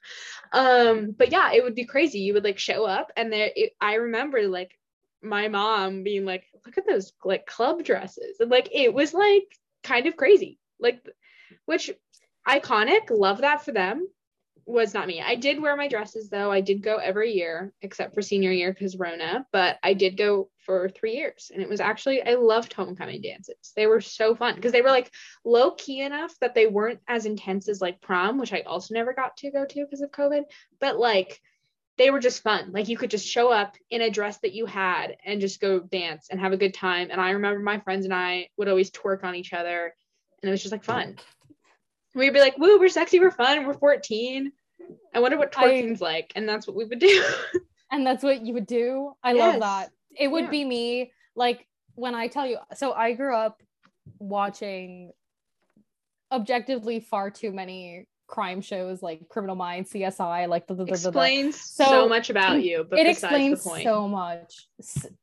Um, 0.52 1.12
but 1.16 1.32
yeah, 1.32 1.52
it 1.54 1.64
would 1.64 1.74
be 1.74 1.86
crazy. 1.86 2.18
You 2.18 2.34
would 2.34 2.44
like 2.44 2.58
show 2.58 2.84
up 2.84 3.12
and 3.16 3.32
there 3.32 3.50
it, 3.56 3.72
I 3.80 3.94
remember 3.94 4.46
like 4.46 4.76
my 5.22 5.48
mom 5.48 6.02
being 6.02 6.26
like, 6.26 6.44
look 6.66 6.76
at 6.76 6.86
those 6.86 7.14
like 7.24 7.46
club 7.46 7.82
dresses. 7.82 8.40
And 8.40 8.50
like 8.50 8.68
it 8.72 8.92
was 8.92 9.14
like 9.14 9.44
kind 9.82 10.06
of 10.06 10.18
crazy. 10.18 10.58
Like 10.78 11.02
which 11.64 11.90
iconic 12.48 13.10
love 13.10 13.42
that 13.42 13.64
for 13.64 13.72
them 13.72 14.06
was 14.66 14.94
not 14.94 15.08
me. 15.08 15.20
I 15.20 15.34
did 15.34 15.60
wear 15.60 15.76
my 15.76 15.88
dresses 15.88 16.28
though. 16.28 16.50
I 16.50 16.60
did 16.60 16.82
go 16.82 16.96
every 16.96 17.32
year 17.32 17.72
except 17.82 18.14
for 18.14 18.22
senior 18.22 18.52
year 18.52 18.72
because 18.72 18.96
rona 18.96 19.46
but 19.52 19.78
i 19.82 19.94
did 19.94 20.16
go 20.16 20.48
for 20.58 20.88
three 20.88 21.16
years 21.16 21.50
and 21.52 21.62
it 21.62 21.68
was 21.68 21.80
actually 21.80 22.22
i 22.22 22.34
loved 22.34 22.72
homecoming 22.72 23.22
dances. 23.22 23.72
They 23.74 23.86
were 23.86 24.00
so 24.00 24.34
fun 24.34 24.54
because 24.54 24.72
they 24.72 24.82
were 24.82 24.90
like 24.90 25.10
low 25.44 25.72
key 25.72 26.00
enough 26.00 26.32
that 26.40 26.54
they 26.54 26.66
weren't 26.66 27.00
as 27.08 27.26
intense 27.26 27.68
as 27.68 27.80
like 27.80 28.00
prom 28.00 28.38
which 28.38 28.52
i 28.52 28.60
also 28.60 28.94
never 28.94 29.12
got 29.12 29.36
to 29.38 29.50
go 29.50 29.64
to 29.64 29.84
because 29.84 30.02
of 30.02 30.12
covid 30.12 30.42
but 30.80 30.98
like 30.98 31.40
they 32.00 32.08
were 32.08 32.20
just 32.20 32.42
fun. 32.42 32.72
Like 32.72 32.88
you 32.88 32.96
could 32.96 33.10
just 33.10 33.26
show 33.26 33.52
up 33.52 33.76
in 33.90 34.00
a 34.00 34.08
dress 34.08 34.38
that 34.38 34.54
you 34.54 34.64
had 34.64 35.18
and 35.22 35.38
just 35.38 35.60
go 35.60 35.80
dance 35.80 36.28
and 36.30 36.40
have 36.40 36.54
a 36.54 36.56
good 36.56 36.72
time 36.72 37.08
and 37.10 37.20
i 37.20 37.32
remember 37.32 37.60
my 37.60 37.78
friends 37.80 38.06
and 38.06 38.14
i 38.14 38.48
would 38.56 38.68
always 38.68 38.90
twerk 38.90 39.22
on 39.22 39.34
each 39.34 39.52
other 39.52 39.94
and 40.42 40.48
it 40.48 40.50
was 40.50 40.62
just 40.62 40.72
like 40.72 40.82
fun 40.82 41.16
We'd 42.14 42.32
be 42.32 42.40
like, 42.40 42.58
woo, 42.58 42.78
we're 42.78 42.88
sexy, 42.88 43.20
we're 43.20 43.30
fun, 43.30 43.66
we're 43.66 43.74
14. 43.74 44.52
I 45.14 45.20
wonder 45.20 45.36
what 45.38 45.56
I- 45.56 45.68
twerking's 45.68 46.00
like. 46.00 46.32
And 46.34 46.48
that's 46.48 46.66
what 46.66 46.76
we 46.76 46.84
would 46.84 46.98
do. 46.98 47.24
And 47.92 48.06
that's 48.06 48.22
what 48.22 48.46
you 48.46 48.54
would 48.54 48.68
do. 48.68 49.14
I 49.20 49.32
love 49.32 49.58
that. 49.62 49.90
It 50.16 50.28
would 50.28 50.44
Yeah. 50.44 50.50
be 50.50 50.64
me 50.64 51.12
like 51.34 51.66
when 51.96 52.14
I 52.14 52.28
tell 52.28 52.46
you. 52.46 52.58
So 52.76 52.92
I 52.92 53.14
grew 53.14 53.34
up 53.34 53.60
watching 54.20 55.10
objectively 56.30 57.00
far 57.00 57.30
too 57.30 57.50
many 57.50 58.06
crime 58.30 58.60
shows 58.60 59.02
like 59.02 59.28
Criminal 59.28 59.56
Minds, 59.56 59.90
CSI, 59.92 60.48
like 60.48 60.66
the, 60.68 60.74
the. 60.74 60.84
Explains 60.84 61.60
so, 61.60 61.84
So, 61.84 62.08
much 62.08 62.30
about 62.30 62.62
you, 62.62 62.86
but 62.88 63.00
it 63.00 63.06
explains 63.08 63.62
the 63.62 63.68
point. 63.70 63.82
so 63.82 64.08
much. 64.08 64.68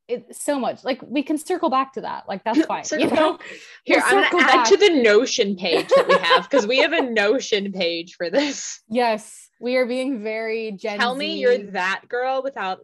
It 0.07 0.35
so 0.35 0.59
much. 0.59 0.83
Like 0.83 1.01
we 1.01 1.23
can 1.23 1.37
circle 1.37 1.69
back 1.69 1.93
to 1.93 2.01
that. 2.01 2.27
Like 2.27 2.43
that's 2.43 2.65
fine. 2.71 2.83
So 2.83 2.97
you 2.97 3.09
know? 3.09 3.39
Here, 3.85 4.03
We'll 4.11 4.23
I'm 4.25 4.31
gonna 4.31 4.43
add 4.43 4.65
to 4.65 4.77
the 4.77 5.01
Notion 5.01 5.55
page 5.55 5.87
that 5.95 6.07
we 6.07 6.15
have 6.17 6.49
because 6.49 6.67
we 6.67 6.79
have 6.79 6.91
a 6.91 7.01
Notion 7.01 7.71
page 7.71 8.15
for 8.15 8.29
this. 8.29 8.81
Yes, 8.89 9.49
we 9.59 9.77
are 9.77 9.85
being 9.85 10.21
very 10.23 10.71
Gen 10.73 10.99
Tell 10.99 11.15
me 11.15 11.39
you're 11.39 11.57
that 11.71 12.01
girl 12.07 12.41
without 12.43 12.79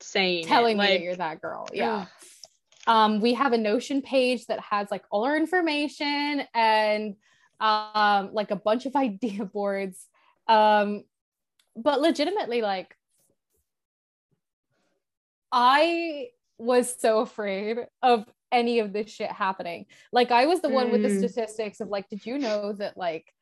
saying 0.00 0.44
telling 0.46 0.76
it. 0.76 0.82
me 0.82 0.88
like, 0.90 1.02
you're 1.02 1.16
that 1.16 1.40
girl. 1.40 1.66
Yeah. 1.72 2.06
um 2.86 3.20
we 3.22 3.32
have 3.34 3.52
a 3.54 3.58
notion 3.58 4.02
page 4.02 4.46
that 4.46 4.60
has 4.60 4.90
like 4.90 5.04
all 5.10 5.24
our 5.24 5.36
information 5.36 6.42
and 6.54 7.16
um 7.60 8.30
like 8.32 8.50
a 8.50 8.56
bunch 8.56 8.86
of 8.86 8.94
idea 9.08 9.44
boards 9.44 10.06
um 10.48 11.04
but 11.76 12.00
legitimately 12.00 12.60
like 12.62 12.96
i 15.52 16.28
was 16.58 16.94
so 17.00 17.20
afraid 17.20 17.78
of 18.02 18.24
any 18.52 18.78
of 18.78 18.92
this 18.92 19.10
shit 19.10 19.30
happening 19.30 19.86
like 20.12 20.30
i 20.30 20.46
was 20.46 20.60
the 20.60 20.68
one 20.68 20.90
with 20.90 21.02
the 21.02 21.08
Mm. 21.08 21.18
statistics 21.18 21.80
of 21.80 21.88
like 21.88 22.08
did 22.08 22.24
you 22.24 22.38
know 22.38 22.72
that 22.72 22.96
like 22.96 23.32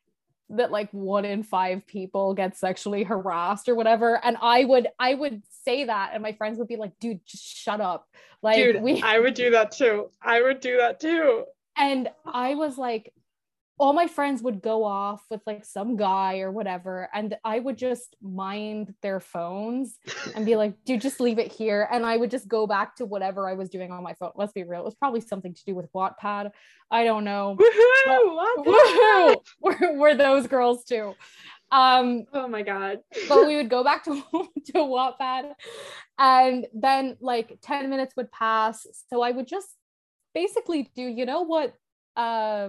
that 0.50 0.70
like 0.70 0.90
one 0.92 1.24
in 1.24 1.42
five 1.42 1.86
people 1.86 2.34
get 2.34 2.56
sexually 2.56 3.04
harassed 3.04 3.68
or 3.68 3.74
whatever 3.74 4.22
and 4.24 4.36
i 4.40 4.64
would 4.64 4.88
i 4.98 5.14
would 5.14 5.42
say 5.64 5.84
that 5.84 6.10
and 6.14 6.22
my 6.22 6.32
friends 6.32 6.58
would 6.58 6.68
be 6.68 6.76
like 6.76 6.92
dude 7.00 7.20
just 7.26 7.44
shut 7.44 7.80
up 7.80 8.08
like 8.42 8.56
Dude, 8.56 8.82
we 8.82 9.00
I 9.02 9.18
would 9.18 9.34
do 9.34 9.50
that 9.52 9.70
too. 9.70 10.10
I 10.20 10.42
would 10.42 10.60
do 10.60 10.78
that 10.78 10.98
too. 10.98 11.44
and 11.76 12.10
I 12.26 12.54
was 12.56 12.76
like, 12.76 13.12
all 13.82 13.92
my 13.92 14.06
friends 14.06 14.42
would 14.42 14.62
go 14.62 14.84
off 14.84 15.24
with 15.28 15.40
like 15.44 15.64
some 15.64 15.96
guy 15.96 16.38
or 16.38 16.52
whatever, 16.52 17.08
and 17.12 17.36
I 17.42 17.58
would 17.58 17.76
just 17.76 18.14
mind 18.22 18.94
their 19.02 19.18
phones 19.18 19.98
and 20.36 20.46
be 20.46 20.54
like, 20.54 20.74
dude, 20.84 21.00
just 21.00 21.18
leave 21.18 21.40
it 21.40 21.50
here. 21.50 21.88
And 21.90 22.06
I 22.06 22.16
would 22.16 22.30
just 22.30 22.46
go 22.46 22.64
back 22.64 22.94
to 22.96 23.04
whatever 23.04 23.48
I 23.48 23.54
was 23.54 23.68
doing 23.70 23.90
on 23.90 24.04
my 24.04 24.14
phone. 24.14 24.30
Let's 24.36 24.52
be 24.52 24.62
real, 24.62 24.82
it 24.82 24.84
was 24.84 24.94
probably 24.94 25.20
something 25.20 25.52
to 25.52 25.64
do 25.64 25.74
with 25.74 25.92
Wattpad. 25.92 26.52
I 26.92 27.02
don't 27.02 27.24
know. 27.24 27.56
Woohoo! 27.58 28.64
Woohoo! 28.64 29.36
We're, 29.60 29.98
we're 29.98 30.14
those 30.14 30.46
girls 30.46 30.84
too. 30.84 31.14
Um, 31.72 32.26
Oh 32.32 32.46
my 32.46 32.62
god. 32.62 33.00
but 33.28 33.48
we 33.48 33.56
would 33.56 33.68
go 33.68 33.82
back 33.82 34.04
to 34.04 34.14
to 34.66 34.72
Wattpad, 34.74 35.54
and 36.20 36.68
then 36.72 37.16
like 37.20 37.58
ten 37.62 37.90
minutes 37.90 38.14
would 38.16 38.30
pass. 38.30 38.86
So 39.10 39.22
I 39.22 39.32
would 39.32 39.48
just 39.48 39.66
basically 40.34 40.88
do, 40.94 41.02
you 41.02 41.26
know 41.26 41.42
what, 41.42 41.74
uh, 42.14 42.68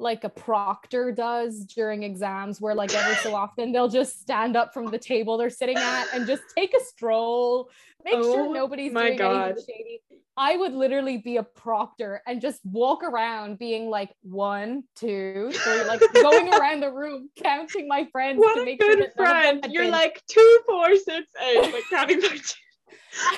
like 0.00 0.24
a 0.24 0.28
proctor 0.28 1.12
does 1.12 1.64
during 1.66 2.02
exams, 2.02 2.60
where 2.60 2.74
like 2.74 2.94
every 2.94 3.14
so 3.16 3.34
often 3.44 3.72
they'll 3.72 3.88
just 3.88 4.20
stand 4.20 4.56
up 4.56 4.72
from 4.72 4.86
the 4.86 4.98
table 4.98 5.36
they're 5.36 5.50
sitting 5.50 5.76
at 5.76 6.06
and 6.14 6.26
just 6.26 6.42
take 6.56 6.74
a 6.74 6.84
stroll, 6.84 7.68
make 8.04 8.14
Oh 8.16 8.32
sure 8.32 8.54
nobody's 8.54 8.92
my 8.92 9.08
doing 9.08 9.18
God. 9.18 9.50
anything 9.52 9.64
shady. 9.68 10.02
I 10.36 10.56
would 10.56 10.72
literally 10.72 11.18
be 11.18 11.36
a 11.36 11.42
proctor 11.42 12.22
and 12.26 12.40
just 12.40 12.60
walk 12.64 13.02
around 13.02 13.58
being 13.58 13.90
like 13.90 14.10
one, 14.22 14.84
two, 14.96 15.50
three, 15.52 15.84
like 15.84 16.00
going 16.14 16.54
around 16.54 16.80
the 16.80 16.90
room 16.90 17.28
counting 17.42 17.86
my 17.86 18.08
friends 18.10 18.38
What 18.38 18.54
to 18.54 18.64
make 18.64 18.82
sure 18.82 18.96
good 18.96 19.04
that 19.04 19.22
none 19.22 19.36
of 19.36 19.42
them 19.42 19.60
friend. 19.60 19.74
You're 19.74 19.90
like 19.90 20.22
two, 20.28 20.60
four, 20.66 20.96
six, 20.96 21.26
eight, 21.42 21.72
like 21.72 21.84
counting 21.90 22.22
to 22.22 22.28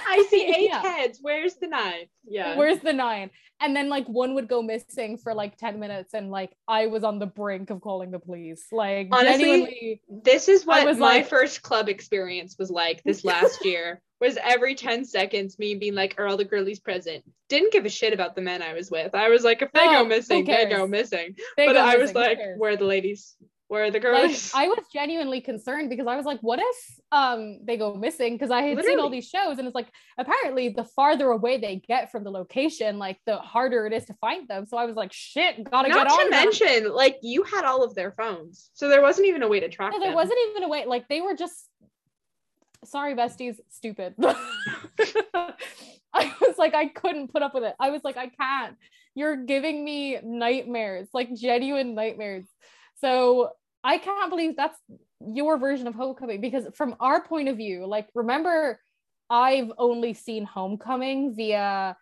I 0.08 0.26
see 0.30 0.44
eight 0.56 0.68
Yeah. 0.70 0.82
heads. 0.82 1.18
Where's 1.22 1.54
the 1.56 1.66
nine? 1.68 2.06
Yeah. 2.26 2.56
Where's 2.56 2.80
the 2.80 2.92
nine? 2.92 3.30
And 3.60 3.76
then 3.76 3.88
like 3.88 4.06
one 4.08 4.34
would 4.34 4.48
go 4.48 4.60
missing 4.60 5.16
for 5.18 5.34
like 5.34 5.56
10 5.56 5.78
minutes 5.78 6.14
and 6.14 6.30
like 6.30 6.50
I 6.66 6.86
was 6.88 7.04
on 7.04 7.18
the 7.20 7.26
brink 7.26 7.70
of 7.70 7.80
calling 7.80 8.10
the 8.10 8.18
police. 8.18 8.64
Like 8.72 9.08
Honestly, 9.12 10.00
this 10.08 10.48
is 10.48 10.66
what 10.66 10.84
was 10.84 10.98
my 10.98 11.16
like- 11.18 11.28
first 11.28 11.62
club 11.62 11.88
experience 11.88 12.56
was 12.58 12.70
like 12.70 13.02
this 13.04 13.24
last 13.32 13.64
year. 13.64 14.00
Was 14.20 14.38
every 14.40 14.76
10 14.76 15.04
seconds 15.04 15.58
me 15.58 15.74
being 15.74 15.96
like, 15.96 16.14
are 16.16 16.28
all 16.28 16.36
the 16.36 16.44
girlies 16.44 16.78
present? 16.78 17.24
Didn't 17.48 17.72
give 17.72 17.84
a 17.84 17.88
shit 17.88 18.12
about 18.12 18.36
the 18.36 18.40
men 18.40 18.62
I 18.62 18.72
was 18.72 18.88
with. 18.88 19.16
I 19.16 19.28
was 19.28 19.42
like, 19.42 19.62
if 19.62 19.72
they 19.72 19.84
No, 19.84 20.02
go 20.02 20.08
missing, 20.08 20.44
they 20.44 20.66
go 20.66 20.86
missing. 20.86 21.34
they 21.56 21.66
but 21.66 21.72
go 21.72 21.80
I 21.80 21.96
was 21.96 22.12
missing, 22.14 22.14
who 22.14 22.28
like, 22.28 22.38
where 22.56 22.72
are 22.72 22.76
the 22.76 22.84
ladies? 22.84 23.34
Where 23.72 23.90
the 23.90 23.98
like 24.00 24.02
girls 24.02 24.52
I 24.54 24.68
was 24.68 24.84
genuinely 24.92 25.40
concerned 25.40 25.88
because 25.88 26.06
I 26.06 26.14
was 26.14 26.26
like, 26.26 26.40
what 26.40 26.58
if 26.60 26.76
um 27.10 27.58
they 27.64 27.78
go 27.78 27.94
missing? 27.94 28.34
Because 28.34 28.50
I 28.50 28.60
had 28.60 28.84
seen 28.84 29.00
all 29.00 29.08
these 29.08 29.26
shows 29.26 29.56
and 29.56 29.66
it's 29.66 29.74
like 29.74 29.88
apparently 30.18 30.68
the 30.68 30.84
farther 30.84 31.30
away 31.30 31.56
they 31.56 31.76
get 31.76 32.12
from 32.12 32.22
the 32.22 32.30
location, 32.30 32.98
like 32.98 33.18
the 33.24 33.38
harder 33.38 33.86
it 33.86 33.94
is 33.94 34.04
to 34.06 34.14
find 34.20 34.46
them. 34.46 34.66
So 34.66 34.76
I 34.76 34.84
was 34.84 34.94
like, 34.94 35.10
shit, 35.10 35.64
gotta 35.70 35.88
not 35.88 36.06
get 36.06 36.06
on. 36.12 36.24
to 36.26 36.30
that. 36.30 36.44
mention 36.44 36.92
like 36.94 37.16
you 37.22 37.44
had 37.44 37.64
all 37.64 37.82
of 37.82 37.94
their 37.94 38.12
phones 38.12 38.68
so 38.74 38.90
there 38.90 39.00
wasn't 39.00 39.26
even 39.26 39.42
a 39.42 39.48
way 39.48 39.60
to 39.60 39.70
track 39.70 39.92
No, 39.92 39.98
there 40.00 40.08
them. 40.08 40.16
wasn't 40.16 40.38
even 40.50 40.64
a 40.64 40.68
way. 40.68 40.84
Like 40.84 41.08
they 41.08 41.22
were 41.22 41.34
just 41.34 41.66
sorry, 42.84 43.14
besties, 43.14 43.56
stupid. 43.70 44.14
I 46.14 46.34
was 46.42 46.58
like, 46.58 46.74
I 46.74 46.88
couldn't 46.88 47.32
put 47.32 47.42
up 47.42 47.54
with 47.54 47.64
it. 47.64 47.74
I 47.80 47.88
was 47.90 48.04
like, 48.04 48.18
I 48.18 48.26
can't. 48.28 48.76
You're 49.14 49.36
giving 49.36 49.82
me 49.82 50.18
nightmares, 50.22 51.08
like 51.14 51.34
genuine 51.34 51.94
nightmares. 51.94 52.44
So 53.00 53.50
I 53.84 53.98
can't 53.98 54.30
believe 54.30 54.56
that's 54.56 54.78
your 55.20 55.58
version 55.58 55.86
of 55.86 55.94
homecoming 55.94 56.40
because 56.40 56.66
from 56.74 56.96
our 57.00 57.24
point 57.24 57.48
of 57.48 57.56
view, 57.56 57.86
like 57.86 58.08
remember, 58.14 58.80
I've 59.28 59.72
only 59.78 60.14
seen 60.14 60.44
homecoming 60.44 61.34
via 61.34 61.96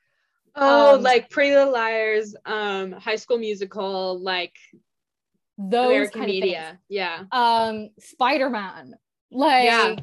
oh 0.56 0.96
um, 0.96 1.02
like 1.02 1.30
pretty 1.30 1.54
little 1.54 1.72
liars 1.72 2.34
um 2.44 2.92
high 2.92 3.16
school 3.16 3.38
musical 3.38 4.18
like 4.20 4.54
those 5.58 5.86
american 5.86 6.20
kind 6.20 6.30
of 6.30 6.34
media 6.34 6.66
things. 6.68 6.78
yeah 6.88 7.24
um 7.32 7.90
spider-man 7.98 8.94
like 9.30 9.62
Yeah. 9.64 9.94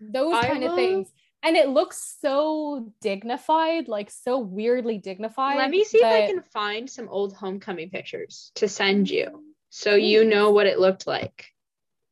those 0.00 0.34
I 0.34 0.46
kind 0.46 0.64
of 0.64 0.74
things 0.74 1.08
and 1.42 1.56
it 1.56 1.68
looks 1.68 2.16
so 2.20 2.92
dignified 3.00 3.88
like 3.88 4.10
so 4.10 4.38
weirdly 4.38 4.98
dignified 4.98 5.58
let 5.58 5.70
me 5.70 5.84
see 5.84 5.98
if 5.98 6.10
i 6.10 6.26
can 6.26 6.42
find 6.42 6.88
some 6.88 7.08
old 7.08 7.34
homecoming 7.34 7.90
pictures 7.90 8.52
to 8.54 8.68
send 8.68 9.10
you 9.10 9.53
so 9.76 9.96
you 9.96 10.24
know 10.24 10.50
what 10.52 10.68
it 10.68 10.78
looked 10.78 11.04
like. 11.06 11.46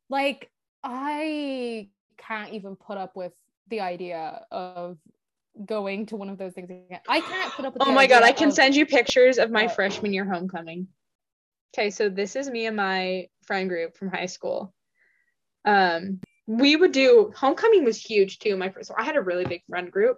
Like 0.09 0.49
i 0.85 1.87
can't 2.17 2.51
even 2.53 2.75
put 2.75 2.97
up 2.97 3.15
with 3.15 3.31
the 3.69 3.79
idea 3.79 4.45
of 4.51 4.97
going 5.65 6.05
to 6.07 6.17
one 6.17 6.29
of 6.29 6.37
those 6.37 6.51
things 6.53 6.69
again. 6.69 6.99
I 7.07 7.21
can't 7.21 7.53
put 7.53 7.63
up 7.65 7.73
with 7.73 7.83
oh 7.85 7.91
my 7.93 8.05
god 8.05 8.21
i 8.23 8.33
can 8.33 8.49
of- 8.49 8.53
send 8.53 8.75
you 8.75 8.85
pictures 8.85 9.37
of 9.37 9.49
my 9.49 9.65
Oh. 9.65 9.69
freshman 9.69 10.11
year 10.13 10.25
homecoming. 10.25 10.87
Okay 11.73 11.89
so 11.89 12.09
this 12.09 12.35
is 12.35 12.49
me 12.49 12.65
and 12.65 12.75
my 12.75 13.27
friend 13.47 13.69
group 13.69 13.95
from 13.97 14.09
high 14.09 14.25
school. 14.27 14.73
Um 15.65 16.19
we 16.47 16.75
would 16.75 16.91
do 16.91 17.31
homecoming 17.33 17.85
was 17.85 17.97
huge 17.97 18.39
too 18.39 18.57
my 18.57 18.69
first 18.69 18.89
so 18.89 18.95
i 18.97 19.03
had 19.03 19.15
a 19.15 19.21
really 19.21 19.45
big 19.45 19.61
friend 19.69 19.89
group 19.89 20.17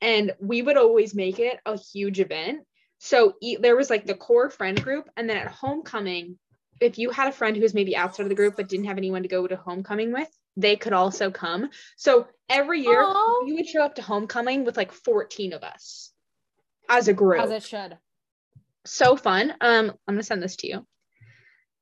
and 0.00 0.32
we 0.40 0.60
would 0.62 0.76
always 0.76 1.14
make 1.14 1.38
it 1.38 1.60
a 1.64 1.78
huge 1.78 2.18
event. 2.18 2.62
So 2.98 3.34
e- 3.40 3.58
there 3.64 3.76
was 3.76 3.90
like 3.90 4.06
the 4.06 4.14
core 4.26 4.50
friend 4.50 4.82
group 4.82 5.08
and 5.16 5.28
then 5.30 5.36
at 5.36 5.46
homecoming 5.62 6.36
if 6.80 6.98
you 6.98 7.10
had 7.10 7.28
a 7.28 7.32
friend 7.32 7.56
who 7.56 7.62
was 7.62 7.74
maybe 7.74 7.96
outside 7.96 8.24
of 8.24 8.28
the 8.28 8.34
group 8.34 8.56
but 8.56 8.68
didn't 8.68 8.86
have 8.86 8.98
anyone 8.98 9.22
to 9.22 9.28
go 9.28 9.46
to 9.46 9.56
homecoming 9.56 10.12
with 10.12 10.28
they 10.56 10.76
could 10.76 10.92
also 10.92 11.30
come 11.30 11.68
so 11.96 12.26
every 12.48 12.80
year 12.80 13.02
Aw. 13.02 13.44
we 13.44 13.54
would 13.54 13.66
show 13.66 13.82
up 13.82 13.94
to 13.96 14.02
homecoming 14.02 14.64
with 14.64 14.76
like 14.76 14.92
14 14.92 15.52
of 15.52 15.62
us 15.62 16.12
as 16.88 17.08
a 17.08 17.12
group 17.12 17.40
as 17.40 17.50
it 17.50 17.62
should 17.62 17.98
so 18.84 19.16
fun. 19.16 19.54
Um, 19.60 19.92
I'm 20.06 20.14
gonna 20.14 20.22
send 20.22 20.42
this 20.42 20.56
to 20.56 20.68
you. 20.68 20.86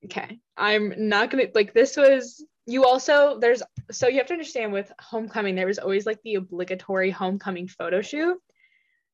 Okay. 0.04 0.40
I'm 0.56 1.08
not 1.08 1.30
gonna 1.30 1.46
like 1.54 1.74
this 1.74 1.96
was 1.96 2.44
you 2.66 2.84
also 2.84 3.38
there's 3.38 3.62
so 3.90 4.08
you 4.08 4.18
have 4.18 4.26
to 4.26 4.34
understand 4.34 4.72
with 4.72 4.92
homecoming, 5.00 5.54
there 5.54 5.66
was 5.66 5.78
always 5.78 6.06
like 6.06 6.20
the 6.22 6.36
obligatory 6.36 7.10
homecoming 7.10 7.68
photo 7.68 8.02
shoot. 8.02 8.38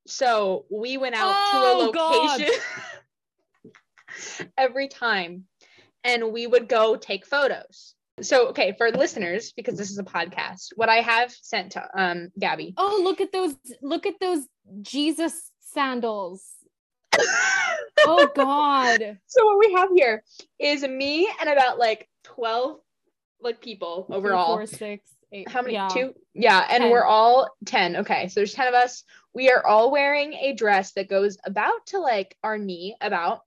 So 0.07 0.67
we 0.71 0.99
went 0.99 1.15
out 1.15 1.35
Oh, 1.35 1.93
to 1.93 2.01
a 2.01 2.37
location 2.37 2.61
every 4.59 4.89
time 4.89 5.45
and 6.05 6.33
we 6.33 6.47
would 6.47 6.69
go 6.69 6.97
take 6.97 7.27
photos. 7.27 7.95
So 8.21 8.49
okay, 8.49 8.75
for 8.79 8.91
listeners, 8.93 9.53
because 9.57 9.77
this 9.77 9.91
is 9.91 9.99
a 9.99 10.05
podcast, 10.05 10.69
what 10.77 10.89
I 10.89 10.97
have 10.97 11.33
sent 11.33 11.73
to 11.73 11.83
um 11.97 12.31
Gabi. 12.41 12.75
oh 12.77 13.01
look 13.03 13.21
at 13.21 13.33
those 13.33 13.57
look 13.83 14.07
at 14.07 14.21
those 14.21 14.47
jesus 14.83 15.51
sandals 15.61 16.45
oh 18.07 18.29
god 18.35 19.19
So 19.27 19.45
what 19.45 19.59
we 19.59 19.73
have 19.75 19.89
here 19.95 20.23
is 20.59 20.83
me 20.87 21.29
and 21.41 21.49
about 21.49 21.79
like 21.79 22.09
12 22.25 22.79
like 23.41 23.61
people 23.61 24.07
overall. 24.11 24.57
four, 24.57 24.67
six, 24.67 25.11
eight. 25.33 25.49
How 25.49 25.61
many? 25.63 25.75
Yeah. 25.75 25.89
Two? 25.89 26.15
Yeah, 26.35 26.67
and 26.71 26.83
10. 26.85 26.91
we're 26.91 27.05
all 27.05 27.49
10. 27.67 27.97
Okay, 27.97 28.29
so 28.29 28.41
there's 28.41 28.55
10 28.55 28.69
of 28.69 28.75
us. 28.75 29.05
We 29.35 29.51
are 29.51 29.65
all 29.67 29.91
wearing 29.91 30.33
a 30.35 30.55
dress 30.55 30.93
that 30.93 31.09
goes 31.09 31.37
about 31.45 31.87
to 31.89 31.99
like 31.99 32.37
our 32.43 32.57
knee, 32.59 32.97
about. 33.01 33.43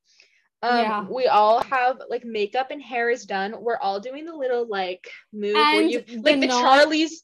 Um, 0.64 0.78
Yeah. 0.80 1.06
we 1.10 1.28
all 1.28 1.62
have 1.64 2.02
like 2.10 2.26
makeup 2.26 2.72
and 2.72 2.82
hair 2.82 3.10
is 3.10 3.26
done. 3.26 3.56
We're 3.60 3.78
all 3.78 4.00
doing 4.00 4.26
the 4.26 4.36
little 4.36 4.68
like 4.68 5.08
move 5.32 5.54
where 5.54 5.82
you 5.82 6.04
like 6.22 6.40
the 6.40 6.48
knot- 6.48 6.62
Charlie's. 6.62 7.24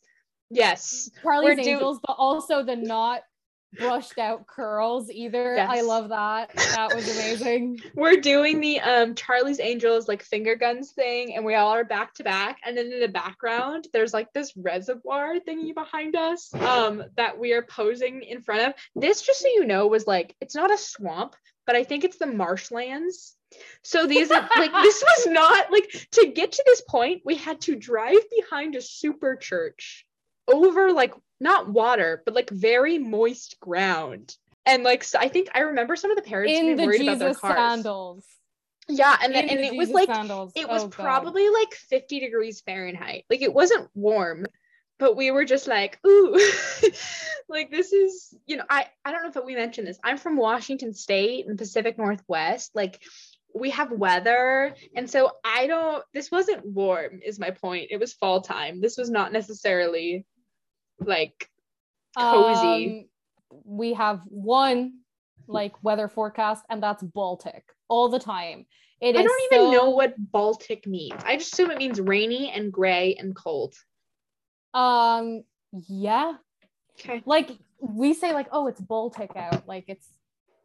Yes. 0.49 1.09
Charlie's 1.23 1.63
do- 1.65 1.71
Angels, 1.71 1.99
but 2.05 2.15
also 2.19 2.63
the 2.63 2.75
not 2.75 3.21
brushed 3.79 4.19
out 4.19 4.45
curls 4.45 5.09
either. 5.09 5.57
I 5.59 5.81
love 5.81 6.09
that. 6.09 6.53
That 6.75 6.93
was 6.93 7.09
amazing. 7.09 7.79
we're 7.95 8.17
doing 8.21 8.59
the 8.59 8.79
um 8.79 9.15
Charlie's 9.15 9.59
Angels 9.59 10.07
like 10.07 10.21
finger 10.21 10.55
guns 10.55 10.91
thing, 10.91 11.35
and 11.35 11.43
we 11.43 11.55
all 11.55 11.69
are 11.73 11.83
back 11.83 12.13
to 12.15 12.23
back. 12.23 12.59
And 12.63 12.77
then 12.77 12.91
in 12.91 12.99
the 12.99 13.07
background, 13.07 13.87
there's 13.93 14.13
like 14.13 14.31
this 14.33 14.53
reservoir 14.55 15.39
thingy 15.39 15.73
behind 15.73 16.15
us 16.15 16.53
um 16.53 17.03
that 17.17 17.39
we 17.39 17.53
are 17.53 17.63
posing 17.63 18.21
in 18.21 18.43
front 18.43 18.61
of. 18.61 18.73
This, 18.95 19.23
just 19.23 19.41
so 19.41 19.47
you 19.47 19.65
know, 19.65 19.87
was 19.87 20.05
like 20.05 20.35
it's 20.39 20.53
not 20.55 20.71
a 20.71 20.77
swamp, 20.77 21.35
but 21.65 21.75
I 21.75 21.83
think 21.83 22.03
it's 22.03 22.17
the 22.17 22.25
marshlands. 22.27 23.35
So 23.83 24.07
these 24.07 24.31
are 24.31 24.49
like 24.57 24.71
this 24.71 25.03
was 25.03 25.27
not 25.31 25.71
like 25.71 26.07
to 26.13 26.31
get 26.33 26.53
to 26.53 26.63
this 26.65 26.81
point, 26.81 27.21
we 27.25 27.35
had 27.35 27.61
to 27.61 27.75
drive 27.75 28.17
behind 28.35 28.75
a 28.75 28.81
super 28.81 29.35
church 29.35 30.05
over 30.47 30.91
like 30.91 31.13
not 31.39 31.69
water, 31.69 32.21
but 32.25 32.33
like 32.33 32.49
very 32.49 32.97
moist 32.97 33.59
ground. 33.59 34.35
And 34.65 34.83
like 34.83 35.03
so 35.03 35.19
I 35.19 35.27
think 35.27 35.49
I 35.53 35.59
remember 35.61 35.95
some 35.95 36.09
of 36.11 36.17
the 36.17 36.23
parents 36.23 36.53
In 36.53 36.65
being 36.65 36.77
the 36.77 36.85
worried 36.85 37.01
about 37.01 37.19
their 37.19 37.29
Jesus 37.29 37.41
cars. 37.41 37.55
sandals. 37.55 38.25
Yeah, 38.89 39.15
and 39.23 39.33
then, 39.33 39.47
and 39.49 39.59
the 39.59 39.67
it 39.67 39.77
was 39.77 39.89
like 39.91 40.07
sandals. 40.07 40.51
it 40.55 40.65
oh, 40.67 40.73
was 40.73 40.83
Oh, 40.83 40.87
God. 40.87 41.03
probably 41.03 41.47
like 41.49 41.73
50 41.73 42.19
degrees 42.19 42.61
Fahrenheit. 42.61 43.23
Like 43.29 43.41
it 43.41 43.53
wasn't 43.53 43.89
warm, 43.93 44.45
but 45.03 45.17
we 45.17 45.31
were 45.31 45.43
just 45.43 45.67
like, 45.67 45.99
ooh, 46.07 46.39
like 47.49 47.69
this 47.69 47.91
is, 47.91 48.33
you 48.45 48.55
know, 48.55 48.63
I 48.69 48.85
I 49.03 49.11
don't 49.11 49.21
know 49.21 49.41
if 49.41 49.45
we 49.45 49.53
mentioned 49.53 49.85
this. 49.85 49.99
I'm 50.01 50.17
from 50.17 50.37
Washington 50.37 50.93
State 50.93 51.43
in 51.43 51.51
the 51.51 51.57
Pacific 51.57 51.97
Northwest. 51.97 52.71
Like 52.73 53.01
we 53.53 53.71
have 53.71 53.91
weather, 53.91 54.73
and 54.95 55.09
so 55.09 55.31
I 55.43 55.67
don't. 55.67 56.05
This 56.13 56.31
wasn't 56.31 56.65
warm, 56.65 57.19
is 57.21 57.37
my 57.37 57.51
point. 57.51 57.89
It 57.91 57.99
was 57.99 58.13
fall 58.13 58.39
time. 58.39 58.79
This 58.79 58.97
was 58.97 59.09
not 59.09 59.33
necessarily 59.33 60.25
like 61.01 61.49
cozy. 62.17 63.09
Um, 63.51 63.59
we 63.65 63.95
have 63.95 64.21
one 64.27 64.99
like 65.49 65.83
weather 65.83 66.07
forecast, 66.07 66.63
and 66.69 66.81
that's 66.81 67.03
Baltic 67.03 67.65
all 67.89 68.07
the 68.07 68.19
time. 68.19 68.67
It 69.01 69.17
I 69.17 69.21
don't 69.21 69.51
even 69.51 69.73
know 69.73 69.89
what 69.89 70.15
Baltic 70.31 70.87
means. 70.87 71.21
I 71.25 71.35
just 71.35 71.51
assume 71.51 71.71
it 71.71 71.77
means 71.77 71.99
rainy 71.99 72.51
and 72.51 72.71
gray 72.71 73.17
and 73.19 73.35
cold. 73.35 73.75
Um, 74.73 75.43
yeah, 75.87 76.33
Okay. 76.99 77.23
like 77.25 77.49
we 77.79 78.13
say, 78.13 78.33
like, 78.33 78.47
oh, 78.51 78.67
it's 78.67 78.81
Baltic 78.81 79.35
out. 79.35 79.67
Like 79.67 79.85
it's 79.87 80.07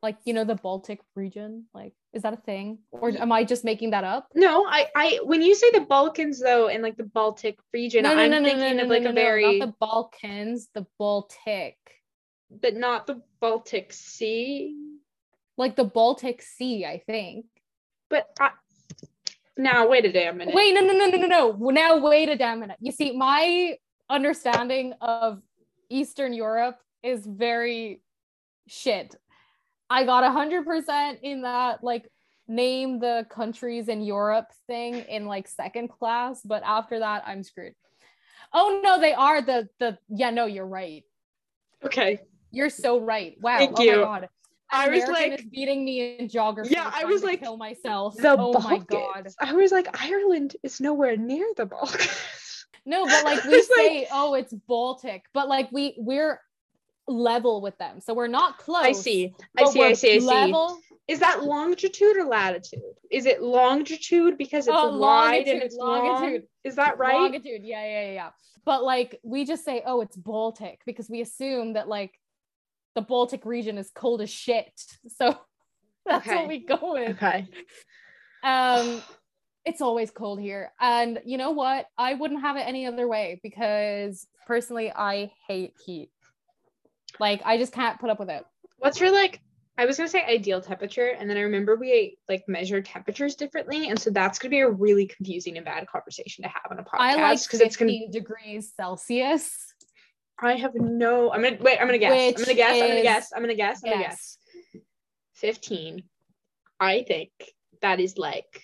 like 0.02 0.16
you 0.24 0.32
know 0.34 0.44
the 0.44 0.54
Baltic 0.54 1.00
region. 1.16 1.66
Like, 1.74 1.92
is 2.12 2.22
that 2.22 2.32
a 2.32 2.36
thing, 2.36 2.78
or 2.90 3.10
am 3.10 3.32
I 3.32 3.44
just 3.44 3.64
making 3.64 3.90
that 3.90 4.04
up? 4.04 4.28
No, 4.34 4.64
I, 4.66 4.86
I, 4.94 5.20
when 5.24 5.42
you 5.42 5.54
say 5.54 5.70
the 5.72 5.80
Balkans 5.80 6.40
though, 6.40 6.68
and 6.68 6.82
like 6.82 6.96
the 6.96 7.04
Baltic 7.04 7.58
region, 7.72 8.02
no, 8.04 8.14
no, 8.14 8.22
I'm 8.22 8.30
no, 8.30 8.38
no, 8.38 8.44
thinking 8.44 8.76
no, 8.76 8.82
of 8.82 8.88
no, 8.88 8.94
like 8.94 9.02
no, 9.02 9.10
a 9.10 9.12
very, 9.12 9.58
not 9.58 9.66
the 9.66 9.74
Balkans, 9.80 10.68
the 10.74 10.86
Baltic, 10.98 11.76
but 12.50 12.74
not 12.76 13.06
the 13.06 13.22
Baltic 13.40 13.92
Sea. 13.92 14.76
like 15.56 15.74
the 15.76 15.84
Baltic 15.84 16.42
Sea, 16.42 16.86
I 16.86 17.02
think. 17.06 17.46
But 18.08 18.26
I, 18.40 18.50
now, 19.56 19.88
wait 19.88 20.04
a 20.04 20.12
damn 20.12 20.36
minute. 20.36 20.54
Wait, 20.54 20.72
no, 20.72 20.80
no, 20.82 20.92
no, 20.92 21.06
no, 21.08 21.18
no, 21.18 21.26
no. 21.26 21.70
Now 21.70 21.98
wait 21.98 22.28
a 22.28 22.36
damn 22.36 22.60
minute. 22.60 22.76
You 22.80 22.92
see, 22.92 23.16
my 23.16 23.76
understanding 24.10 24.94
of 25.00 25.42
Eastern 25.90 26.32
Europe 26.32 26.78
is 27.02 27.26
very 27.26 28.02
shit. 28.66 29.14
I 29.90 30.04
got 30.04 30.24
a 30.24 30.30
hundred 30.30 30.66
percent 30.66 31.20
in 31.22 31.42
that 31.42 31.82
like 31.82 32.10
name 32.46 32.98
the 32.98 33.26
countries 33.30 33.88
in 33.88 34.02
Europe 34.02 34.46
thing 34.66 34.94
in 35.08 35.26
like 35.26 35.48
second 35.48 35.88
class, 35.88 36.40
but 36.44 36.62
after 36.64 36.98
that 36.98 37.22
I'm 37.26 37.42
screwed. 37.42 37.74
Oh 38.52 38.80
no, 38.82 39.00
they 39.00 39.14
are 39.14 39.42
the 39.42 39.68
the 39.78 39.98
yeah, 40.08 40.30
no, 40.30 40.46
you're 40.46 40.66
right. 40.66 41.04
Okay. 41.84 42.20
You're 42.50 42.70
so 42.70 43.00
right. 43.00 43.36
Wow. 43.40 43.58
Thank 43.58 43.78
oh 43.78 43.82
you. 43.82 43.96
my 43.96 44.02
god. 44.02 44.28
I 44.70 44.88
was 44.90 45.06
like- 45.06 45.40
is 45.40 45.46
beating 45.46 45.84
me 45.84 46.18
in 46.18 46.28
geography. 46.28 46.70
Yeah, 46.74 46.90
I 46.92 47.04
was 47.04 47.22
like, 47.22 47.40
kill 47.40 47.56
myself. 47.56 48.16
The 48.16 48.32
oh 48.32 48.52
Balkans. 48.52 48.64
my 48.64 48.78
god. 48.78 49.28
I 49.40 49.52
was 49.54 49.72
like, 49.72 49.88
Ireland 50.02 50.56
is 50.62 50.80
nowhere 50.80 51.16
near 51.16 51.46
the 51.56 51.64
Balkans. 51.66 52.10
No, 52.86 53.06
but 53.06 53.24
like 53.24 53.44
we 53.44 53.54
It's 53.54 53.68
like- 53.70 53.76
say, 53.86 54.08
oh, 54.12 54.34
it's 54.34 54.52
Baltic, 54.52 55.24
but 55.34 55.48
like 55.48 55.70
we 55.72 55.94
we're 55.98 56.40
level 57.06 57.60
with 57.62 57.76
them, 57.78 58.00
so 58.00 58.12
we're 58.14 58.26
not 58.26 58.58
close. 58.58 58.84
I 58.84 58.92
see. 58.92 59.34
I 59.56 59.64
see. 59.64 59.82
I 59.82 59.92
see. 59.94 60.14
I 60.16 60.18
see. 60.18 60.26
Level, 60.26 60.78
Is 61.08 61.20
that 61.20 61.42
longitude 61.42 62.16
or 62.18 62.24
latitude? 62.24 62.80
Is 63.10 63.24
it 63.24 63.42
longitude 63.42 64.36
because 64.36 64.66
it's 64.66 64.76
Oh, 64.78 64.98
wide 64.98 65.46
and 65.46 65.46
longitude, 65.46 65.62
it's 65.62 65.76
long? 65.76 66.06
longitude. 66.06 66.42
Is 66.64 66.76
that 66.76 66.98
right? 66.98 67.14
Longitude. 67.14 67.62
Yeah, 67.64 67.84
yeah, 67.84 68.12
yeah. 68.12 68.30
But 68.66 68.84
like 68.84 69.18
we 69.22 69.46
just 69.46 69.64
say, 69.64 69.82
oh, 69.86 70.02
it's 70.02 70.16
Baltic 70.16 70.80
because 70.84 71.08
we 71.08 71.22
assume 71.22 71.72
that 71.74 71.88
like 71.88 72.12
the 72.94 73.00
Baltic 73.00 73.46
region 73.46 73.78
is 73.78 73.90
cold 73.94 74.20
as 74.20 74.28
shit. 74.30 74.70
So 75.16 75.34
that's 76.06 76.26
Okay. 76.26 76.36
what 76.36 76.48
we 76.48 76.58
go 76.58 76.78
with. 76.92 77.10
Okay. 77.16 77.48
Um 78.42 79.00
it's 79.68 79.82
always 79.82 80.10
cold 80.10 80.40
here. 80.40 80.72
And 80.80 81.20
you 81.24 81.36
know 81.36 81.50
what? 81.50 81.86
I 81.96 82.14
wouldn't 82.14 82.40
have 82.40 82.56
it 82.56 82.60
any 82.60 82.86
other 82.86 83.06
way 83.06 83.38
because 83.42 84.26
personally 84.46 84.90
I 84.90 85.30
hate 85.46 85.74
heat. 85.84 86.10
Like 87.20 87.42
I 87.44 87.58
just 87.58 87.72
can't 87.72 88.00
put 88.00 88.10
up 88.10 88.18
with 88.18 88.30
it. 88.30 88.44
What's 88.78 89.00
your 89.00 89.12
like? 89.12 89.40
I 89.76 89.86
was 89.86 89.96
gonna 89.96 90.08
say 90.08 90.24
ideal 90.24 90.60
temperature, 90.60 91.08
and 91.10 91.30
then 91.30 91.36
I 91.36 91.42
remember 91.42 91.76
we 91.76 92.16
like 92.28 92.42
measure 92.48 92.82
temperatures 92.82 93.36
differently, 93.36 93.88
and 93.88 93.98
so 93.98 94.10
that's 94.10 94.38
gonna 94.38 94.50
be 94.50 94.60
a 94.60 94.68
really 94.68 95.06
confusing 95.06 95.56
and 95.56 95.64
bad 95.64 95.86
conversation 95.86 96.42
to 96.42 96.48
have 96.48 96.72
on 96.72 96.78
a 96.78 96.82
podcast 96.82 96.98
I 96.98 97.14
like 97.14 97.42
because 97.42 97.60
it's 97.60 97.76
gonna. 97.76 97.92
15 97.92 98.10
degrees 98.10 98.72
Celsius. 98.76 99.72
I 100.40 100.54
have 100.54 100.74
no. 100.74 101.30
I'm 101.30 101.42
gonna 101.42 101.58
wait. 101.60 101.78
I'm 101.80 101.86
gonna 101.86 101.98
guess. 101.98 102.12
I'm 102.12 102.44
gonna 102.44 102.54
guess. 102.54 102.82
I'm 102.82 102.88
gonna 102.88 103.02
guess. 103.02 103.32
I'm 103.34 103.42
gonna 103.42 103.54
guess. 103.54 103.80
I'm 103.84 103.90
gonna 103.90 104.02
Yes. 104.02 104.38
guess. 104.72 104.82
Fifteen. 105.34 106.04
I 106.80 107.04
think 107.06 107.30
that 107.80 108.00
is 108.00 108.18
like 108.18 108.62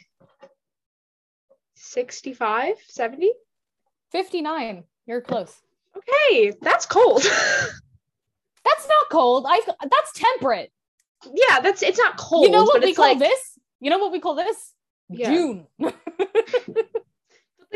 65, 1.95 2.75
70. 2.89 3.31
59. 4.11 4.85
You're 5.07 5.21
close. 5.21 5.55
Okay, 5.97 6.53
that's 6.61 6.87
cold. 6.87 7.23
That's 8.65 8.89
not 8.89 9.11
cold. 9.11 9.45
I 9.47 9.61
that's 9.67 10.13
temperate. 10.15 10.73
yeah, 11.27 11.61
that's 11.61 11.83
it's 11.83 11.99
not 11.99 12.17
cold. 12.17 12.47
you 12.47 12.51
know 12.51 12.65
what 12.65 12.83
we 12.83 12.95
call 12.95 13.09
like, 13.09 13.19
this? 13.19 13.59
You 13.79 13.91
know 13.91 13.99
what 13.99 14.11
we 14.11 14.21
call 14.21 14.35
this? 14.35 14.73
Yeah. 15.11 15.35
June. 15.35 15.67
like 15.79 15.95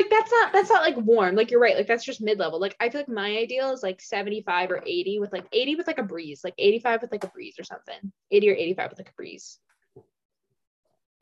that's 0.09 0.31
not 0.31 0.51
that's 0.51 0.69
not 0.69 0.81
like 0.81 0.97
warm 0.97 1.35
like 1.35 1.51
you're 1.51 1.59
right 1.59 1.75
like 1.75 1.85
that's 1.85 2.05
just 2.05 2.21
mid-level 2.21 2.59
like 2.59 2.75
i 2.79 2.89
feel 2.89 3.01
like 3.01 3.09
my 3.09 3.37
ideal 3.37 3.71
is 3.71 3.83
like 3.83 4.01
75 4.01 4.71
or 4.71 4.81
80 4.85 5.19
with 5.19 5.33
like 5.33 5.45
80 5.51 5.75
with 5.75 5.87
like 5.87 5.97
a 5.97 6.03
breeze 6.03 6.41
like 6.43 6.53
85 6.57 7.01
with 7.01 7.11
like 7.11 7.23
a 7.25 7.27
breeze 7.27 7.55
or 7.59 7.63
something 7.63 8.11
80 8.31 8.49
or 8.49 8.53
85 8.53 8.89
with 8.91 8.99
like 8.99 9.09
a 9.09 9.13
breeze 9.13 9.59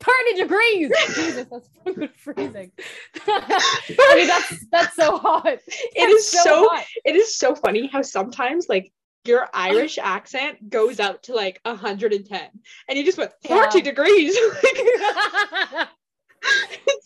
30 0.00 0.42
degrees. 0.42 0.90
Jesus, 1.14 1.46
that's 1.50 1.68
fucking 1.84 2.08
freezing. 2.16 2.70
I 3.26 4.14
mean, 4.16 4.26
that's 4.28 4.64
that's 4.70 4.96
so 4.96 5.18
hot. 5.18 5.46
it 5.46 5.62
That's 5.96 6.12
is 6.14 6.30
so 6.30 6.68
hot. 6.68 6.84
it 7.04 7.16
is 7.16 7.36
so 7.36 7.54
funny 7.54 7.88
how 7.88 8.02
sometimes 8.02 8.66
like 8.68 8.92
your 9.24 9.48
irish 9.52 9.98
accent 9.98 10.70
goes 10.70 11.00
out 11.00 11.22
to 11.24 11.34
like 11.34 11.60
110 11.64 12.40
and 12.88 12.98
you 12.98 13.04
just 13.04 13.18
went 13.18 13.32
40 13.44 13.78
Yeah. 13.78 13.84
degrees 13.84 14.34
it's 14.36 14.62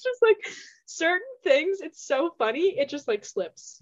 just 0.03 0.23
like 0.23 0.37
certain 0.87 1.21
things 1.43 1.79
it's 1.81 2.07
so 2.07 2.31
funny 2.39 2.79
it 2.79 2.89
just 2.89 3.09
like 3.09 3.25
slips 3.25 3.81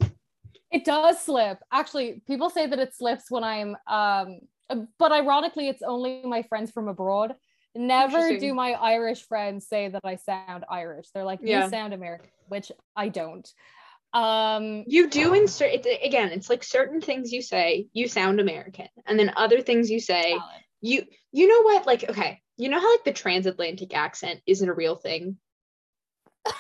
It 0.70 0.84
does 0.84 1.20
slip. 1.20 1.58
Actually, 1.72 2.22
people 2.28 2.48
say 2.48 2.68
that 2.68 2.78
it 2.78 2.94
slips 2.94 3.24
when 3.28 3.42
I'm 3.42 3.76
um 3.88 4.38
but 4.98 5.10
ironically 5.10 5.68
it's 5.68 5.82
only 5.82 6.22
my 6.24 6.42
friends 6.42 6.70
from 6.70 6.86
abroad. 6.86 7.34
Never 7.74 8.36
do 8.38 8.52
my 8.52 8.72
Irish 8.72 9.22
friends 9.26 9.66
say 9.66 9.88
that 9.88 10.02
I 10.04 10.16
sound 10.16 10.64
Irish. 10.68 11.06
They're 11.14 11.24
like, 11.24 11.40
Yeah. 11.42 11.64
you 11.64 11.70
sound 11.70 11.94
American, 11.94 12.30
which 12.48 12.72
I 12.96 13.08
don't. 13.08 13.48
Um 14.12 14.84
You 14.88 15.08
do 15.08 15.34
insert 15.34 15.70
it 15.86 15.86
again. 16.04 16.32
It's 16.32 16.50
like 16.50 16.64
certain 16.64 17.00
things 17.00 17.32
you 17.32 17.42
say, 17.42 17.86
you 17.92 18.08
sound 18.08 18.40
American, 18.40 18.88
and 19.06 19.18
then 19.18 19.32
other 19.36 19.60
things 19.60 19.88
you 19.88 20.00
say, 20.00 20.30
valid. 20.32 20.62
you 20.80 21.04
you 21.30 21.46
know 21.46 21.62
what? 21.62 21.86
Like, 21.86 22.08
okay, 22.10 22.42
you 22.56 22.68
know 22.68 22.80
how 22.80 22.90
like 22.90 23.04
the 23.04 23.12
transatlantic 23.12 23.94
accent 23.94 24.40
isn't 24.46 24.68
a 24.68 24.74
real 24.74 24.96
thing. 24.96 25.36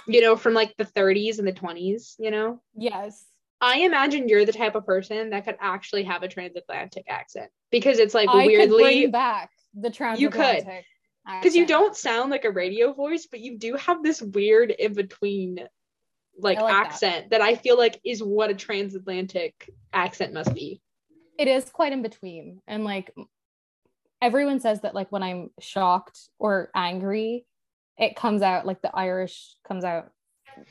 You 0.06 0.20
know, 0.20 0.36
from 0.36 0.54
like 0.54 0.76
the 0.76 0.84
30s 0.84 1.38
and 1.38 1.48
the 1.48 1.52
20s. 1.52 2.14
You 2.18 2.30
know, 2.30 2.62
yes. 2.76 3.24
I 3.60 3.80
imagine 3.80 4.28
you're 4.28 4.46
the 4.46 4.52
type 4.52 4.76
of 4.76 4.86
person 4.86 5.30
that 5.30 5.44
could 5.44 5.56
actually 5.60 6.04
have 6.04 6.22
a 6.22 6.28
transatlantic 6.28 7.04
accent 7.08 7.50
because 7.70 7.98
it's 7.98 8.14
like 8.14 8.28
I 8.28 8.44
could 8.44 8.46
weirdly 8.46 8.82
bring 8.82 9.10
back 9.10 9.50
the 9.74 10.14
You 10.16 10.30
could. 10.30 10.66
Transatlantic. 11.24 11.42
because 11.42 11.56
you 11.56 11.66
don't 11.66 11.96
sound 11.96 12.30
like 12.30 12.44
a 12.44 12.50
radio 12.50 12.92
voice, 12.92 13.26
but 13.30 13.40
you 13.40 13.58
do 13.58 13.74
have 13.76 14.02
this 14.02 14.20
weird 14.22 14.70
in 14.70 14.92
between 14.94 15.58
like, 16.38 16.60
like 16.60 16.72
accent 16.74 17.30
that 17.30 17.40
I 17.40 17.54
feel 17.54 17.76
like 17.76 18.00
is 18.04 18.22
what 18.22 18.50
a 18.50 18.54
transatlantic 18.54 19.68
accent 19.92 20.32
must 20.32 20.54
be. 20.54 20.80
it 21.38 21.48
is 21.48 21.68
quite 21.70 21.92
in 21.92 22.02
between 22.02 22.60
and 22.66 22.84
like 22.84 23.14
everyone 24.22 24.60
says 24.60 24.80
that 24.82 24.94
like 24.94 25.10
when 25.10 25.22
i'm 25.22 25.50
shocked 25.58 26.28
or 26.38 26.70
angry 26.74 27.44
it 27.98 28.14
comes 28.14 28.42
out 28.42 28.66
like 28.66 28.80
the 28.82 28.94
irish 28.94 29.54
comes 29.66 29.82
out 29.84 30.10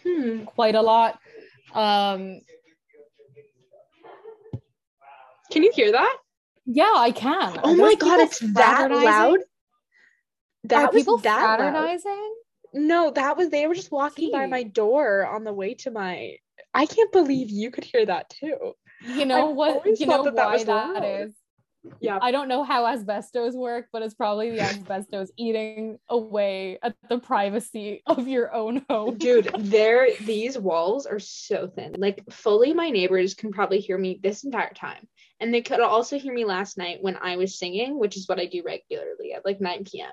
Hmm. 0.03 0.43
quite 0.45 0.75
a 0.75 0.81
lot 0.81 1.19
um 1.73 2.41
Can 5.51 5.63
you 5.63 5.71
hear 5.73 5.91
that? 5.91 6.17
yeah 6.65 6.93
i 6.95 7.11
can 7.11 7.59
Oh 7.63 7.75
my 7.75 7.95
god, 7.95 8.19
it's 8.19 8.39
that 8.39 8.77
fraternizing? 8.89 9.43
Loud. 10.63 10.77
are 10.77 10.81
That 10.85 10.93
was 10.93 11.03
people 11.03 11.17
that 11.19 11.59
loud. 11.59 11.73
No, 12.73 13.11
that 13.11 13.35
was 13.37 13.49
they 13.49 13.65
were 13.67 13.75
just 13.75 13.91
walking 13.91 14.31
by 14.31 14.45
my 14.45 14.63
door 14.63 15.25
on 15.25 15.43
the 15.43 15.53
way 15.53 15.73
to 15.75 15.91
my. 15.91 16.37
I 16.73 16.85
can't 16.85 17.11
believe 17.11 17.49
you 17.49 17.71
could 17.71 17.83
hear 17.83 18.05
that 18.05 18.29
too. 18.29 18.73
you 19.01 19.25
know 19.25 19.49
I've 19.49 19.55
what 19.55 19.99
you 19.99 20.05
know 20.05 20.23
that 20.23 20.35
that 20.35 20.45
why 20.47 20.63
that 20.65 20.93
loud. 20.93 21.03
is 21.27 21.31
Yeah. 22.01 22.19
i 22.21 22.31
don't 22.31 22.49
know 22.49 22.63
how 22.65 22.85
asbestos 22.85 23.53
work 23.55 23.87
but 23.93 24.01
it's 24.01 24.13
probably 24.13 24.51
the 24.51 24.59
asbestos 24.59 25.31
eating 25.37 25.97
away 26.09 26.77
at 26.83 26.95
the 27.07 27.17
privacy 27.17 28.03
of 28.05 28.27
your 28.27 28.53
own 28.53 28.85
home 28.89 29.17
Dude, 29.17 29.49
there 29.57 30.09
these 30.19 30.59
walls 30.59 31.05
are 31.05 31.19
so 31.19 31.67
thin. 31.73 31.95
Like 31.97 32.23
fully 32.29 32.73
my 32.73 32.89
neighbors 32.89 33.33
can 33.35 33.51
probably 33.53 33.79
hear 33.79 33.97
me 33.97 34.19
this 34.21 34.43
entire 34.43 34.73
time. 34.73 35.07
And 35.39 35.53
they 35.53 35.61
could 35.61 35.79
also 35.79 36.19
hear 36.19 36.33
me 36.33 36.43
last 36.43 36.77
night 36.77 36.97
when 37.01 37.15
I 37.15 37.37
was 37.37 37.57
singing, 37.57 37.97
which 37.97 38.17
is 38.17 38.27
what 38.27 38.39
I 38.39 38.45
do 38.47 38.61
regularly 38.65 39.31
at 39.33 39.45
like 39.45 39.61
9 39.61 39.85
p.m. 39.85 40.11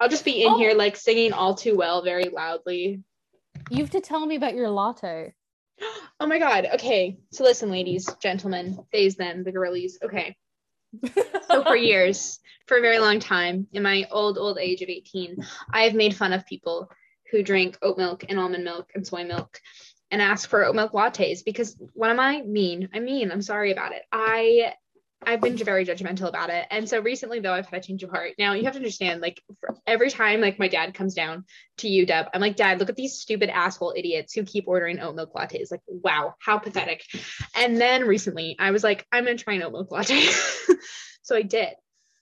I'll 0.00 0.08
just 0.08 0.24
be 0.24 0.42
in 0.42 0.52
Oh. 0.52 0.58
here 0.58 0.74
like 0.74 0.96
singing 0.96 1.32
all 1.32 1.54
too 1.54 1.76
well 1.76 2.02
very 2.02 2.24
loudly. 2.28 3.02
you 3.70 3.78
have 3.78 3.90
to 3.90 4.00
tell 4.00 4.24
me 4.24 4.36
about 4.36 4.54
your 4.54 4.70
latte 4.70 5.32
Oh 6.20 6.26
my 6.26 6.38
god. 6.40 6.66
Okay. 6.74 7.18
So 7.30 7.44
listen, 7.44 7.70
ladies, 7.70 8.08
gentlemen, 8.20 8.78
theys, 8.92 9.14
them, 9.16 9.44
the 9.44 9.52
girlies. 9.52 9.98
Okay. 10.02 10.36
So 11.48 11.62
for 11.64 11.76
years, 11.90 12.40
for 12.66 12.76
a 12.78 12.80
very 12.80 12.98
long 12.98 13.20
time, 13.20 13.68
in 13.72 13.82
my 13.84 14.06
old, 14.10 14.36
old 14.38 14.58
age 14.58 14.82
of 14.82 14.88
18, 14.88 15.36
I 15.72 15.82
have 15.82 15.94
made 15.94 16.16
fun 16.16 16.32
of 16.32 16.44
people 16.46 16.90
who 17.30 17.42
drink 17.44 17.78
oat 17.82 17.98
milk 17.98 18.24
and 18.28 18.38
almond 18.38 18.64
milk 18.64 18.90
and 18.96 19.06
soy 19.06 19.24
milk 19.24 19.60
and 20.10 20.20
ask 20.20 20.48
for 20.48 20.64
oat 20.64 20.74
milk 20.74 20.92
lattes 20.92 21.44
because 21.44 21.76
what 21.92 22.10
am 22.10 22.18
I 22.18 22.42
mean? 22.42 22.88
I 22.92 22.98
mean, 22.98 23.30
I'm 23.30 23.42
sorry 23.42 23.70
about 23.70 23.92
it. 23.92 24.02
I 24.10 24.72
I've 25.26 25.40
been 25.40 25.56
very 25.56 25.84
judgmental 25.84 26.28
about 26.28 26.50
it. 26.50 26.66
And 26.70 26.88
so 26.88 27.00
recently 27.00 27.40
though 27.40 27.52
I've 27.52 27.66
had 27.66 27.80
a 27.80 27.86
change 27.86 28.02
of 28.02 28.10
heart. 28.10 28.32
Now 28.38 28.54
you 28.54 28.64
have 28.64 28.74
to 28.74 28.78
understand, 28.78 29.20
like 29.20 29.42
every 29.86 30.10
time 30.10 30.40
like 30.40 30.58
my 30.58 30.68
dad 30.68 30.94
comes 30.94 31.14
down 31.14 31.44
to 31.78 31.88
UDub, 31.88 32.28
I'm 32.32 32.40
like, 32.40 32.56
Dad, 32.56 32.78
look 32.78 32.88
at 32.88 32.96
these 32.96 33.14
stupid 33.14 33.50
asshole 33.50 33.94
idiots 33.96 34.32
who 34.32 34.44
keep 34.44 34.64
ordering 34.66 35.00
oat 35.00 35.16
milk 35.16 35.34
lattes. 35.34 35.70
Like, 35.70 35.82
wow, 35.88 36.34
how 36.40 36.58
pathetic. 36.58 37.04
And 37.54 37.80
then 37.80 38.06
recently 38.06 38.56
I 38.58 38.70
was 38.70 38.84
like, 38.84 39.06
I'm 39.12 39.24
gonna 39.24 39.36
try 39.36 39.54
an 39.54 39.62
oat 39.62 39.72
milk 39.72 39.90
latte. 39.90 40.20
so 41.22 41.36
I 41.36 41.42
did. 41.42 41.74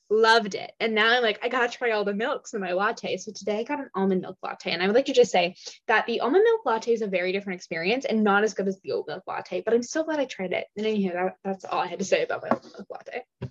Loved 0.08 0.54
it. 0.54 0.72
And 0.78 0.94
now 0.94 1.16
I'm 1.16 1.22
like, 1.22 1.40
I 1.42 1.48
gotta 1.48 1.72
try 1.72 1.90
all 1.90 2.04
the 2.04 2.14
milks 2.14 2.54
in 2.54 2.60
my 2.60 2.72
latte. 2.72 3.16
So 3.16 3.32
today 3.32 3.58
I 3.58 3.62
got 3.64 3.80
an 3.80 3.90
almond 3.94 4.20
milk 4.20 4.38
latte. 4.42 4.70
And 4.70 4.82
I 4.82 4.86
would 4.86 4.94
like 4.94 5.06
to 5.06 5.12
just 5.12 5.32
say 5.32 5.56
that 5.88 6.06
the 6.06 6.20
almond 6.20 6.44
milk 6.44 6.60
latte 6.64 6.92
is 6.92 7.02
a 7.02 7.08
very 7.08 7.32
different 7.32 7.58
experience 7.58 8.04
and 8.04 8.22
not 8.22 8.44
as 8.44 8.54
good 8.54 8.68
as 8.68 8.80
the 8.80 8.92
oat 8.92 9.06
milk 9.08 9.24
latte, 9.26 9.62
but 9.62 9.74
I'm 9.74 9.82
so 9.82 10.04
glad 10.04 10.20
I 10.20 10.26
tried 10.26 10.52
it. 10.52 10.66
And 10.76 10.86
anyhow, 10.86 11.12
that, 11.14 11.36
that's 11.44 11.64
all 11.64 11.80
I 11.80 11.88
had 11.88 11.98
to 11.98 12.04
say 12.04 12.22
about 12.22 12.42
my 12.42 12.50
oat 12.50 12.64
milk 12.64 12.86
latte. 12.88 13.50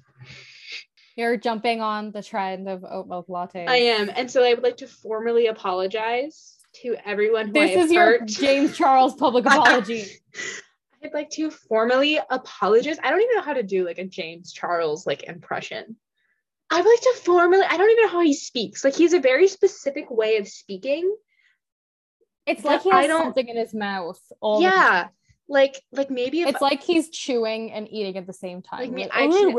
You're 1.18 1.38
jumping 1.38 1.82
on 1.82 2.12
the 2.12 2.24
trend 2.24 2.70
of 2.70 2.86
oat 2.86 3.08
milk 3.08 3.28
lattes. 3.28 3.68
I 3.68 3.76
am. 3.76 4.10
And 4.16 4.32
so 4.32 4.44
I 4.44 4.54
would 4.54 4.64
like 4.64 4.78
to 4.78 4.88
formally 4.88 5.48
apologize 5.48 6.58
to 6.84 6.96
everyone 7.06 7.48
who 7.48 7.54
This 7.54 7.76
have 7.76 7.86
is 7.86 7.92
your 7.92 8.20
hurt. 8.20 8.28
James 8.28 8.78
Charles 8.78 9.16
public 9.16 9.46
apology. 9.46 10.06
I'd 11.04 11.14
like 11.14 11.30
to 11.32 11.52
formally 11.52 12.20
apologize. 12.30 12.98
I 13.04 13.12
don't 13.12 13.22
even 13.22 13.36
know 13.36 13.44
how 13.44 13.54
to 13.54 13.64
do 13.64 13.86
like 13.86 13.98
a 13.98 14.06
James 14.06 14.52
Charles 14.52 15.06
like 15.06 15.24
impression. 15.24 15.98
I 16.72 16.82
would 16.82 16.90
like 16.90 17.02
to 17.02 17.14
formally, 17.24 17.64
I 17.64 17.78
don't 17.78 17.90
even 17.92 18.04
know 18.06 18.10
how 18.10 18.22
he 18.22 18.34
speaks. 18.34 18.84
Like 18.84 18.96
he 18.96 19.04
has 19.04 19.14
a 19.14 19.20
very 19.20 19.48
specific 19.48 20.10
way 20.10 20.38
of 20.38 20.48
speaking. 20.48 21.16
It's 22.46 22.64
like 22.64 22.82
he 22.84 22.92
I 22.92 23.02
has 23.02 23.08
don't- 23.08 23.24
something 23.24 23.48
in 23.48 23.58
his 23.58 23.74
mouth. 23.74 24.20
All 24.42 24.62
yeah. 24.62 25.08
Like 25.48 25.80
like 25.92 26.10
maybe 26.10 26.42
if 26.42 26.50
It's 26.50 26.62
like 26.62 26.82
he's 26.82 27.10
chewing 27.10 27.72
and 27.72 27.88
eating 27.92 28.18
at 28.18 28.26
the 28.26 28.34
same 28.34 28.64
time. 28.64 28.80
Like 28.80 28.92
me, 28.92 29.04
Like, 29.04 29.12
I 29.14 29.26
like 29.28 29.54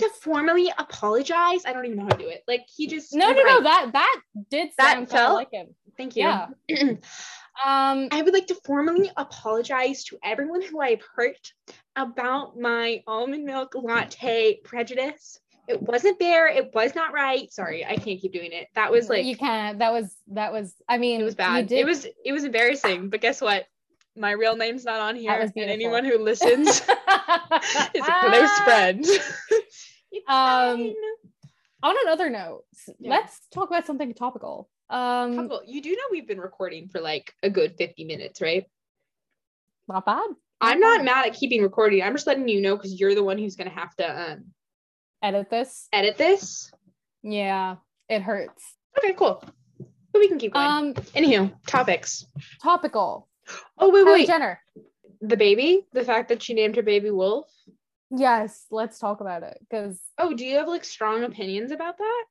to 0.00 0.08
formally 0.20 0.72
apologize. 0.78 1.62
I 1.66 1.72
don't 1.72 1.84
even 1.84 1.98
know 1.98 2.04
how 2.04 2.10
to 2.10 2.18
do 2.18 2.28
it. 2.28 2.44
Like 2.46 2.64
he 2.72 2.86
just 2.86 3.12
no, 3.12 3.32
no, 3.32 3.36
you're 3.36 3.44
no. 3.44 3.62
That 3.62 3.90
that 3.92 4.20
did 4.50 4.70
That 4.78 5.08
felt- 5.10 5.34
like 5.34 5.50
him. 5.50 5.74
Thank 5.96 6.14
you. 6.14 6.22
Yeah. 6.22 6.46
Um, 7.64 8.08
I 8.10 8.22
would 8.22 8.32
like 8.32 8.46
to 8.48 8.54
formally 8.64 9.10
apologize 9.16 10.04
to 10.04 10.18
everyone 10.24 10.62
who 10.62 10.80
I've 10.80 11.02
hurt 11.14 11.52
about 11.96 12.58
my 12.58 13.02
almond 13.06 13.44
milk 13.44 13.74
latte 13.74 14.60
prejudice. 14.64 15.38
It 15.68 15.80
wasn't 15.80 16.18
there. 16.18 16.48
It 16.48 16.74
was 16.74 16.94
not 16.94 17.12
right. 17.12 17.52
Sorry, 17.52 17.84
I 17.84 17.96
can't 17.96 18.20
keep 18.20 18.32
doing 18.32 18.52
it. 18.52 18.68
That 18.74 18.90
was 18.90 19.08
like 19.08 19.24
you 19.24 19.36
can't. 19.36 19.78
That 19.78 19.92
was 19.92 20.14
that 20.28 20.52
was. 20.52 20.74
I 20.88 20.98
mean, 20.98 21.20
it 21.20 21.24
was 21.24 21.34
bad. 21.34 21.70
It 21.70 21.84
was 21.86 22.06
it 22.24 22.32
was 22.32 22.44
embarrassing. 22.44 23.10
But 23.10 23.20
guess 23.20 23.40
what? 23.40 23.66
My 24.16 24.32
real 24.32 24.56
name's 24.56 24.84
not 24.84 25.00
on 25.00 25.16
here. 25.16 25.32
And 25.32 25.52
anyone 25.56 26.04
who 26.04 26.18
listens 26.18 26.68
is 27.94 28.08
a 28.08 28.20
close 28.20 28.58
friend. 28.60 29.06
Um. 30.28 30.92
On 31.82 31.96
another 32.04 32.28
note, 32.30 32.64
Yeah. 32.98 33.10
let's 33.10 33.40
talk 33.50 33.68
about 33.68 33.86
something 33.86 34.12
topical. 34.14 34.68
Um, 34.92 35.36
Couple- 35.36 35.62
you 35.66 35.80
do 35.82 35.90
know 35.90 36.02
we've 36.10 36.28
been 36.28 36.40
recording 36.40 36.88
for 36.88 37.00
like 37.00 37.32
a 37.42 37.48
good 37.50 37.74
50 37.76 38.04
minutes, 38.04 38.40
right? 38.40 38.64
not 39.88 40.06
bad. 40.06 40.28
I'm 40.60 40.78
not 40.80 41.02
mad 41.04 41.26
at 41.26 41.34
keeping 41.34 41.60
recording. 41.62 42.02
I'm 42.02 42.12
just 42.14 42.26
letting 42.26 42.46
you 42.48 42.60
know 42.60 42.76
because 42.76 42.98
you're 43.00 43.14
the 43.16 43.22
one 43.24 43.36
who's 43.36 43.56
gonna 43.56 43.70
have 43.70 43.94
to 43.96 44.32
um 44.32 44.44
Edit 45.22 45.50
this. 45.50 45.88
edit 45.92 46.16
this. 46.16 46.70
Yeah, 47.22 47.76
it 48.08 48.22
hurts. 48.22 48.62
Okay, 48.98 49.12
cool. 49.14 49.42
But 50.12 50.18
we 50.18 50.28
can 50.28 50.38
keep 50.38 50.52
going. 50.54 50.66
Um, 50.66 50.94
Anywho, 50.94 51.52
topics. 51.66 52.26
topical. 52.62 53.28
Oh 53.78 53.90
wait, 53.90 54.04
Kylie 54.06 54.12
wait. 54.12 54.26
Jenner. 54.28 54.60
the 55.20 55.36
baby, 55.36 55.86
the 55.92 56.04
fact 56.04 56.28
that 56.28 56.42
she 56.42 56.54
named 56.54 56.76
her 56.76 56.82
baby 56.82 57.10
Wolf. 57.10 57.48
Yes, 58.10 58.66
let's 58.70 58.98
talk 58.98 59.20
about 59.20 59.42
it 59.42 59.58
because 59.60 59.98
Oh, 60.18 60.32
do 60.34 60.44
you 60.46 60.56
have 60.58 60.68
like 60.68 60.84
strong 60.84 61.24
opinions 61.24 61.72
about 61.72 61.98
that? 61.98 62.24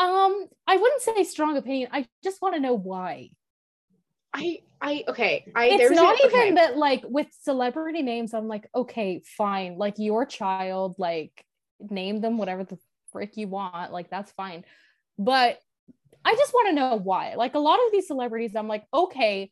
Um, 0.00 0.46
I 0.66 0.76
wouldn't 0.76 1.02
say 1.02 1.24
strong 1.24 1.56
opinion. 1.56 1.90
I 1.92 2.06
just 2.24 2.40
want 2.40 2.54
to 2.54 2.60
know 2.60 2.74
why. 2.74 3.30
I 4.32 4.60
I 4.80 5.04
okay. 5.08 5.44
I 5.54 5.66
it's 5.66 5.78
there's 5.78 5.90
not 5.90 6.18
a, 6.20 6.26
even 6.26 6.40
okay. 6.40 6.52
that 6.52 6.76
like 6.76 7.04
with 7.04 7.26
celebrity 7.42 8.02
names 8.02 8.32
i'm 8.32 8.48
like 8.48 8.68
okay 8.74 9.20
fine 9.36 9.76
like 9.76 9.94
your 9.98 10.24
child 10.24 10.94
like 10.98 11.44
name 11.80 12.20
them 12.20 12.38
whatever 12.38 12.64
the 12.64 12.78
frick 13.12 13.36
you 13.36 13.48
want 13.48 13.92
like 13.92 14.08
that's 14.08 14.30
fine 14.32 14.64
but 15.18 15.58
i 16.24 16.34
just 16.34 16.54
want 16.54 16.68
to 16.68 16.74
know 16.74 16.96
why 16.96 17.34
like 17.34 17.54
a 17.54 17.58
lot 17.58 17.78
of 17.84 17.92
these 17.92 18.06
celebrities 18.06 18.54
i'm 18.54 18.68
like 18.68 18.84
okay 18.94 19.50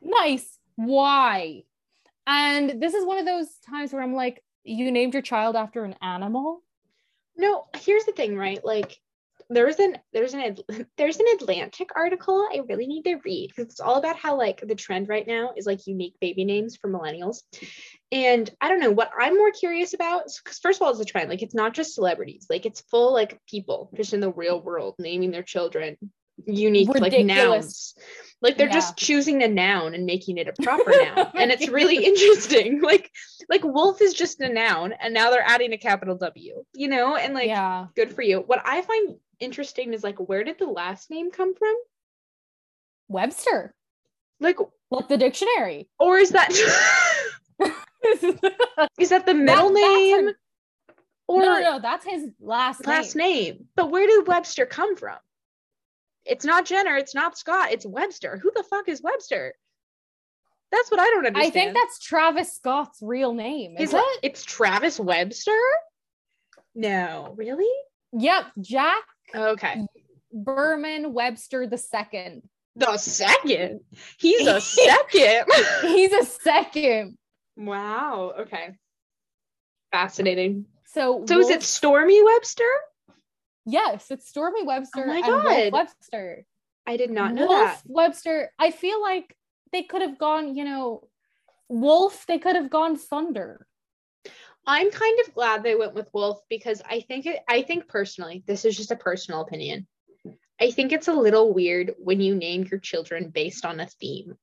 nice 0.00 0.58
why 0.76 1.62
and 2.26 2.80
this 2.80 2.94
is 2.94 3.04
one 3.04 3.18
of 3.18 3.26
those 3.26 3.48
times 3.68 3.92
where 3.92 4.02
i'm 4.02 4.14
like 4.14 4.42
you 4.64 4.90
named 4.90 5.12
your 5.12 5.22
child 5.22 5.54
after 5.54 5.84
an 5.84 5.94
animal 6.00 6.62
No, 7.36 7.66
here's 7.76 8.04
the 8.04 8.12
thing, 8.12 8.36
right? 8.36 8.62
Like 8.64 8.98
there's 9.54 9.78
an 9.78 9.98
there's 10.12 10.34
an 10.34 10.56
there's 10.96 11.18
an 11.18 11.26
Atlantic 11.34 11.90
article 11.94 12.46
I 12.52 12.60
really 12.68 12.86
need 12.86 13.04
to 13.04 13.20
read 13.24 13.48
because 13.48 13.70
it's 13.70 13.80
all 13.80 13.96
about 13.96 14.16
how 14.16 14.36
like 14.36 14.60
the 14.66 14.74
trend 14.74 15.08
right 15.08 15.26
now 15.26 15.52
is 15.56 15.66
like 15.66 15.86
unique 15.86 16.14
baby 16.20 16.44
names 16.44 16.76
for 16.76 16.90
millennials. 16.90 17.38
And 18.10 18.50
I 18.60 18.68
don't 18.68 18.80
know 18.80 18.90
what 18.90 19.10
I'm 19.18 19.36
more 19.36 19.50
curious 19.50 19.94
about 19.94 20.24
because 20.42 20.58
first 20.58 20.80
of 20.80 20.86
all, 20.86 20.90
it's 20.90 21.00
a 21.00 21.04
trend. 21.04 21.30
Like 21.30 21.42
it's 21.42 21.54
not 21.54 21.74
just 21.74 21.94
celebrities, 21.94 22.46
like 22.50 22.66
it's 22.66 22.82
full 22.90 23.12
like 23.12 23.40
people 23.48 23.90
just 23.96 24.12
in 24.12 24.20
the 24.20 24.32
real 24.32 24.60
world 24.60 24.94
naming 24.98 25.30
their 25.30 25.42
children 25.42 25.96
unique 26.46 26.88
like 26.94 27.18
nouns. 27.24 27.94
Like 28.40 28.58
they're 28.58 28.68
just 28.68 28.96
choosing 28.96 29.42
a 29.44 29.48
noun 29.48 29.94
and 29.94 30.04
making 30.04 30.38
it 30.38 30.48
a 30.48 30.62
proper 30.62 30.90
noun. 30.90 31.30
And 31.34 31.52
it's 31.52 31.68
really 31.68 32.04
interesting. 32.04 32.80
Like 32.92 33.10
like 33.48 33.62
wolf 33.64 34.00
is 34.02 34.14
just 34.14 34.40
a 34.40 34.48
noun 34.48 34.92
and 35.00 35.14
now 35.14 35.30
they're 35.30 35.44
adding 35.46 35.72
a 35.72 35.78
capital 35.78 36.16
W, 36.16 36.64
you 36.74 36.88
know? 36.88 37.16
And 37.16 37.34
like 37.34 37.46
yeah 37.48 37.86
good 37.94 38.12
for 38.12 38.22
you. 38.22 38.40
What 38.40 38.60
I 38.64 38.82
find 38.82 39.16
interesting 39.40 39.92
is 39.92 40.02
like 40.02 40.18
where 40.18 40.42
did 40.44 40.58
the 40.58 40.66
last 40.66 41.10
name 41.10 41.30
come 41.30 41.54
from? 41.54 41.74
webster 43.08 43.74
Like 44.40 44.56
like 44.90 45.08
the 45.08 45.18
dictionary 45.18 45.88
or 45.98 46.18
is 46.18 46.30
that 46.30 46.50
is 48.98 49.10
that 49.10 49.26
the 49.26 49.34
middle 49.34 49.68
That- 49.68 49.74
name 49.74 50.26
her- 50.26 50.34
or 51.28 51.40
no, 51.40 51.54
no, 51.54 51.60
no, 51.60 51.78
that's 51.80 52.04
his 52.04 52.26
last 52.40 52.86
last 52.86 53.14
name. 53.16 53.54
name? 53.54 53.68
But 53.76 53.90
where 53.90 54.06
did 54.06 54.26
Webster 54.26 54.66
come 54.66 54.96
from? 54.96 55.16
It's 56.24 56.44
not 56.44 56.64
Jenner, 56.66 56.96
it's 56.96 57.14
not 57.14 57.36
Scott, 57.36 57.72
it's 57.72 57.84
Webster. 57.86 58.38
Who 58.42 58.52
the 58.54 58.62
fuck 58.62 58.88
is 58.88 59.02
Webster? 59.02 59.54
That's 60.70 60.90
what 60.90 61.00
I 61.00 61.06
don't 61.06 61.26
understand. 61.26 61.46
I 61.46 61.50
think 61.50 61.74
that's 61.74 61.98
Travis 61.98 62.54
Scott's 62.54 62.98
real 63.02 63.34
name. 63.34 63.76
Is 63.78 63.90
Is 63.90 63.94
it? 63.94 63.98
it? 63.98 64.20
It's 64.22 64.44
Travis 64.44 64.98
Webster? 64.98 65.58
No, 66.74 67.34
really? 67.36 67.68
Yep, 68.12 68.44
Jack 68.60 69.02
Okay. 69.34 69.86
Bermon 70.32 71.12
Webster 71.12 71.66
the 71.66 71.76
second. 71.78 72.42
The 72.76 72.96
second. 72.96 73.80
He's 74.18 74.46
a 74.46 74.60
second. 74.62 75.44
He's 75.82 76.12
a 76.12 76.24
second. 76.24 77.18
wow. 77.56 78.32
Okay. 78.40 78.70
Fascinating. 79.90 80.66
So, 80.86 81.24
So 81.28 81.38
is 81.40 81.50
it 81.50 81.60
Stormi 81.60 82.24
Webster? 82.24 82.64
Yes, 83.64 84.10
it's 84.10 84.30
Stormi 84.30 84.64
Webster 84.64 85.06
Oh 85.06 85.10
and 85.10 85.72
Wolf 85.72 85.72
Webster. 85.72 86.44
I 86.86 86.96
did 86.96 87.10
not 87.10 87.34
know 87.34 87.46
Wolf 87.46 87.60
that. 87.60 87.82
Webster. 87.86 88.50
I 88.58 88.70
feel 88.70 89.00
like 89.00 89.36
they 89.72 89.82
could 89.82 90.02
have 90.02 90.18
gone, 90.18 90.56
you 90.56 90.64
know, 90.64 91.08
Wolf. 91.68 92.26
They 92.26 92.38
could 92.38 92.56
have 92.56 92.70
gone 92.70 92.96
Thunder. 92.96 93.66
I'm 94.66 94.90
kind 94.90 95.18
of 95.26 95.34
glad 95.34 95.62
they 95.62 95.74
went 95.74 95.94
with 95.94 96.08
Wolf 96.12 96.40
because 96.48 96.82
I 96.88 97.00
think 97.00 97.26
it 97.26 97.40
I 97.48 97.62
think 97.62 97.88
personally, 97.88 98.44
this 98.46 98.64
is 98.64 98.76
just 98.76 98.90
a 98.90 98.96
personal 98.96 99.40
opinion. 99.40 99.86
I 100.60 100.70
think 100.70 100.92
it's 100.92 101.08
a 101.08 101.12
little 101.12 101.52
weird 101.52 101.92
when 101.98 102.20
you 102.20 102.34
name 102.36 102.66
your 102.70 102.78
children 102.78 103.30
based 103.30 103.64
on 103.64 103.80
a 103.80 103.86
theme. 103.86 104.36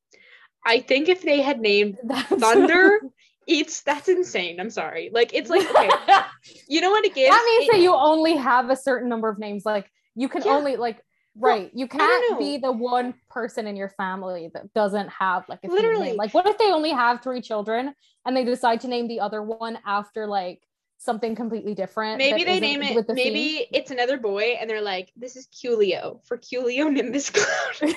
I 0.66 0.82
think 0.82 1.08
if 1.08 1.22
they 1.22 1.42
had 1.42 1.62
named 1.62 1.98
That's 2.04 2.28
Thunder, 2.28 3.00
it's 3.50 3.82
that's 3.82 4.08
insane. 4.08 4.60
I'm 4.60 4.70
sorry. 4.70 5.10
Like 5.12 5.34
it's 5.34 5.50
like 5.50 5.68
okay, 5.70 5.90
you 6.70 6.82
know 6.82 6.92
what 6.92 7.04
it 7.04 7.16
gives? 7.16 7.32
that 7.36 7.44
means 7.46 7.70
It- 7.70 7.72
that 7.74 7.82
you 7.82 7.94
only 7.94 8.36
have 8.38 8.70
a 8.70 8.76
certain 8.76 9.10
number 9.10 9.28
of 9.28 9.40
names. 9.40 9.64
Like 9.66 9.90
you 10.16 10.30
can 10.30 10.44
Yeah. 10.46 10.52
only 10.54 10.76
like 10.78 11.02
right. 11.36 11.72
You 11.74 11.88
can't 11.88 12.38
be 12.40 12.58
the 12.58 12.72
one 12.72 13.14
person 13.30 13.66
in 13.66 13.76
your 13.76 13.90
family 13.90 14.50
that 14.54 14.72
doesn't 14.74 15.10
have 15.10 15.48
like 15.50 15.60
a 15.64 15.68
Literally. 15.68 16.08
name. 16.10 16.16
Like 16.18 16.34
what 16.34 16.46
if 16.48 16.58
they 16.58 16.72
only 16.72 16.92
have 16.92 17.22
three 17.24 17.42
children 17.42 17.94
and 18.26 18.38
they 18.38 18.44
decide 18.46 18.82
to 18.82 18.88
name 18.88 19.08
the 19.08 19.20
other 19.22 19.42
one 19.42 19.80
after 19.86 20.28
like 20.28 20.62
something 20.98 21.34
completely 21.36 21.74
different? 21.74 22.18
maybe 22.20 22.44
they 22.44 22.60
name 22.60 22.84
it 22.84 22.96
with 22.96 23.08
the 23.08 23.14
maybe 23.16 23.56
theme? 23.58 23.66
it's 23.74 23.90
another 23.90 24.18
boy 24.18 24.58
and 24.60 24.70
they're 24.70 24.82
like, 24.82 25.12
this 25.16 25.36
is 25.36 25.48
Culio 25.48 26.20
for 26.28 26.38
Culio 26.38 26.92
Nimbus 26.92 27.30
Cloud. 27.32 27.96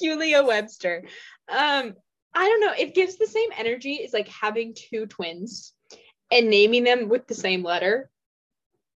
Culio 0.00 0.46
Webster. 0.46 1.04
Um, 1.48 1.94
I 2.38 2.46
don't 2.46 2.60
know. 2.60 2.72
It 2.78 2.94
gives 2.94 3.16
the 3.16 3.26
same 3.26 3.48
energy 3.58 4.04
as 4.04 4.12
like 4.12 4.28
having 4.28 4.72
two 4.72 5.06
twins 5.06 5.72
and 6.30 6.48
naming 6.48 6.84
them 6.84 7.08
with 7.08 7.26
the 7.26 7.34
same 7.34 7.64
letter. 7.64 8.10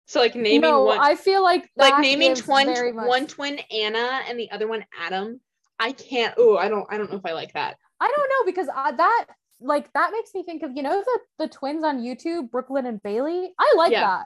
So 0.08 0.20
like 0.20 0.36
naming 0.36 0.60
no, 0.60 0.84
one 0.84 1.00
I 1.00 1.16
feel 1.16 1.42
like 1.42 1.70
like 1.78 2.02
naming 2.02 2.36
twin 2.36 2.96
one 2.96 3.28
twin 3.28 3.62
Anna 3.72 4.24
and 4.28 4.38
the 4.38 4.52
other 4.52 4.68
one 4.68 4.84
Adam. 5.00 5.40
I 5.80 5.94
can't. 5.94 6.34
Oh, 6.38 6.58
I 6.58 6.68
don't. 6.68 6.86
I 6.90 6.98
don't 6.98 7.10
know 7.10 7.18
if 7.18 7.26
I 7.26 7.32
like 7.32 7.54
that. 7.54 7.78
I 8.02 8.12
don't 8.14 8.30
know 8.30 8.52
because 8.52 8.68
I, 8.76 8.92
that 8.92 9.26
like 9.62 9.94
that 9.94 10.12
makes 10.12 10.34
me 10.36 10.44
think 10.44 10.64
of 10.64 10.72
you 10.76 10.84
know 10.84 11.02
the 11.02 11.20
the 11.46 11.48
twins 11.48 11.86
on 11.86 12.02
YouTube, 12.02 12.52
Brooklyn 12.52 12.88
and 12.88 13.02
Bailey. 13.02 13.54
I 13.58 13.74
like 13.78 13.94
Yeah. 13.94 14.02
that. 14.02 14.26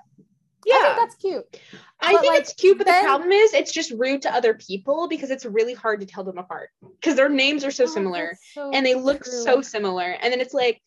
I 0.65 0.79
Yeah, 0.81 0.95
think 0.95 0.97
that's 0.97 1.15
cute. 1.15 1.61
I 1.99 2.11
but, 2.13 2.21
think 2.21 2.33
like, 2.33 2.41
it's 2.41 2.53
cute, 2.53 2.77
but 2.77 2.87
then- 2.87 3.03
the 3.03 3.07
problem 3.07 3.31
is 3.31 3.53
it's 3.53 3.71
just 3.71 3.91
rude 3.91 4.21
to 4.23 4.33
other 4.33 4.53
people 4.53 5.07
because 5.07 5.29
it's 5.31 5.45
really 5.45 5.73
hard 5.73 5.99
to 6.01 6.05
tell 6.05 6.23
them 6.23 6.37
apart 6.37 6.69
because 6.99 7.15
their 7.15 7.29
names 7.29 7.63
are 7.63 7.71
so 7.71 7.83
Oh, 7.83 7.87
similar 7.87 8.37
so 8.53 8.71
and 8.71 8.85
they 8.85 8.95
look 8.95 9.23
true. 9.23 9.33
so 9.43 9.61
similar. 9.61 10.05
And 10.21 10.31
then 10.31 10.41
it's 10.41 10.53
like, 10.53 10.81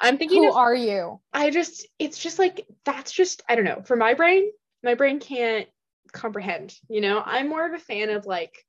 I'm 0.00 0.18
thinking, 0.18 0.42
Who 0.42 0.50
of, 0.50 0.56
are 0.56 0.74
you? 0.74 1.20
I 1.32 1.50
just, 1.50 1.86
it's 1.98 2.18
just 2.18 2.38
like 2.38 2.66
that's 2.84 3.12
just 3.12 3.42
I 3.48 3.54
don't 3.54 3.64
know. 3.64 3.82
For 3.84 3.96
my 3.96 4.14
brain, 4.14 4.50
my 4.82 4.94
brain 4.94 5.20
can't 5.20 5.68
comprehend. 6.12 6.74
You 6.88 7.00
know, 7.00 7.22
I'm 7.24 7.48
more 7.48 7.64
of 7.66 7.72
a 7.74 7.78
fan 7.78 8.10
of 8.10 8.26
like, 8.26 8.64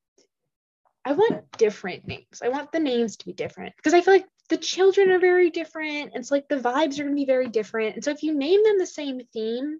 I 1.06 1.14
want 1.14 1.51
different 1.58 2.08
names. 2.08 2.41
I 2.41 2.49
want 2.49 2.72
the 2.72 2.80
names 2.80 3.18
to 3.18 3.26
be 3.26 3.34
different 3.34 3.76
because 3.76 3.93
I 3.93 4.01
feel 4.01 4.14
like 4.14 4.26
the 4.49 4.58
children 4.58 5.10
are 5.10 5.20
very 5.20 5.49
different, 5.49 6.12
It's 6.14 6.30
so 6.30 6.36
like 6.36 6.47
the 6.47 6.58
vibes 6.58 6.99
are 6.99 7.04
going 7.04 7.10
to 7.10 7.16
be 7.16 7.26
very 7.26 7.47
different. 7.47 7.95
And 7.95 8.04
so 8.04 8.12
if 8.12 8.24
you 8.24 8.34
name 8.38 8.64
them 8.64 8.78
the 8.78 8.86
same 8.86 9.22
theme, 9.34 9.80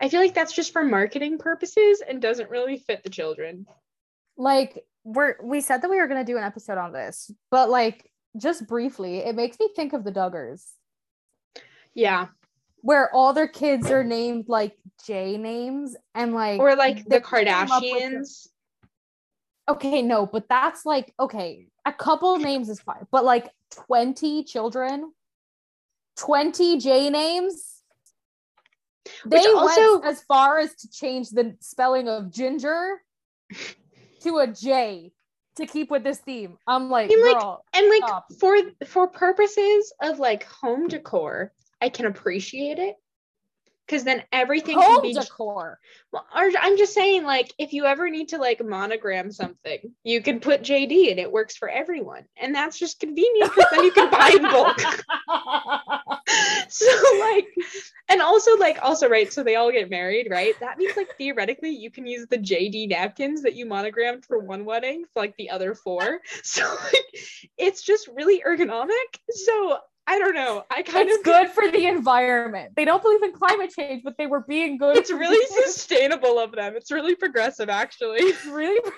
I 0.00 0.08
feel 0.08 0.20
like 0.20 0.34
that's 0.34 0.52
just 0.52 0.72
for 0.72 0.84
marketing 0.84 1.38
purposes 1.38 2.02
and 2.06 2.20
doesn't 2.20 2.50
really 2.50 2.76
fit 2.78 3.02
the 3.02 3.10
children. 3.10 3.66
Like 4.36 4.84
we're 5.04 5.36
we 5.42 5.60
said 5.60 5.82
that 5.82 5.90
we 5.90 5.96
were 5.98 6.08
gonna 6.08 6.24
do 6.24 6.36
an 6.36 6.44
episode 6.44 6.78
on 6.78 6.92
this, 6.92 7.30
but 7.50 7.70
like 7.70 8.10
just 8.36 8.66
briefly, 8.66 9.18
it 9.18 9.34
makes 9.36 9.58
me 9.60 9.68
think 9.76 9.92
of 9.92 10.02
the 10.02 10.10
Duggars, 10.12 10.64
Yeah, 11.94 12.28
where 12.80 13.14
all 13.14 13.32
their 13.32 13.46
kids 13.48 13.90
are 13.90 14.02
named 14.02 14.46
like 14.48 14.76
J 15.06 15.36
names 15.38 15.94
and 16.14 16.34
like 16.34 16.58
or 16.60 16.74
like 16.74 17.04
they 17.04 17.18
the 17.18 17.20
came 17.20 17.48
up 17.48 17.82
with 17.82 17.82
the- 17.82 17.98
Kardashians. 18.00 18.48
okay, 19.68 20.02
no, 20.02 20.26
but 20.26 20.48
that's 20.48 20.84
like 20.84 21.14
okay, 21.20 21.68
a 21.86 21.92
couple 21.92 22.36
names 22.38 22.68
is 22.68 22.80
fine, 22.80 23.06
but 23.12 23.24
like 23.24 23.50
20 23.86 24.42
children, 24.44 25.12
20 26.16 26.78
J 26.78 27.10
names. 27.10 27.73
They 29.26 29.38
Which 29.38 29.46
also- 29.46 30.00
went 30.00 30.04
as 30.06 30.22
far 30.22 30.58
as 30.58 30.74
to 30.76 30.90
change 30.90 31.30
the 31.30 31.56
spelling 31.60 32.08
of 32.08 32.30
ginger 32.30 33.02
to 34.22 34.38
a 34.38 34.46
J 34.46 35.12
to 35.56 35.66
keep 35.66 35.90
with 35.90 36.02
this 36.04 36.18
theme. 36.18 36.58
I'm 36.66 36.90
like, 36.90 37.10
and 37.10 37.22
like, 37.22 37.38
girl, 37.38 37.64
and 37.74 37.88
like 37.88 38.02
Stop. 38.02 38.26
for 38.40 38.56
for 38.86 39.06
purposes 39.08 39.92
of 40.02 40.18
like 40.18 40.44
home 40.44 40.88
decor 40.88 41.52
I 41.80 41.90
can 41.90 42.06
appreciate 42.06 42.78
it. 42.78 42.96
Cause 43.86 44.04
then 44.04 44.22
everything 44.32 44.78
can 44.78 45.02
be 45.02 45.12
decor. 45.12 45.78
well, 46.10 46.26
or 46.34 46.50
I'm 46.58 46.78
just 46.78 46.94
saying, 46.94 47.24
like, 47.24 47.52
if 47.58 47.72
you 47.72 47.84
ever 47.84 48.08
need 48.08 48.28
to 48.30 48.38
like 48.38 48.64
monogram 48.64 49.30
something, 49.30 49.78
you 50.02 50.22
can 50.22 50.40
put 50.40 50.62
JD 50.62 51.10
and 51.10 51.20
it 51.20 51.30
works 51.30 51.56
for 51.56 51.68
everyone. 51.68 52.24
And 52.40 52.54
that's 52.54 52.78
just 52.78 53.00
convenient 53.00 53.52
because 53.54 53.70
then 53.70 53.84
you 53.84 53.92
can 53.92 54.10
buy 54.10 54.36
in 54.36 54.42
bulk. 54.42 54.78
so 56.68 56.86
like 57.20 57.46
and 58.08 58.22
also 58.22 58.56
like 58.56 58.78
also 58.82 59.08
right 59.08 59.32
so 59.32 59.42
they 59.42 59.56
all 59.56 59.70
get 59.70 59.90
married 59.90 60.28
right 60.30 60.58
that 60.60 60.78
means 60.78 60.96
like 60.96 61.14
theoretically 61.18 61.70
you 61.70 61.90
can 61.90 62.06
use 62.06 62.26
the 62.28 62.38
jd 62.38 62.88
napkins 62.88 63.42
that 63.42 63.54
you 63.54 63.66
monogrammed 63.66 64.24
for 64.24 64.38
one 64.38 64.64
wedding 64.64 65.04
for 65.12 65.20
like 65.20 65.36
the 65.36 65.50
other 65.50 65.74
four 65.74 66.20
so 66.42 66.66
like 66.92 67.04
it's 67.58 67.82
just 67.82 68.08
really 68.08 68.42
ergonomic 68.46 68.88
so 69.30 69.78
i 70.06 70.18
don't 70.18 70.34
know 70.34 70.64
i 70.70 70.82
kind 70.82 71.08
it's 71.08 71.18
of 71.18 71.24
good 71.24 71.48
for 71.50 71.70
the 71.70 71.86
environment. 71.86 72.72
They 72.76 72.84
don't 72.84 73.02
believe 73.02 73.22
in 73.22 73.32
climate 73.32 73.72
change, 73.76 74.02
but 74.04 74.16
they 74.18 74.26
were 74.26 74.40
being 74.40 74.78
good. 74.78 74.96
it's 74.96 75.10
really 75.10 75.44
sustainable 75.64 76.38
of 76.38 76.52
them 76.52 76.76
it's 76.76 76.90
really 76.90 77.14
progressive 77.14 77.68
actually 77.68 78.18
It's 78.18 78.46
really. 78.46 78.80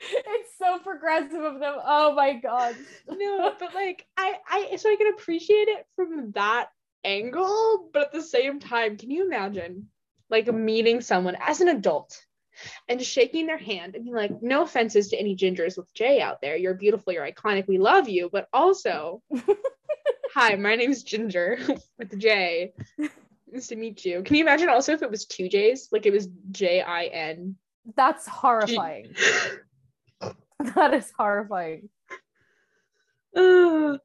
it's 0.00 0.50
so 0.58 0.78
progressive 0.78 1.42
of 1.42 1.60
them. 1.60 1.74
Oh 1.84 2.14
my 2.14 2.34
god. 2.34 2.74
no 3.08 3.52
but 3.58 3.74
like 3.74 4.06
i 4.16 4.34
i 4.48 4.76
so 4.76 4.90
i 4.90 4.96
can 4.96 5.12
appreciate 5.14 5.68
it 5.68 5.86
from 5.96 6.32
that 6.32 6.68
angle 7.04 7.88
but 7.92 8.06
at 8.06 8.12
the 8.12 8.22
same 8.22 8.60
time 8.60 8.96
can 8.96 9.10
you 9.10 9.26
imagine 9.26 9.88
like 10.30 10.46
meeting 10.52 11.00
someone 11.00 11.36
as 11.40 11.60
an 11.60 11.68
adult 11.68 12.20
and 12.88 12.98
just 12.98 13.10
shaking 13.10 13.46
their 13.46 13.58
hand 13.58 13.94
and 13.94 14.04
being 14.04 14.16
like 14.16 14.42
no 14.42 14.62
offenses 14.62 15.08
to 15.08 15.16
any 15.16 15.36
gingers 15.36 15.76
with 15.76 15.92
jay 15.94 16.20
out 16.20 16.40
there 16.40 16.56
you're 16.56 16.74
beautiful 16.74 17.12
you're 17.12 17.30
iconic 17.30 17.66
we 17.66 17.78
love 17.78 18.08
you 18.08 18.28
but 18.32 18.48
also 18.52 19.22
hi 20.34 20.54
my 20.56 20.74
name's 20.74 21.02
ginger 21.02 21.58
with 21.98 22.18
j 22.18 22.72
nice 23.50 23.66
to 23.66 23.76
meet 23.76 24.04
you 24.04 24.22
can 24.22 24.36
you 24.36 24.42
imagine 24.42 24.68
also 24.68 24.92
if 24.92 25.02
it 25.02 25.10
was 25.10 25.26
two 25.26 25.48
j's 25.48 25.88
like 25.92 26.06
it 26.06 26.12
was 26.12 26.28
j-i-n 26.50 27.56
That's 27.96 28.26
horrifying. 28.28 29.14
that 30.76 30.94
is 30.94 31.12
horrifying. 31.16 31.88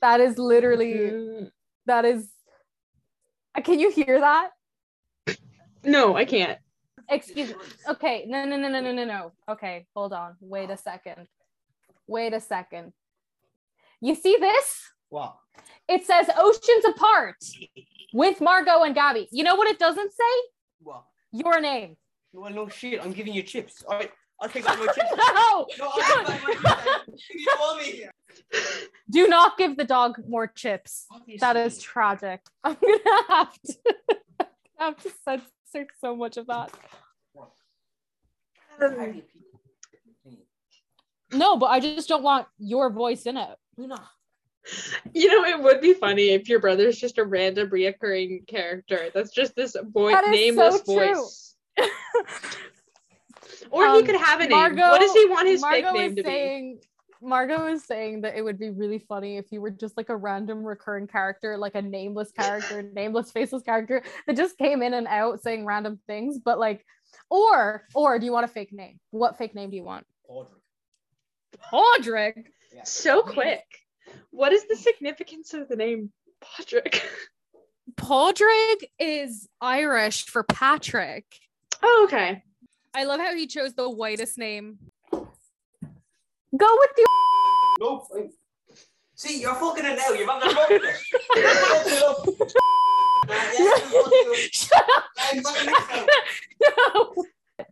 That 0.00 0.18
is 0.20 0.36
literally. 0.36 0.94
Mm. 0.94 1.50
That 1.86 2.04
is. 2.04 2.28
Can 3.62 3.78
you 3.78 3.92
hear 3.92 4.18
that? 4.18 4.50
no 5.84 6.16
i 6.16 6.24
can't 6.24 6.58
Excuse 7.12 7.50
me. 7.50 7.54
Okay. 7.88 8.24
No, 8.26 8.44
no, 8.44 8.56
no, 8.56 8.68
no, 8.68 8.80
no, 8.80 8.92
no, 8.92 9.04
no. 9.04 9.32
Okay. 9.48 9.86
Hold 9.94 10.12
on. 10.12 10.36
Wait 10.40 10.70
a 10.70 10.76
second. 10.76 11.26
Wait 12.06 12.32
a 12.32 12.40
second. 12.40 12.92
You 14.00 14.14
see 14.14 14.36
this? 14.40 14.80
What? 15.10 15.36
It 15.88 16.04
says 16.06 16.28
Oceans 16.36 16.84
Apart 16.88 17.36
with 18.12 18.40
Margot 18.40 18.82
and 18.82 18.96
Gabi. 18.96 19.28
You 19.30 19.44
know 19.44 19.54
what 19.56 19.68
it 19.68 19.78
doesn't 19.78 20.10
say? 20.12 20.48
What? 20.80 21.04
Your 21.32 21.60
name. 21.60 21.96
Well, 22.32 22.50
no 22.50 22.68
shit. 22.68 23.00
I'm 23.04 23.12
giving 23.12 23.34
you 23.34 23.42
chips. 23.42 23.84
All 23.86 23.98
right. 23.98 24.10
I'll 24.40 24.48
take 24.48 24.64
my 24.64 24.74
chips. 24.74 24.98
no, 25.16 25.66
No, 25.78 25.90
I'll 25.92 26.00
take 26.00 26.10
out 26.10 26.28
my 26.28 26.52
chips. 26.52 27.22
You 27.30 27.46
want 27.60 27.82
me 27.82 27.92
here. 27.92 28.10
do 29.10 29.28
not 29.28 29.56
give 29.58 29.76
the 29.76 29.84
dog 29.84 30.16
more 30.26 30.46
chips. 30.46 31.06
That 31.40 31.56
is 31.56 31.80
tragic. 31.80 32.40
I'm 32.64 32.76
gonna 32.80 33.22
have 33.28 33.52
to 33.62 33.76
have 34.78 35.02
to 35.02 35.10
censor 35.24 35.86
so 36.00 36.16
much 36.16 36.36
of 36.38 36.46
that. 36.48 36.70
No, 41.32 41.56
but 41.56 41.66
I 41.66 41.80
just 41.80 42.08
don't 42.08 42.22
want 42.22 42.46
your 42.58 42.90
voice 42.90 43.24
in 43.26 43.36
it. 43.36 43.56
No. 43.76 43.96
You 45.12 45.28
know, 45.28 45.44
it 45.44 45.60
would 45.62 45.80
be 45.80 45.92
funny 45.94 46.30
if 46.30 46.48
your 46.48 46.60
brother's 46.60 46.96
just 46.96 47.18
a 47.18 47.24
random 47.24 47.68
reoccurring 47.70 48.46
character. 48.46 49.10
That's 49.12 49.32
just 49.32 49.56
this 49.56 49.74
boy 49.82 50.12
That 50.12 50.24
is 50.24 50.30
nameless 50.30 50.82
so 50.84 50.94
voice. 50.94 51.56
or 53.70 53.84
he 53.86 53.98
Um, 53.98 54.06
could 54.06 54.16
have 54.16 54.40
a 54.40 54.44
name. 54.44 54.50
Margot- 54.50 54.90
what 54.90 55.00
does 55.00 55.12
he 55.12 55.26
want 55.26 55.48
his 55.48 55.60
Margot 55.62 55.86
fake 55.86 55.94
name 55.94 56.10
is 56.10 56.16
to 56.16 56.22
be? 56.22 56.28
saying 56.28 56.80
Margot 57.20 57.66
is 57.66 57.84
saying 57.84 58.20
that 58.22 58.36
it 58.36 58.42
would 58.42 58.58
be 58.58 58.70
really 58.70 58.98
funny 58.98 59.36
if 59.36 59.46
you 59.50 59.60
were 59.60 59.70
just 59.70 59.96
like 59.96 60.08
a 60.10 60.16
random 60.16 60.62
recurring 60.64 61.06
character, 61.06 61.56
like 61.56 61.74
a 61.74 61.82
nameless 61.82 62.30
character, 62.32 62.82
nameless 62.94 63.30
faceless 63.32 63.62
character 63.62 64.02
that 64.26 64.36
just 64.36 64.58
came 64.58 64.82
in 64.82 64.92
and 64.94 65.06
out 65.06 65.40
saying 65.42 65.64
random 65.64 65.98
things, 66.06 66.38
but 66.38 66.58
like 66.58 66.84
or 67.32 67.88
or 67.94 68.18
do 68.18 68.26
you 68.26 68.32
want 68.32 68.44
a 68.44 68.48
fake 68.48 68.72
name? 68.72 69.00
What 69.10 69.38
fake 69.38 69.54
name 69.54 69.70
do 69.70 69.76
you 69.76 69.84
want? 69.84 70.06
Audrey. 70.28 70.58
Podrick. 71.72 72.44
Yeah. 72.74 72.84
So 72.84 73.22
quick. 73.22 73.64
What 74.30 74.52
is 74.52 74.66
the 74.68 74.76
significance 74.76 75.54
of 75.54 75.68
the 75.68 75.76
name 75.76 76.12
Podrick? 76.44 77.00
Podrick 77.96 78.84
is 78.98 79.48
Irish 79.62 80.26
for 80.26 80.42
Patrick. 80.42 81.24
Oh, 81.82 82.02
okay. 82.04 82.42
I 82.94 83.04
love 83.04 83.20
how 83.20 83.34
he 83.34 83.46
chose 83.46 83.72
the 83.72 83.88
whitest 83.88 84.36
name. 84.36 84.78
Go 85.10 85.22
with 86.52 86.90
the 86.96 87.06
Nope. 87.80 88.06
See, 89.14 89.40
you're 89.40 89.54
fucking 89.54 89.86
it 89.86 89.98
now. 89.98 90.12
You've 90.12 90.28
underbooked 90.28 90.80
it. 92.44 92.54
Shut 94.50 94.84
up. 94.96 95.04
No. 96.60 97.14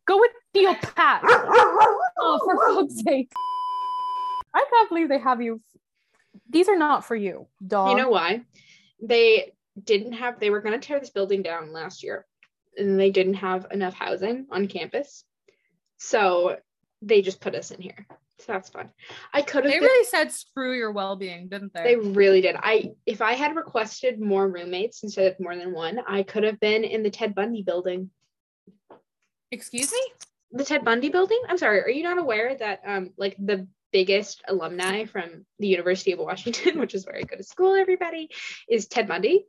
Go 0.06 0.18
with 0.18 0.30
Theo 0.52 0.74
Pat. 0.74 1.22
Oh, 1.24 2.38
for 2.44 2.74
fuck's 2.74 3.02
sake. 3.02 3.32
I 4.54 4.64
can't 4.70 4.88
believe 4.88 5.08
they 5.08 5.18
have 5.18 5.40
you. 5.40 5.60
These 6.48 6.68
are 6.68 6.78
not 6.78 7.04
for 7.04 7.14
you, 7.14 7.46
dog. 7.66 7.90
You 7.90 7.96
know 8.02 8.10
why? 8.10 8.42
They 9.02 9.52
didn't 9.82 10.12
have, 10.12 10.40
they 10.40 10.50
were 10.50 10.60
going 10.60 10.78
to 10.78 10.86
tear 10.86 11.00
this 11.00 11.10
building 11.10 11.42
down 11.42 11.72
last 11.72 12.02
year 12.02 12.26
and 12.76 12.98
they 12.98 13.10
didn't 13.10 13.34
have 13.34 13.66
enough 13.70 13.94
housing 13.94 14.46
on 14.50 14.68
campus. 14.68 15.24
So 15.98 16.56
they 17.02 17.22
just 17.22 17.40
put 17.40 17.54
us 17.54 17.70
in 17.70 17.80
here. 17.80 18.06
So 18.40 18.52
that's 18.52 18.70
fun. 18.70 18.90
I 19.32 19.42
could 19.42 19.64
have 19.64 19.72
they 19.72 19.78
been- 19.78 19.88
really 19.88 20.04
said 20.06 20.32
screw 20.32 20.74
your 20.76 20.92
well-being, 20.92 21.48
didn't 21.48 21.72
they? 21.74 21.82
They 21.82 21.96
really 21.96 22.40
did. 22.40 22.56
I 22.58 22.92
if 23.06 23.20
I 23.20 23.34
had 23.34 23.54
requested 23.56 24.20
more 24.20 24.48
roommates 24.48 25.02
instead 25.02 25.32
of 25.32 25.40
more 25.40 25.56
than 25.56 25.72
one, 25.72 26.00
I 26.06 26.22
could 26.22 26.44
have 26.44 26.58
been 26.60 26.84
in 26.84 27.02
the 27.02 27.10
Ted 27.10 27.34
Bundy 27.34 27.62
building. 27.62 28.10
Excuse 29.50 29.92
me? 29.92 30.00
The 30.52 30.64
Ted 30.64 30.84
Bundy 30.84 31.08
building? 31.10 31.40
I'm 31.48 31.58
sorry, 31.58 31.80
are 31.82 31.90
you 31.90 32.02
not 32.02 32.18
aware 32.18 32.56
that 32.56 32.80
um 32.86 33.10
like 33.16 33.36
the 33.38 33.66
biggest 33.92 34.42
alumni 34.48 35.04
from 35.04 35.44
the 35.58 35.66
University 35.66 36.12
of 36.12 36.20
Washington, 36.20 36.78
which 36.80 36.94
is 36.94 37.04
where 37.06 37.16
I 37.16 37.22
go 37.22 37.36
to 37.36 37.42
school, 37.42 37.74
everybody, 37.74 38.30
is 38.68 38.86
Ted 38.86 39.08
Bundy? 39.08 39.44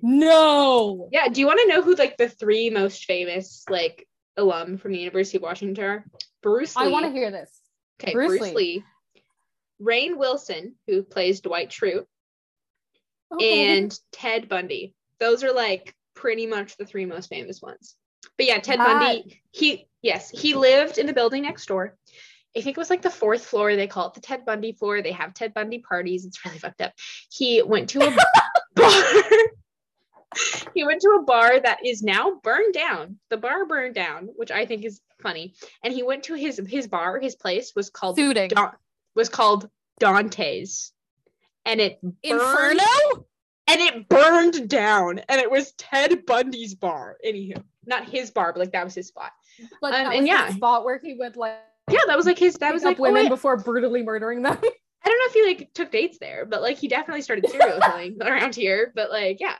No. 0.00 1.08
Yeah, 1.12 1.28
do 1.28 1.40
you 1.40 1.46
want 1.46 1.60
to 1.60 1.68
know 1.68 1.82
who 1.82 1.94
like 1.94 2.16
the 2.16 2.28
three 2.28 2.70
most 2.70 3.04
famous 3.04 3.64
like 3.68 4.06
alum 4.36 4.78
from 4.78 4.92
the 4.92 4.98
University 4.98 5.36
of 5.36 5.42
Washington 5.42 5.84
are? 5.84 6.04
Bruce 6.42 6.76
Lee. 6.76 6.86
I 6.86 6.88
want 6.88 7.06
to 7.06 7.12
hear 7.12 7.30
this. 7.30 7.61
Okay, 8.00 8.12
Bruce 8.12 8.38
Bruce, 8.38 8.52
Lee. 8.52 8.54
Lee. 8.54 8.84
Rainn 9.80 10.16
Wilson, 10.16 10.74
who 10.86 11.02
plays 11.02 11.40
Dwight 11.40 11.70
Schrute, 11.70 12.06
Okay. 13.32 13.76
and 13.76 13.98
Ted 14.12 14.48
Bundy. 14.48 14.94
Those 15.18 15.42
are 15.42 15.52
like 15.52 15.94
pretty 16.14 16.46
much 16.46 16.76
the 16.76 16.84
three 16.86 17.06
most 17.06 17.28
famous 17.28 17.60
ones. 17.62 17.96
But 18.36 18.46
yeah, 18.46 18.58
Ted 18.58 18.78
That- 18.78 18.86
Bundy, 19.00 19.42
he 19.50 19.88
yes, 20.02 20.30
he 20.30 20.54
lived 20.54 20.98
in 20.98 21.06
the 21.06 21.12
building 21.12 21.42
next 21.42 21.66
door. 21.66 21.96
I 22.56 22.60
think 22.60 22.76
it 22.76 22.80
was 22.80 22.90
like 22.90 23.00
the 23.02 23.10
fourth 23.10 23.44
floor. 23.46 23.74
They 23.76 23.86
call 23.86 24.08
it 24.08 24.14
the 24.14 24.20
Ted 24.20 24.44
Bundy 24.44 24.72
floor. 24.72 25.00
They 25.00 25.12
have 25.12 25.32
Ted 25.32 25.54
Bundy 25.54 25.78
parties. 25.78 26.26
It's 26.26 26.44
really 26.44 26.58
fucked 26.58 26.82
up. 26.82 26.92
He 27.30 27.62
went 27.62 27.88
to 27.90 28.06
a 28.06 28.10
bar. 28.74 28.92
he 30.74 30.84
went 30.84 31.00
to 31.02 31.18
a 31.20 31.22
bar 31.22 31.60
that 31.60 31.78
is 31.84 32.02
now 32.02 32.40
burned 32.42 32.74
down. 32.74 33.18
The 33.30 33.36
bar 33.36 33.66
burned 33.66 33.94
down, 33.94 34.28
which 34.36 34.50
I 34.50 34.66
think 34.66 34.84
is 34.84 35.00
funny. 35.22 35.54
And 35.84 35.92
he 35.92 36.02
went 36.02 36.24
to 36.24 36.34
his 36.34 36.60
his 36.68 36.86
bar. 36.86 37.18
His 37.20 37.34
place 37.36 37.72
was 37.74 37.90
called 37.90 38.16
Suiting. 38.16 38.48
Don- 38.48 38.72
was 39.14 39.28
called 39.28 39.68
Dante's, 40.00 40.92
and 41.66 41.80
it 41.80 42.00
burned, 42.02 42.16
Inferno? 42.22 43.26
and 43.68 43.80
it 43.80 44.08
burned 44.08 44.68
down, 44.68 45.18
and 45.28 45.40
it 45.40 45.50
was 45.50 45.72
Ted 45.72 46.24
Bundy's 46.26 46.74
bar. 46.74 47.16
Anywho, 47.24 47.62
not 47.86 48.08
his 48.08 48.30
bar, 48.30 48.52
but 48.52 48.60
like 48.60 48.72
that 48.72 48.84
was 48.84 48.94
his 48.94 49.08
spot. 49.08 49.32
But 49.80 49.94
Um, 49.94 50.04
that 50.04 50.14
and 50.16 50.26
yeah. 50.26 50.50
spot 50.50 50.84
where 50.84 50.98
he 50.98 51.14
would 51.14 51.36
like 51.36 51.58
Yeah, 51.90 52.00
that 52.06 52.16
was 52.16 52.26
like 52.26 52.38
his. 52.38 52.54
That 52.56 52.72
was 52.72 52.84
like 52.84 52.98
oh, 52.98 53.02
women 53.02 53.24
wait, 53.24 53.28
before 53.28 53.56
brutally 53.56 54.02
murdering 54.02 54.42
them. 54.42 54.58
I 55.04 55.08
don't 55.08 55.18
know 55.18 55.26
if 55.26 55.32
he 55.34 55.44
like 55.44 55.74
took 55.74 55.90
dates 55.90 56.18
there, 56.18 56.46
but 56.46 56.62
like 56.62 56.78
he 56.78 56.88
definitely 56.88 57.22
started 57.22 57.48
serial 57.50 57.80
killing 57.82 58.18
around 58.22 58.54
here. 58.54 58.92
But 58.94 59.10
like, 59.10 59.40
yeah, 59.40 59.56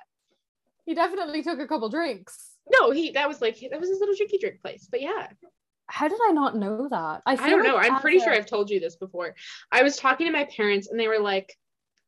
he 0.84 0.94
definitely 0.94 1.42
took 1.42 1.58
a 1.60 1.66
couple 1.66 1.88
drinks. 1.88 2.50
no, 2.72 2.90
he 2.90 3.12
that 3.12 3.28
was 3.28 3.40
like 3.40 3.58
that 3.70 3.80
was 3.80 3.88
his 3.88 4.00
little 4.00 4.14
drinky 4.14 4.38
drink 4.40 4.60
place. 4.60 4.88
But 4.90 5.00
yeah, 5.02 5.28
How 5.86 6.08
did 6.08 6.18
I 6.28 6.32
not 6.32 6.56
know 6.56 6.88
that? 6.90 7.22
I 7.26 7.36
feel 7.36 7.48
don't 7.58 7.64
know. 7.64 7.74
like 7.74 7.90
I'm 7.90 8.00
pretty 8.00 8.18
a- 8.18 8.20
sure 8.20 8.32
I've 8.32 8.46
told 8.46 8.70
you 8.70 8.80
this 8.80 8.96
before. 8.96 9.34
I 9.70 9.82
was 9.82 9.96
talking 9.96 10.26
to 10.26 10.32
my 10.32 10.44
parents, 10.44 10.88
and 10.88 10.98
they 10.98 11.08
were 11.08 11.18
like, 11.20 11.56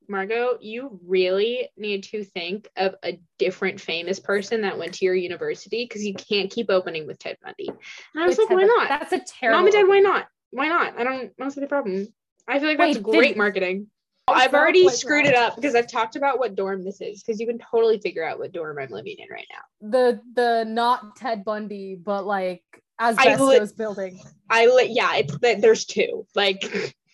Margot, 0.09 0.59
you 0.61 1.01
really 1.07 1.69
need 1.77 2.05
to 2.05 2.25
think 2.25 2.69
of 2.77 2.95
a 3.03 3.19
different 3.39 3.81
famous 3.81 4.21
person 4.21 4.61
that 4.63 4.79
went 4.79 4.95
to 4.95 5.05
your 5.07 5.15
university 5.15 5.85
because 5.85 6.05
you 6.05 6.13
can't 6.15 6.51
keep 6.51 6.69
opening 6.71 7.07
with 7.07 7.19
Ted 7.19 7.39
Bundy. 7.43 7.69
And 7.69 8.23
I 8.23 8.27
was 8.27 8.37
With 8.37 8.51
like, 8.51 8.59
Ted 8.59 8.69
why 8.69 8.75
not? 8.77 8.89
That's 8.89 9.13
a 9.13 9.21
terrible. 9.21 9.59
Mom 9.61 9.67
and 9.67 9.73
Dad, 9.75 9.89
why 9.89 10.01
not? 10.01 10.27
Why 10.51 10.69
not? 10.69 10.99
I 10.99 11.05
don't. 11.05 11.15
I 11.27 11.31
don't 11.39 11.51
see 11.51 11.61
the 11.61 11.67
problem. 11.67 12.07
I 12.47 12.59
feel 12.59 12.69
like 12.69 12.79
that's 12.79 12.97
Wait, 12.99 13.03
great 13.03 13.29
did- 13.29 13.37
marketing. 13.39 13.87
I've 14.27 14.55
already 14.55 14.89
screwed 14.89 15.27
it 15.27 15.35
up 15.35 15.57
because 15.57 15.75
I've 15.75 15.87
talked 15.87 16.17
about 16.17 16.39
what 16.39 16.55
dorm 16.55 16.83
this 16.85 17.01
is 17.01 17.23
because 17.23 17.41
you 17.41 17.47
can 17.47 17.59
totally 17.59 17.99
figure 17.99 18.25
out 18.25 18.39
what 18.39 18.53
dorm 18.53 18.79
I'm 18.79 18.89
living 18.89 19.17
in 19.19 19.29
right 19.31 19.47
now. 19.53 19.91
The 19.91 20.21
the 20.35 20.65
not 20.65 21.17
Ted 21.17 21.45
Bundy, 21.45 21.95
but 21.95 22.27
like 22.27 22.63
asbestos 23.01 23.41
lit- 23.41 23.77
building. 23.77 24.21
I 24.49 24.67
li- 24.67 24.91
yeah, 24.91 25.17
it's 25.17 25.39
that 25.39 25.61
there's 25.61 25.85
two. 25.85 26.27
Like 26.35 26.65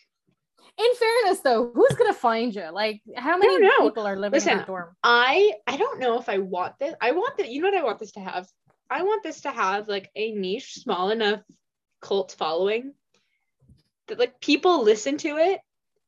In 0.80 0.94
fairness, 0.94 1.40
though, 1.40 1.70
who's 1.74 1.94
gonna 1.94 2.14
find 2.14 2.54
you? 2.54 2.70
Like, 2.72 3.02
how 3.14 3.36
many 3.36 3.68
people 3.80 4.06
are 4.06 4.16
living 4.16 4.40
in 4.40 4.44
Listen, 4.44 4.56
that 4.58 4.66
dorm? 4.66 4.96
I 5.02 5.52
I 5.66 5.76
don't 5.76 6.00
know 6.00 6.18
if 6.18 6.28
I 6.30 6.38
want 6.38 6.78
this. 6.78 6.94
I 7.02 7.10
want 7.12 7.36
that. 7.36 7.50
You 7.50 7.60
know 7.60 7.68
what 7.68 7.78
I 7.78 7.84
want 7.84 7.98
this 7.98 8.12
to 8.12 8.20
have? 8.20 8.48
I 8.88 9.02
want 9.02 9.22
this 9.22 9.42
to 9.42 9.50
have 9.50 9.88
like 9.88 10.10
a 10.16 10.32
niche, 10.32 10.74
small 10.74 11.10
enough 11.10 11.40
cult 12.00 12.34
following 12.38 12.94
that 14.08 14.18
like 14.18 14.40
people 14.40 14.82
listen 14.82 15.18
to 15.18 15.36
it, 15.36 15.60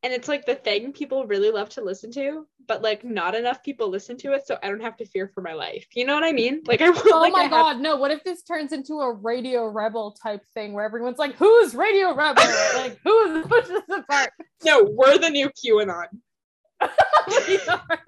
and 0.02 0.12
it's 0.12 0.28
like 0.28 0.44
the 0.46 0.54
thing 0.56 0.92
people 0.92 1.26
really 1.26 1.50
love 1.50 1.68
to 1.70 1.82
listen 1.82 2.10
to, 2.12 2.46
but 2.66 2.82
like 2.82 3.04
not 3.04 3.34
enough 3.34 3.62
people 3.62 3.88
listen 3.88 4.16
to 4.18 4.32
it, 4.32 4.46
so 4.46 4.58
I 4.62 4.68
don't 4.68 4.80
have 4.82 4.96
to 4.96 5.06
fear 5.06 5.30
for 5.32 5.42
my 5.42 5.52
life. 5.52 5.86
You 5.94 6.04
know 6.06 6.14
what 6.14 6.24
I 6.24 6.32
mean? 6.32 6.62
Like 6.66 6.80
I. 6.80 6.88
Oh 6.88 7.20
like, 7.20 7.32
my 7.32 7.40
I 7.40 7.42
have- 7.42 7.50
god, 7.50 7.80
no! 7.80 7.96
What 7.96 8.10
if 8.10 8.24
this 8.24 8.42
turns 8.42 8.72
into 8.72 8.94
a 8.94 9.12
Radio 9.12 9.66
Rebel 9.66 10.16
type 10.20 10.42
thing 10.54 10.72
where 10.72 10.84
everyone's 10.84 11.18
like, 11.18 11.36
"Who's 11.36 11.74
Radio 11.74 12.14
Rebel? 12.14 12.42
like, 12.74 12.98
who 13.04 13.42
pushes 13.44 13.82
the 13.88 14.04
part?" 14.08 14.32
No, 14.64 14.88
we're 14.90 15.18
the 15.18 15.30
new 15.30 15.48
QAnon. 15.50 16.06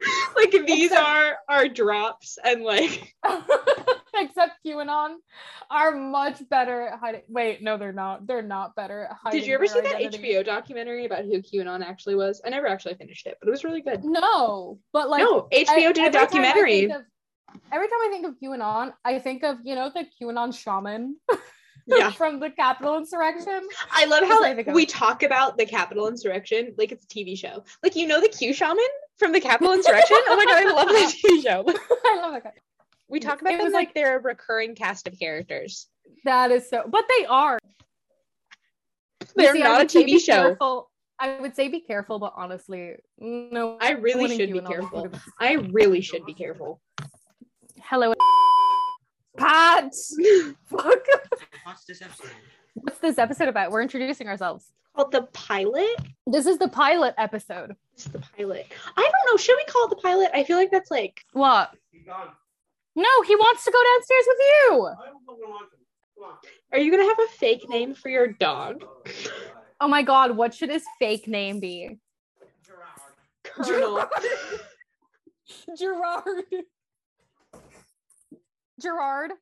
Like 0.36 0.52
these 0.66 0.92
Except- 0.92 1.06
are 1.08 1.36
our 1.48 1.68
drops, 1.68 2.38
and 2.44 2.62
like 2.62 3.14
Except 4.14 4.52
QAnon 4.64 5.16
are 5.70 5.92
much 5.96 6.48
better 6.48 6.82
at 6.88 6.98
hiding. 6.98 7.22
Wait, 7.28 7.62
no, 7.62 7.76
they're 7.76 7.92
not. 7.92 8.26
They're 8.26 8.42
not 8.42 8.74
better 8.76 9.04
at 9.10 9.16
hiding. 9.20 9.40
Did 9.40 9.46
you 9.48 9.54
ever 9.54 9.66
see 9.66 9.80
that. 9.80 9.96
HBO 9.96 10.44
documentary 10.44 11.06
about 11.06 11.24
who 11.24 11.42
QAnon 11.42 11.84
actually 11.84 12.14
was? 12.14 12.40
I 12.44 12.50
never 12.50 12.66
actually 12.68 12.94
finished 12.94 13.26
it, 13.26 13.36
but 13.40 13.48
it 13.48 13.50
was 13.50 13.64
really 13.64 13.80
good. 13.80 14.04
No, 14.04 14.78
but 14.92 15.08
like 15.10 15.22
no, 15.22 15.48
HBO 15.52 15.68
I- 15.88 15.92
did 15.92 16.06
a 16.06 16.10
documentary. 16.10 16.84
of- 16.84 17.02
every 17.72 17.88
time 17.88 17.98
I 18.04 18.08
think 18.10 18.26
of 18.26 18.34
QAnon, 18.42 18.92
I 19.04 19.18
think 19.18 19.42
of 19.42 19.58
you 19.64 19.74
know 19.74 19.90
the 19.92 20.06
QAnon 20.20 20.56
shaman 20.56 21.16
Yeah. 21.88 22.10
from 22.10 22.38
the 22.38 22.50
Capitol 22.50 22.96
insurrection. 22.96 23.66
I 23.90 24.04
love 24.04 24.24
how 24.24 24.42
like, 24.42 24.66
we 24.66 24.84
talk 24.84 25.22
about 25.22 25.56
the 25.56 25.64
Capitol 25.64 26.08
insurrection 26.08 26.74
like 26.76 26.92
it's 26.92 27.04
a 27.04 27.08
TV 27.08 27.36
show. 27.36 27.64
Like 27.82 27.96
you 27.96 28.06
know 28.06 28.20
the 28.20 28.28
Q 28.28 28.52
shaman 28.52 28.84
from 29.16 29.32
the 29.32 29.40
Capitol 29.40 29.72
insurrection? 29.72 30.16
oh 30.28 30.36
my 30.36 30.44
god, 30.44 30.66
I 30.66 30.72
love 30.72 30.88
that 30.88 31.14
TV 31.24 31.42
show. 31.42 31.64
I 32.06 32.20
love 32.20 32.42
that. 32.42 32.54
We 33.08 33.20
talk 33.20 33.40
about 33.40 33.54
It 33.54 33.56
them 33.56 33.64
was 33.64 33.72
like 33.72 33.94
they're 33.94 34.18
a 34.18 34.20
recurring 34.20 34.74
cast 34.74 35.08
of 35.08 35.18
characters. 35.18 35.86
That 36.24 36.50
is 36.50 36.68
so, 36.68 36.84
but 36.86 37.04
they 37.18 37.24
are. 37.24 37.58
They're 39.34 39.54
see, 39.54 39.62
not 39.62 39.82
a 39.82 39.84
TV 39.84 40.20
show. 40.20 40.48
Careful. 40.48 40.90
I 41.20 41.40
would 41.40 41.56
say 41.56 41.68
be 41.68 41.80
careful, 41.80 42.18
but 42.18 42.32
honestly, 42.36 42.94
no. 43.18 43.76
I 43.80 43.92
really 43.92 44.36
should 44.36 44.52
be 44.52 44.60
careful. 44.60 45.02
look 45.02 45.06
at 45.06 45.12
this. 45.12 45.22
I 45.40 45.52
really 45.72 46.00
should 46.00 46.24
be 46.24 46.34
careful. 46.34 46.80
Hello, 47.82 48.12
Pat. 49.38 49.94
Fuck. 50.66 51.06
What's 51.64 51.84
this 51.84 52.02
episode? 52.02 52.30
What's 52.74 52.98
this 52.98 53.18
episode 53.18 53.48
about? 53.48 53.70
We're 53.70 53.82
introducing 53.82 54.28
ourselves. 54.28 54.72
Called 54.94 55.12
the 55.12 55.22
pilot? 55.32 55.96
This 56.26 56.46
is 56.46 56.58
the 56.58 56.68
pilot 56.68 57.14
episode. 57.18 57.76
It's 57.94 58.04
the 58.04 58.18
pilot. 58.36 58.66
I 58.96 59.02
don't 59.02 59.32
know. 59.32 59.36
Should 59.36 59.56
we 59.56 59.64
call 59.64 59.84
it 59.86 59.90
the 59.90 59.96
pilot? 59.96 60.30
I 60.34 60.44
feel 60.44 60.56
like 60.56 60.70
that's 60.70 60.90
like 60.90 61.20
What? 61.32 61.72
No, 62.96 63.22
he 63.26 63.36
wants 63.36 63.64
to 63.64 63.70
go 63.70 63.78
downstairs 63.94 64.24
with 64.26 64.38
you. 64.40 64.86
I 64.86 65.06
don't 65.06 65.24
fucking 65.24 65.48
want 65.48 65.70
to. 65.70 65.76
Come 66.16 66.30
on. 66.30 66.36
Are 66.72 66.78
you 66.78 66.90
gonna 66.90 67.04
have 67.04 67.18
a 67.18 67.32
fake 67.38 67.68
name 67.68 67.94
for 67.94 68.08
your 68.08 68.26
dog? 68.28 68.84
Oh 69.80 69.86
my 69.88 70.02
god, 70.02 70.36
what 70.36 70.52
should 70.52 70.70
his 70.70 70.84
fake 70.98 71.28
name 71.28 71.60
be? 71.60 71.98
Colonel. 73.44 74.04
Gerard. 75.78 76.44
Gerard. 78.80 79.32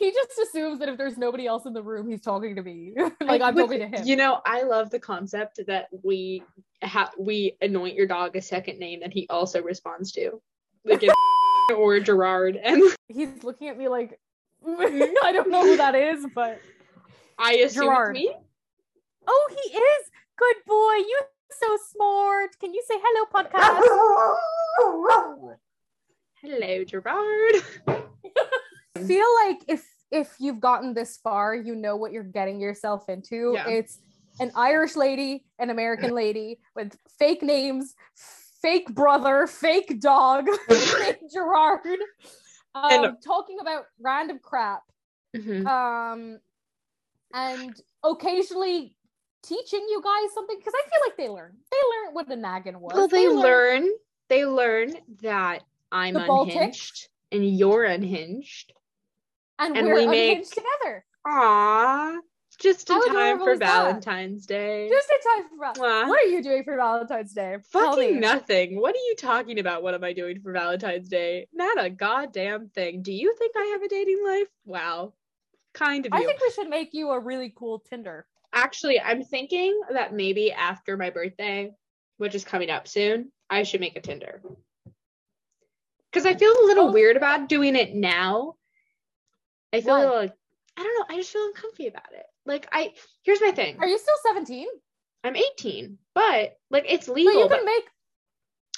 He 0.00 0.10
just 0.12 0.38
assumes 0.38 0.78
that 0.78 0.88
if 0.88 0.96
there's 0.96 1.18
nobody 1.18 1.46
else 1.46 1.66
in 1.66 1.74
the 1.74 1.82
room, 1.82 2.08
he's 2.08 2.22
talking 2.22 2.56
to 2.56 2.62
me. 2.62 2.94
like 3.20 3.42
I'm 3.42 3.54
talking 3.54 3.80
to 3.80 3.86
him. 3.86 4.06
You 4.06 4.16
know, 4.16 4.40
I 4.46 4.62
love 4.62 4.88
the 4.88 4.98
concept 4.98 5.60
that 5.66 5.88
we 6.02 6.42
ha- 6.82 7.10
we 7.18 7.58
anoint 7.60 7.96
your 7.96 8.06
dog 8.06 8.34
a 8.34 8.40
second 8.40 8.78
name 8.78 9.00
that 9.00 9.12
he 9.12 9.26
also 9.28 9.62
responds 9.62 10.10
to, 10.12 10.40
like 10.86 11.02
in 11.02 11.10
or 11.76 12.00
Gerard, 12.00 12.56
and 12.56 12.82
He's 13.08 13.44
looking 13.44 13.68
at 13.68 13.76
me 13.76 13.88
like 13.88 14.18
I 14.66 15.32
don't 15.32 15.50
know 15.50 15.66
who 15.66 15.76
that 15.76 15.94
is, 15.94 16.26
but 16.34 16.62
I 17.38 17.56
assume 17.56 17.84
Gerard. 17.84 18.16
it's 18.16 18.24
me. 18.24 18.34
oh, 19.26 19.48
he 19.50 19.76
is 19.76 20.10
good 20.38 20.56
boy. 20.66 20.94
You 20.96 21.20
so 21.50 21.76
smart. 21.92 22.58
Can 22.58 22.72
you 22.72 22.82
say 22.88 22.94
hello, 22.98 23.26
podcast? 23.34 23.82
Hello, 26.42 26.84
Gerard. 26.84 27.54
I 27.88 29.02
feel 29.06 29.26
like 29.46 29.58
if 29.68 29.86
if 30.10 30.34
you've 30.40 30.60
gotten 30.60 30.94
this 30.94 31.18
far, 31.18 31.54
you 31.54 31.74
know 31.76 31.96
what 31.96 32.12
you're 32.12 32.22
getting 32.24 32.60
yourself 32.60 33.08
into. 33.08 33.52
Yeah. 33.54 33.68
It's 33.68 33.98
an 34.40 34.50
Irish 34.56 34.96
lady, 34.96 35.44
an 35.58 35.70
American 35.70 36.12
lady 36.14 36.58
with 36.74 36.96
fake 37.18 37.42
names, 37.42 37.94
fake 38.62 38.92
brother, 38.94 39.46
fake 39.46 40.00
dog, 40.00 40.48
fake 40.68 41.20
Gerard, 41.32 41.80
um, 42.74 43.04
And- 43.04 43.16
talking 43.24 43.58
about 43.60 43.84
random 44.00 44.40
crap, 44.42 44.82
Mhm. 45.36 45.66
um, 45.66 46.38
and 47.32 47.80
occasionally 48.02 48.96
teaching 49.42 49.86
you 49.88 50.02
guys 50.02 50.32
something 50.34 50.58
because 50.58 50.74
I 50.74 50.88
feel 50.88 51.00
like 51.06 51.16
they 51.16 51.28
learn. 51.28 51.56
They 51.70 51.78
learn 52.06 52.14
what 52.14 52.30
a 52.30 52.36
naggin 52.36 52.76
was. 52.80 52.92
Well, 52.94 53.08
they 53.08 53.28
learn- 53.28 53.84
learn. 53.84 53.90
They 54.28 54.44
learn 54.46 54.94
that 55.22 55.62
I'm 55.92 56.14
The 56.14 56.20
Baltic. 56.20 56.54
unhinged 56.54 57.08
and 57.32 57.58
you're 57.58 57.84
unhinged. 57.84 58.72
and, 59.58 59.76
and 59.76 59.86
we're 59.88 59.94
we 60.00 60.06
make- 60.06 60.48
together. 60.48 61.04
Aww, 61.26 62.18
just 62.58 62.88
in 62.90 63.00
time 63.08 63.38
for 63.38 63.52
is 63.52 63.58
that? 63.58 63.66
Valentine's 63.84 64.46
Day. 64.46 64.88
Just 64.88 65.08
in 65.10 65.18
time 65.36 65.48
for 65.50 65.56
Val- 65.60 65.74
Mwah. 65.74 66.08
What 66.08 66.18
are 66.24 66.28
you 66.28 66.42
doing 66.42 66.64
for 66.64 66.76
Valentine's 66.76 67.32
Day? 67.32 67.56
Fucking 67.72 68.20
nothing. 68.20 68.80
What 68.80 68.94
are 68.94 68.98
you 68.98 69.14
talking 69.18 69.58
about? 69.58 69.82
What 69.82 69.94
am 69.94 70.02
I 70.04 70.12
doing 70.14 70.40
for 70.40 70.52
Valentine's 70.52 71.08
Day? 71.08 71.46
Not 71.52 71.82
a 71.82 71.90
goddamn 71.90 72.68
thing. 72.70 73.02
Do 73.02 73.12
you 73.12 73.34
think 73.38 73.52
I 73.56 73.64
have 73.72 73.82
a 73.82 73.88
dating 73.88 74.22
life? 74.26 74.48
Wow. 74.64 75.12
Kind 75.74 76.06
of 76.06 76.12
I 76.12 76.20
you. 76.20 76.26
think 76.26 76.40
we 76.40 76.50
should 76.50 76.68
make 76.70 76.90
you 76.92 77.10
a 77.10 77.20
really 77.20 77.52
cool 77.56 77.80
Tinder. 77.88 78.26
Actually, 78.52 78.98
I'm 79.00 79.22
thinking 79.22 79.78
that 79.92 80.12
maybe 80.14 80.50
after 80.52 80.96
my 80.96 81.10
birthday, 81.10 81.70
which 82.16 82.34
is 82.34 82.44
coming 82.44 82.70
up 82.70 82.88
soon, 82.88 83.30
I 83.48 83.62
should 83.62 83.80
make 83.80 83.96
a 83.96 84.00
Tinder. 84.00 84.42
Because 86.10 86.26
I 86.26 86.34
feel 86.34 86.52
a 86.52 86.66
little 86.66 86.88
Oh. 86.88 86.92
weird 86.92 87.16
about 87.16 87.48
doing 87.48 87.76
it 87.76 87.94
now. 87.94 88.56
I 89.72 89.80
feel 89.80 89.94
Why? 89.98 90.04
like 90.04 90.32
I 90.76 90.82
don't 90.82 90.98
know. 90.98 91.14
I 91.14 91.18
just 91.18 91.32
feel 91.32 91.44
uncomfy 91.46 91.86
about 91.88 92.12
it. 92.12 92.24
Like 92.46 92.68
I 92.72 92.94
here's 93.22 93.40
my 93.40 93.52
thing. 93.52 93.76
Are 93.78 93.86
you 93.86 93.98
still 93.98 94.14
17? 94.26 94.66
I'm 95.22 95.36
18, 95.36 95.98
but 96.14 96.56
like 96.70 96.84
it's 96.88 97.06
But 97.06 97.16
legal. 97.16 97.42
you 97.42 97.48
but- 97.48 97.56
can 97.58 97.64
make 97.66 97.84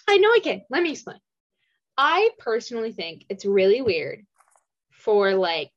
I 0.08 0.16
know 0.18 0.28
I 0.30 0.40
can. 0.42 0.62
Let 0.68 0.82
me 0.82 0.92
explain. 0.92 1.18
I 1.96 2.30
personally 2.38 2.92
think 2.92 3.24
it's 3.28 3.44
really 3.44 3.80
weird 3.82 4.26
for 4.90 5.34
like 5.34 5.70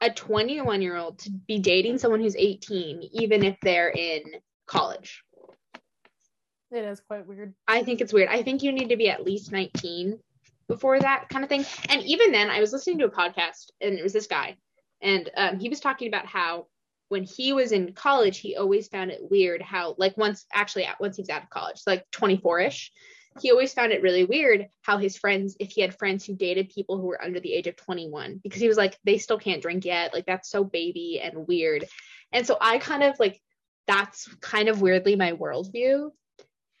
a 0.00 0.10
21 0.10 0.80
year 0.82 0.96
old 0.96 1.18
to 1.20 1.30
be 1.30 1.58
dating 1.58 1.98
someone 1.98 2.20
who's 2.20 2.36
18, 2.36 3.02
even 3.12 3.42
if 3.42 3.56
they're 3.62 3.90
in 3.90 4.22
college. 4.66 5.22
it 6.70 6.84
is 6.84 7.00
quite 7.00 7.26
weird. 7.26 7.54
I 7.68 7.82
think 7.82 8.00
it's 8.00 8.12
weird. 8.12 8.28
I 8.28 8.42
think 8.42 8.62
you 8.62 8.72
need 8.72 8.88
to 8.90 8.96
be 8.96 9.10
at 9.10 9.24
least 9.24 9.52
19 9.52 10.18
before 10.68 10.98
that 10.98 11.28
kind 11.28 11.44
of 11.44 11.48
thing. 11.48 11.64
And 11.88 12.02
even 12.02 12.32
then, 12.32 12.50
I 12.50 12.60
was 12.60 12.72
listening 12.72 12.98
to 12.98 13.06
a 13.06 13.10
podcast 13.10 13.70
and 13.80 13.98
it 13.98 14.02
was 14.02 14.12
this 14.12 14.26
guy, 14.26 14.56
and 15.00 15.30
um, 15.36 15.58
he 15.58 15.68
was 15.68 15.80
talking 15.80 16.08
about 16.08 16.26
how 16.26 16.66
when 17.08 17.24
he 17.24 17.52
was 17.52 17.72
in 17.72 17.92
college, 17.92 18.38
he 18.38 18.56
always 18.56 18.88
found 18.88 19.10
it 19.10 19.20
weird 19.30 19.60
how, 19.60 19.94
like, 19.98 20.16
once 20.16 20.46
actually, 20.50 20.88
once 20.98 21.18
he's 21.18 21.28
out 21.28 21.42
of 21.42 21.50
college, 21.50 21.82
like 21.86 22.10
24 22.10 22.60
ish, 22.60 22.90
he 23.40 23.50
always 23.50 23.74
found 23.74 23.92
it 23.92 24.00
really 24.00 24.24
weird 24.24 24.68
how 24.80 24.96
his 24.96 25.18
friends, 25.18 25.54
if 25.60 25.72
he 25.72 25.82
had 25.82 25.98
friends 25.98 26.24
who 26.24 26.34
dated 26.34 26.70
people 26.70 26.96
who 26.96 27.06
were 27.06 27.22
under 27.22 27.38
the 27.38 27.52
age 27.52 27.66
of 27.66 27.76
21, 27.76 28.40
because 28.42 28.62
he 28.62 28.68
was 28.68 28.78
like, 28.78 28.98
they 29.04 29.18
still 29.18 29.38
can't 29.38 29.60
drink 29.60 29.84
yet. 29.84 30.14
Like, 30.14 30.24
that's 30.24 30.48
so 30.48 30.64
baby 30.64 31.20
and 31.22 31.46
weird. 31.46 31.84
And 32.32 32.46
so 32.46 32.56
I 32.58 32.78
kind 32.78 33.02
of 33.02 33.20
like, 33.20 33.42
that's 33.86 34.26
kind 34.40 34.70
of 34.70 34.80
weirdly 34.80 35.14
my 35.14 35.32
worldview. 35.32 36.12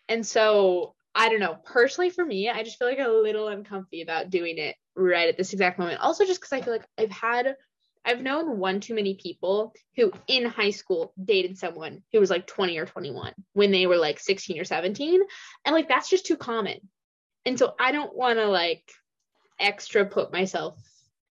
And 0.08 0.26
so 0.26 0.94
I 1.14 1.28
don't 1.28 1.40
know. 1.40 1.56
Personally, 1.64 2.10
for 2.10 2.24
me, 2.24 2.48
I 2.48 2.62
just 2.62 2.78
feel 2.78 2.88
like 2.88 2.98
a 2.98 3.08
little 3.08 3.48
uncomfy 3.48 4.02
about 4.02 4.30
doing 4.30 4.58
it 4.58 4.76
right 4.96 5.28
at 5.28 5.36
this 5.36 5.52
exact 5.52 5.78
moment. 5.78 6.00
Also, 6.00 6.24
just 6.24 6.40
because 6.40 6.52
I 6.52 6.62
feel 6.62 6.72
like 6.72 6.86
I've 6.98 7.10
had, 7.10 7.54
I've 8.04 8.22
known 8.22 8.58
one 8.58 8.80
too 8.80 8.94
many 8.94 9.14
people 9.14 9.74
who 9.96 10.12
in 10.26 10.44
high 10.46 10.70
school 10.70 11.12
dated 11.22 11.58
someone 11.58 12.02
who 12.12 12.20
was 12.20 12.30
like 12.30 12.46
20 12.46 12.78
or 12.78 12.86
21 12.86 13.34
when 13.52 13.70
they 13.70 13.86
were 13.86 13.98
like 13.98 14.18
16 14.20 14.58
or 14.58 14.64
17. 14.64 15.20
And 15.64 15.74
like 15.74 15.88
that's 15.88 16.08
just 16.08 16.26
too 16.26 16.36
common. 16.36 16.78
And 17.44 17.58
so 17.58 17.74
I 17.78 17.92
don't 17.92 18.16
want 18.16 18.38
to 18.38 18.46
like 18.46 18.90
extra 19.60 20.06
put 20.06 20.32
myself 20.32 20.78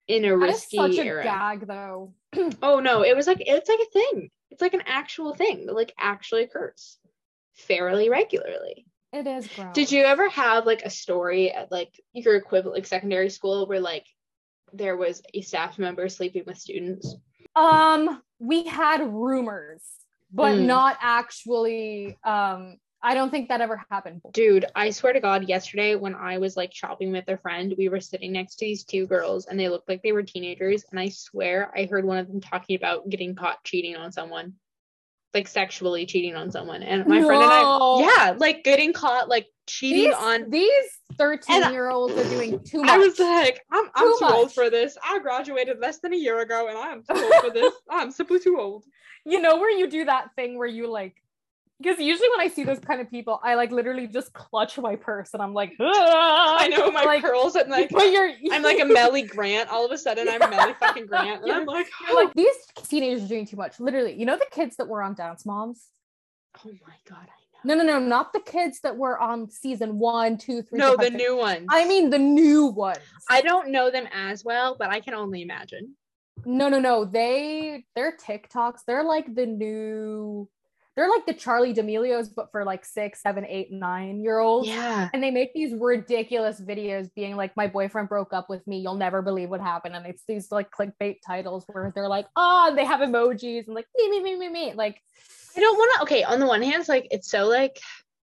in 0.08 0.26
a 0.26 0.38
That 0.38 0.50
is 0.50 0.56
risky 0.56 0.78
such 0.78 0.98
a 0.98 1.06
era. 1.06 1.24
gag, 1.24 1.68
though. 1.68 2.14
Oh 2.62 2.80
no, 2.80 3.04
it 3.04 3.16
was 3.16 3.28
like 3.28 3.42
it's 3.42 3.70
like 3.70 3.80
a 3.80 3.92
thing. 3.92 4.30
It's 4.50 4.62
like 4.62 4.74
an 4.74 4.84
actual 4.86 5.36
thing 5.36 5.66
that 5.66 5.76
like 5.76 5.94
actually 6.00 6.44
occurs 6.44 6.98
fairly 7.56 8.10
regularly. 8.10 8.86
It 9.14 9.26
is 9.26 9.48
grown. 9.48 9.74
Did 9.74 9.92
you 9.92 10.04
ever 10.04 10.30
have 10.30 10.66
like 10.66 10.84
a 10.84 10.90
story 10.90 11.52
at 11.52 11.72
like 11.72 11.90
your 12.14 12.36
equivalent 12.36 12.76
like 12.76 12.86
secondary 12.86 13.30
school 13.30 13.66
where 13.68 13.80
like 13.80 14.06
there 14.74 14.98
was 14.98 15.22
a 15.34 15.42
staff 15.42 15.80
member 15.80 16.10
sleeping 16.10 16.44
with 16.46 16.58
students? 16.58 17.16
Um, 17.56 18.22
we 18.40 18.66
had 18.66 19.02
rumors, 19.02 19.84
but 20.32 20.58
Mm. 20.58 20.66
not 20.66 20.98
actually. 21.02 22.18
Um, 22.24 22.78
I 23.02 23.14
don't 23.14 23.30
think 23.30 23.50
that 23.50 23.62
ever 23.62 23.82
happened. 23.92 24.22
Dude, 24.34 24.66
I 24.76 24.90
swear 24.90 25.14
to 25.14 25.20
God, 25.20 25.48
yesterday 25.48 25.96
when 25.96 26.16
I 26.16 26.40
was 26.40 26.58
like 26.58 26.74
shopping 26.74 27.12
with 27.12 27.30
a 27.30 27.38
friend, 27.38 27.74
we 27.78 27.90
were 27.90 28.02
sitting 28.02 28.34
next 28.34 28.56
to 28.56 28.66
these 28.66 28.84
two 28.84 29.06
girls 29.06 29.46
and 29.46 29.58
they 29.58 29.70
looked 29.70 29.88
like 29.88 30.02
they 30.02 30.12
were 30.12 30.24
teenagers. 30.24 30.84
And 30.92 31.00
I 31.00 31.10
swear 31.10 31.72
I 31.78 31.86
heard 31.86 32.06
one 32.06 32.18
of 32.18 32.28
them 32.28 32.42
talking 32.42 32.76
about 32.76 33.08
getting 33.08 33.36
caught 33.36 33.64
cheating 33.64 33.96
on 33.96 34.12
someone, 34.12 34.56
like 35.38 35.48
sexually 35.48 36.06
cheating 36.06 36.36
on 36.36 36.52
someone. 36.52 36.82
And 36.84 37.06
my 37.08 37.22
friend 37.24 37.44
and 37.44 37.52
I, 37.52 38.00
yeah, 38.02 38.36
like 38.38 38.64
getting 38.64 38.92
caught 38.92 39.30
like 39.30 39.48
cheating 39.68 40.06
These 40.06 40.16
on. 40.16 40.50
these 40.50 40.86
thirteen 41.18 41.72
year 41.72 41.90
olds 41.90 42.14
are 42.16 42.24
doing 42.30 42.60
too 42.64 42.82
much. 42.82 42.90
I 42.90 42.98
was 42.98 43.20
like, 43.20 43.62
I'm, 43.72 43.86
I'm 43.96 44.06
Too 44.08 44.18
too, 44.20 44.26
old 44.34 44.54
for 44.54 44.70
this. 44.70 44.98
I 45.04 45.20
graduated 45.20 45.80
less 45.80 46.00
than 46.00 46.14
a 46.14 46.18
year 46.18 46.40
ago 46.42 46.68
and 46.70 46.78
I'm 46.78 47.04
too 47.04 47.24
old 47.24 47.44
for 47.46 47.52
this. 47.52 47.74
I'm 47.90 48.12
simply 48.12 48.40
too 48.40 48.58
old. 48.60 48.84
you 49.26 49.40
know 49.42 49.58
where 49.58 49.72
you 49.72 49.88
do 49.90 50.06
that 50.06 50.34
thing 50.36 50.58
where 50.58 50.68
you 50.68 50.90
like 50.90 51.16
because 51.80 52.00
usually 52.00 52.28
when 52.30 52.42
I 52.42 52.48
see 52.48 52.64
those 52.64 52.80
kind 52.80 53.02
of 53.02 53.10
people, 53.10 53.40
I 53.44 53.54
like 53.54 53.72
literally 53.72 54.08
just 54.08 54.34
clutch 54.34 54.78
my 54.80 54.96
purse 54.96 55.34
and 55.34 55.44
I'm 55.44 55.54
like, 55.54 55.74
I 55.80 56.58
I 56.62 56.68
know 56.70 56.90
my 56.92 57.04
like, 57.04 57.24
curls 57.24 57.56
and 57.56 57.70
like, 57.70 57.90
but 57.92 58.12
you're 58.12 58.32
I'm 58.52 58.64
like 58.64 58.80
a 58.80 58.86
Mellie 58.86 59.24
Grant. 59.24 59.70
All 59.70 59.86
of 59.86 59.92
a 59.92 59.98
sudden, 59.98 60.28
I'm 60.28 60.50
Mellie 60.50 60.74
fucking 60.80 61.06
Grant. 61.08 61.44
And 61.44 61.52
I'm 61.52 61.66
like, 61.66 61.88
You're 62.08 62.16
like 62.16 62.30
oh. 62.30 62.34
these 62.36 62.88
teenagers 62.88 63.24
are 63.26 63.28
doing 63.28 63.46
too 63.46 63.58
much. 63.58 63.80
Literally, 63.80 64.14
you 64.14 64.26
know 64.26 64.38
the 64.38 64.48
kids 64.52 64.78
that 64.78 64.88
were 64.88 65.04
on 65.04 65.14
Dance 65.14 65.46
Moms? 65.46 65.86
oh 66.66 66.72
my 66.72 66.94
God, 67.08 67.20
I 67.22 67.70
know. 67.70 67.76
No, 67.76 67.84
no, 67.84 68.00
no, 68.00 68.00
not 68.00 68.34
the 68.34 68.40
kids 68.40 68.80
that 68.82 68.98
were 68.98 69.20
on 69.20 69.50
season 69.52 70.00
one, 70.00 70.38
two, 70.38 70.64
three. 70.64 70.80
No, 70.80 70.96
the 70.96 71.12
new 71.12 71.38
ones. 71.38 71.68
I 71.70 71.88
mean 71.88 72.10
the 72.10 72.18
new 72.18 72.66
ones. 72.68 73.00
I 73.30 73.42
don't 73.42 73.70
know 73.70 73.92
them 73.92 74.08
as 74.12 74.44
well, 74.44 74.76
but 74.80 74.90
I 74.90 75.00
can 75.00 75.14
only 75.14 75.44
imagine. 75.44 75.96
no, 76.44 76.70
no, 76.70 76.80
no. 76.80 77.06
They 77.06 77.86
they're 77.96 78.18
TikToks. 78.18 78.80
They're 78.88 79.04
like 79.04 79.36
the 79.36 79.46
new. 79.46 80.50
They're 80.98 81.08
like 81.08 81.28
the 81.28 81.34
Charli 81.34 81.76
D'Amelios, 81.76 82.28
but 82.36 82.52
for 82.52 82.66
like 82.66 82.84
six, 82.84 83.22
seven, 83.22 83.46
eight, 83.46 83.72
nine 83.72 84.20
year 84.24 84.40
olds. 84.40 84.68
Yeah. 84.68 85.10
And 85.14 85.22
they 85.22 85.30
make 85.30 85.54
these 85.54 85.74
ridiculous 85.80 86.60
videos 86.60 87.14
being 87.16 87.36
like, 87.36 87.56
my 87.56 87.68
boyfriend 87.68 88.10
broke 88.10 88.34
up 88.34 88.50
with 88.50 88.66
me. 88.66 88.80
You'll 88.80 88.96
never 88.96 89.22
believe 89.22 89.52
what 89.52 89.62
happened. 89.62 89.96
And 89.96 90.08
it's 90.08 90.24
these 90.28 90.52
like 90.52 90.72
clickbait 90.72 91.18
titles 91.26 91.66
where 91.68 91.92
they're 91.94 92.08
like, 92.08 92.26
oh, 92.36 92.74
they 92.76 92.84
have 92.84 93.02
emojis 93.02 93.68
and 93.68 93.76
like, 93.76 93.86
me, 93.96 94.10
me, 94.10 94.24
me, 94.24 94.40
me, 94.40 94.50
me. 94.50 94.74
Like, 94.74 95.00
I 95.56 95.60
don't 95.60 95.78
want 95.78 95.92
to. 95.96 96.02
Okay, 96.04 96.24
on 96.24 96.40
the 96.40 96.48
one 96.48 96.64
hand, 96.64 96.80
it's 96.80 96.90
like 96.90 97.08
it's 97.12 97.30
so 97.30 97.48
like. 97.48 97.80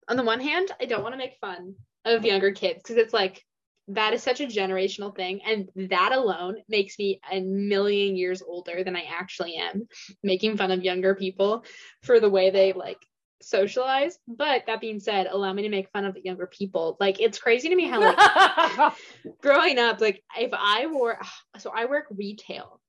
On 0.08 0.16
the 0.16 0.22
one 0.22 0.40
hand, 0.40 0.70
I 0.80 0.86
don't 0.86 1.02
want 1.02 1.14
to 1.14 1.18
make 1.18 1.36
fun 1.40 1.74
of 2.04 2.24
younger 2.24 2.52
kids 2.52 2.80
because 2.82 2.96
it's 2.96 3.12
like 3.12 3.44
that 3.88 4.12
is 4.12 4.22
such 4.22 4.40
a 4.40 4.46
generational 4.46 5.14
thing, 5.14 5.40
and 5.46 5.68
that 5.90 6.12
alone 6.12 6.56
makes 6.68 6.98
me 6.98 7.20
a 7.30 7.40
million 7.40 8.16
years 8.16 8.42
older 8.42 8.82
than 8.82 8.96
I 8.96 9.04
actually 9.08 9.56
am, 9.56 9.86
making 10.22 10.56
fun 10.56 10.72
of 10.72 10.82
younger 10.82 11.14
people 11.14 11.64
for 12.02 12.18
the 12.18 12.30
way 12.30 12.50
they 12.50 12.72
like 12.72 12.98
socialize. 13.40 14.18
But 14.26 14.64
that 14.66 14.80
being 14.80 14.98
said, 14.98 15.28
allow 15.30 15.52
me 15.52 15.62
to 15.62 15.68
make 15.68 15.90
fun 15.90 16.04
of 16.04 16.14
the 16.14 16.24
younger 16.24 16.46
people. 16.46 16.96
Like 16.98 17.20
it's 17.20 17.38
crazy 17.38 17.68
to 17.68 17.76
me 17.76 17.86
how 17.86 18.00
like 18.00 18.92
growing 19.40 19.78
up, 19.78 20.00
like 20.00 20.22
if 20.36 20.50
I 20.52 20.86
wore, 20.86 21.18
so 21.58 21.70
I 21.74 21.84
work 21.84 22.06
retail, 22.10 22.80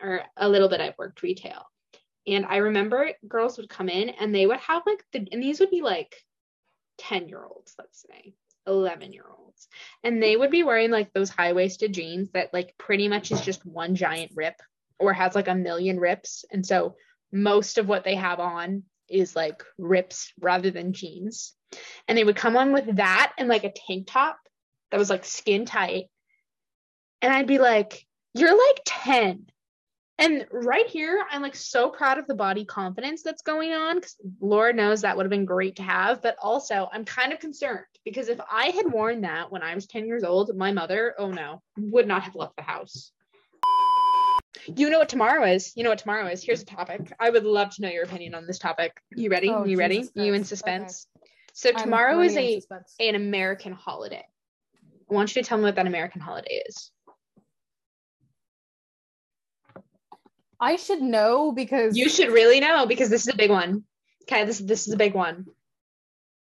or 0.00 0.22
a 0.36 0.48
little 0.48 0.68
bit 0.68 0.80
I've 0.80 0.98
worked 0.98 1.22
retail. 1.22 1.64
And 2.28 2.44
I 2.44 2.56
remember 2.56 3.10
girls 3.26 3.56
would 3.56 3.68
come 3.68 3.88
in 3.88 4.10
and 4.10 4.34
they 4.34 4.46
would 4.46 4.58
have 4.58 4.82
like 4.86 5.04
the, 5.12 5.26
and 5.30 5.42
these 5.42 5.60
would 5.60 5.70
be 5.70 5.82
like 5.82 6.14
10 6.98 7.28
year 7.28 7.44
olds, 7.44 7.74
let's 7.78 8.02
say, 8.02 8.34
11 8.66 9.12
year 9.12 9.24
olds. 9.28 9.68
And 10.04 10.22
they 10.22 10.36
would 10.36 10.50
be 10.50 10.62
wearing 10.62 10.90
like 10.90 11.12
those 11.12 11.30
high 11.30 11.52
waisted 11.52 11.92
jeans 11.92 12.30
that 12.32 12.52
like 12.52 12.74
pretty 12.78 13.08
much 13.08 13.30
is 13.32 13.40
just 13.40 13.64
one 13.64 13.94
giant 13.94 14.32
rip 14.34 14.54
or 14.98 15.12
has 15.12 15.34
like 15.34 15.48
a 15.48 15.54
million 15.54 15.98
rips. 15.98 16.44
And 16.50 16.64
so 16.64 16.96
most 17.32 17.78
of 17.78 17.88
what 17.88 18.04
they 18.04 18.14
have 18.14 18.40
on 18.40 18.84
is 19.08 19.36
like 19.36 19.62
rips 19.78 20.32
rather 20.40 20.70
than 20.70 20.92
jeans. 20.92 21.54
And 22.08 22.16
they 22.16 22.24
would 22.24 22.36
come 22.36 22.56
on 22.56 22.72
with 22.72 22.96
that 22.96 23.32
and 23.38 23.48
like 23.48 23.64
a 23.64 23.72
tank 23.72 24.08
top 24.08 24.38
that 24.90 24.98
was 24.98 25.10
like 25.10 25.24
skin 25.24 25.66
tight. 25.66 26.06
And 27.22 27.32
I'd 27.32 27.46
be 27.46 27.58
like, 27.58 28.06
you're 28.34 28.56
like 28.56 28.82
10. 28.84 29.46
And 30.18 30.46
right 30.50 30.86
here, 30.86 31.22
I'm 31.30 31.42
like 31.42 31.54
so 31.54 31.90
proud 31.90 32.18
of 32.18 32.26
the 32.26 32.34
body 32.34 32.64
confidence 32.64 33.22
that's 33.22 33.42
going 33.42 33.72
on 33.72 33.96
because 33.96 34.16
Lord 34.40 34.74
knows 34.74 35.02
that 35.02 35.16
would 35.16 35.26
have 35.26 35.30
been 35.30 35.44
great 35.44 35.76
to 35.76 35.82
have. 35.82 36.22
But 36.22 36.36
also, 36.42 36.88
I'm 36.90 37.04
kind 37.04 37.34
of 37.34 37.38
concerned 37.38 37.84
because 38.04 38.28
if 38.28 38.40
I 38.50 38.66
had 38.66 38.90
worn 38.90 39.20
that 39.22 39.52
when 39.52 39.62
I 39.62 39.74
was 39.74 39.86
10 39.86 40.06
years 40.06 40.24
old, 40.24 40.56
my 40.56 40.72
mother, 40.72 41.14
oh 41.18 41.30
no, 41.30 41.62
would 41.76 42.06
not 42.06 42.22
have 42.22 42.34
left 42.34 42.56
the 42.56 42.62
house. 42.62 43.12
You 44.74 44.88
know 44.88 44.98
what 44.98 45.10
tomorrow 45.10 45.44
is? 45.44 45.72
You 45.76 45.84
know 45.84 45.90
what 45.90 45.98
tomorrow 45.98 46.26
is? 46.28 46.42
Here's 46.42 46.62
a 46.62 46.66
topic. 46.66 47.12
I 47.20 47.28
would 47.28 47.44
love 47.44 47.74
to 47.74 47.82
know 47.82 47.90
your 47.90 48.04
opinion 48.04 48.34
on 48.34 48.46
this 48.46 48.58
topic. 48.58 48.98
You 49.14 49.30
ready? 49.30 49.50
Oh, 49.50 49.64
you 49.64 49.76
ready? 49.76 50.08
You 50.14 50.32
in 50.32 50.44
suspense? 50.44 51.06
So 51.52 51.72
tomorrow 51.72 52.20
is 52.20 52.34
really 52.34 52.64
a 52.70 53.08
an 53.08 53.14
American 53.16 53.72
holiday. 53.72 54.24
I 55.10 55.14
want 55.14 55.36
you 55.36 55.42
to 55.42 55.48
tell 55.48 55.58
me 55.58 55.64
what 55.64 55.76
that 55.76 55.86
American 55.86 56.20
holiday 56.20 56.62
is. 56.68 56.90
I 60.60 60.76
should 60.76 61.02
know 61.02 61.52
because 61.52 61.96
You 61.96 62.08
should 62.08 62.30
really 62.30 62.60
know 62.60 62.86
because 62.86 63.10
this 63.10 63.26
is 63.26 63.34
a 63.34 63.36
big 63.36 63.50
one. 63.50 63.84
Okay, 64.22 64.44
this 64.44 64.58
this 64.58 64.86
is 64.86 64.94
a 64.94 64.96
big 64.96 65.14
one. 65.14 65.46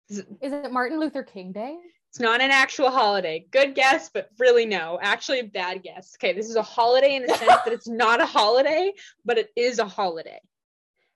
is 0.10 0.24
it 0.42 0.72
Martin 0.72 1.00
Luther 1.00 1.24
King 1.24 1.52
Day? 1.52 1.78
It's 2.10 2.20
not 2.20 2.40
an 2.40 2.50
actual 2.50 2.92
holiday. 2.92 3.46
Good 3.52 3.76
guess, 3.76 4.10
but 4.10 4.30
really 4.40 4.66
no. 4.66 4.98
Actually, 5.02 5.40
a 5.40 5.44
bad 5.44 5.84
guess. 5.84 6.16
Okay, 6.18 6.32
this 6.32 6.50
is 6.50 6.56
a 6.56 6.62
holiday 6.62 7.16
in 7.16 7.24
the 7.24 7.36
sense 7.36 7.62
that 7.66 7.74
it's 7.74 7.90
not 7.90 8.22
a 8.22 8.26
holiday, 8.26 8.94
but 9.26 9.38
it 9.38 9.50
is 9.56 9.80
a 9.80 9.86
holiday. 9.86 10.40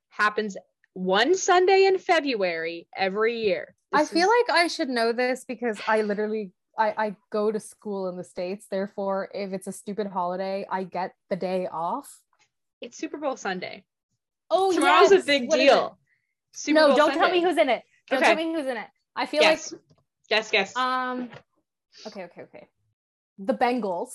Happens 0.10 0.58
one 0.94 1.36
Sunday 1.36 1.86
in 1.86 1.98
February 1.98 2.88
every 2.96 3.40
year. 3.40 3.76
I 3.94 4.06
feel 4.06 4.28
is- 4.30 4.46
like 4.50 4.58
I 4.58 4.68
should 4.68 4.90
know 4.90 5.14
this 5.14 5.46
because 5.46 5.80
I 5.88 6.02
literally 6.02 6.52
I, 6.78 6.94
I 6.98 7.16
go 7.32 7.52
to 7.52 7.60
school 7.60 8.10
in 8.10 8.18
the 8.18 8.24
States. 8.24 8.68
Therefore, 8.70 9.30
if 9.34 9.54
it's 9.54 9.68
a 9.68 9.72
stupid 9.72 10.08
holiday, 10.08 10.66
I 10.70 10.84
get 10.84 11.14
the 11.30 11.36
day 11.36 11.68
off. 11.72 12.22
It's 12.82 12.98
Super 12.98 13.18
Bowl 13.18 13.38
Sunday. 13.38 13.84
Oh, 14.50 14.74
Tomorrow's 14.74 15.12
yes. 15.12 15.24
a 15.24 15.26
big 15.26 15.48
What 15.50 15.58
deal. 15.58 15.98
Super 16.54 16.80
no, 16.80 16.88
Bowl 16.88 16.98
don't 16.98 17.14
tell 17.14 17.32
me 17.32 17.42
who's 17.42 17.58
in 17.58 17.70
it. 17.70 17.84
Don't 18.10 18.18
Okay. 18.18 18.28
tell 18.28 18.36
me 18.36 18.54
who's 18.54 18.66
in 18.66 18.78
it. 18.78 18.88
I 19.16 19.26
feel 19.26 19.42
Guess. 19.42 19.74
Guess, 20.30 20.52
guess. 20.52 20.76
like 20.76 20.84
um 20.86 21.30
okay, 22.08 22.24
okay, 22.26 22.42
okay. 22.44 22.68
The 23.38 23.54
Bengals. 23.54 24.10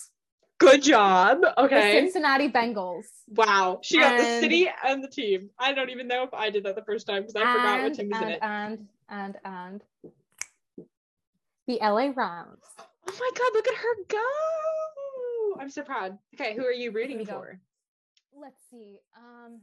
Good 0.59 0.83
job. 0.83 1.41
The 1.43 1.65
Okay. 1.65 2.01
Cincinnati 2.01 2.49
Bengals. 2.49 3.05
Wow. 3.29 3.81
She 3.83 3.99
got 3.99 4.17
the 4.17 4.41
city 4.41 4.69
and 4.85 5.03
the 5.03 5.09
team. 5.09 5.51
I 5.59 5.73
don't 5.73 5.91
even 5.91 6.07
know 6.09 6.23
if 6.23 6.33
I 6.33 6.51
did 6.51 6.65
that 6.65 6.77
the 6.77 6.85
first 6.85 7.07
time 7.07 7.23
because 7.23 7.37
I 7.37 7.41
forgot 7.41 7.79
what 7.83 7.87
and, 7.87 7.95
team 7.97 8.09
was 8.11 8.23
in 8.23 8.29
it. 8.29 8.39
and 8.43 8.89
and 9.09 9.37
and 9.45 9.81
the 11.67 11.79
LA 11.81 12.13
Rams. 12.15 12.63
Oh 12.79 13.13
my 13.19 13.31
god, 13.37 13.51
look 13.55 13.69
at 13.69 13.75
her 13.75 13.95
go. 14.09 15.61
I'm 15.61 15.71
so 15.71 15.83
proud. 15.83 16.19
Okay, 16.35 16.55
who 16.55 16.65
are 16.65 16.73
you 16.73 16.91
rooting 16.91 17.25
for? 17.27 17.61
Let's 18.41 18.61
see. 18.71 18.99
Um 19.17 19.61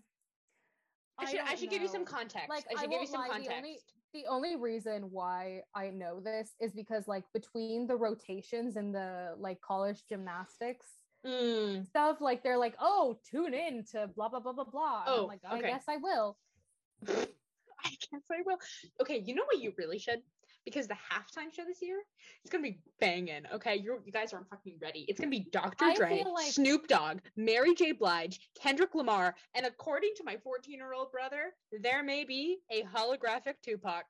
I 1.19 1.25
should 1.29 1.39
I, 1.41 1.55
should 1.55 1.69
give 1.69 1.81
you 1.81 1.87
some 1.87 2.05
context. 2.05 2.49
Like, 2.49 2.65
I 2.69 2.77
I 2.77 2.81
should 2.81 2.89
give 2.89 3.01
you 3.01 3.07
some 3.07 3.21
lie, 3.21 3.27
the 3.27 3.33
context. 3.33 3.57
only- 3.57 3.79
the 4.13 4.25
only 4.27 4.57
reason 4.57 5.03
why 5.09 5.61
I 5.73 5.89
know 5.89 6.19
this 6.19 6.53
is 6.59 6.73
because 6.73 7.07
like 7.07 7.23
between 7.33 7.87
the 7.87 7.95
rotations 7.95 8.75
and 8.75 8.93
the 8.93 9.35
like 9.37 9.61
college 9.61 10.03
gymnastics 10.09 10.85
Mm, 11.25 11.85
stuff, 11.85 12.19
like 12.19 12.43
they're 12.43 12.57
like, 12.57 12.75
oh, 12.79 13.19
tune 13.29 13.53
in 13.53 13.85
to 13.91 14.09
blah 14.15 14.29
blah 14.29 14.39
blah 14.39 14.53
blah 14.53 14.63
blah. 14.63 15.03
Oh, 15.05 15.21
I'm 15.21 15.27
like, 15.27 15.41
I 15.47 15.61
guess 15.61 15.83
I 15.87 15.97
will. 15.97 16.37
I 17.07 17.89
guess 17.89 18.23
I 18.31 18.41
will. 18.45 18.57
Okay, 18.99 19.19
you 19.19 19.35
know 19.35 19.43
what 19.45 19.61
you 19.61 19.71
really 19.77 19.99
should? 19.99 20.21
Because 20.65 20.87
the 20.87 20.93
halftime 20.95 21.53
show 21.53 21.63
this 21.65 21.81
year, 21.81 21.97
it's 22.43 22.51
gonna 22.51 22.63
be 22.63 22.79
banging. 22.99 23.43
Okay, 23.53 23.75
you 23.77 23.99
you 24.05 24.11
guys 24.11 24.31
aren't 24.33 24.49
fucking 24.49 24.77
ready. 24.81 25.05
It's 25.07 25.19
gonna 25.19 25.31
be 25.31 25.47
Dr. 25.51 25.85
Dre, 25.95 26.23
like- 26.23 26.51
Snoop 26.51 26.87
Dogg, 26.87 27.19
Mary 27.35 27.73
J. 27.73 27.91
Blige, 27.93 28.39
Kendrick 28.59 28.93
Lamar, 28.93 29.35
and 29.55 29.65
according 29.65 30.11
to 30.17 30.23
my 30.23 30.37
14 30.37 30.75
year 30.77 30.93
old 30.93 31.11
brother, 31.11 31.53
there 31.71 32.03
may 32.03 32.23
be 32.25 32.59
a 32.69 32.83
holographic 32.83 33.55
Tupac. 33.63 34.05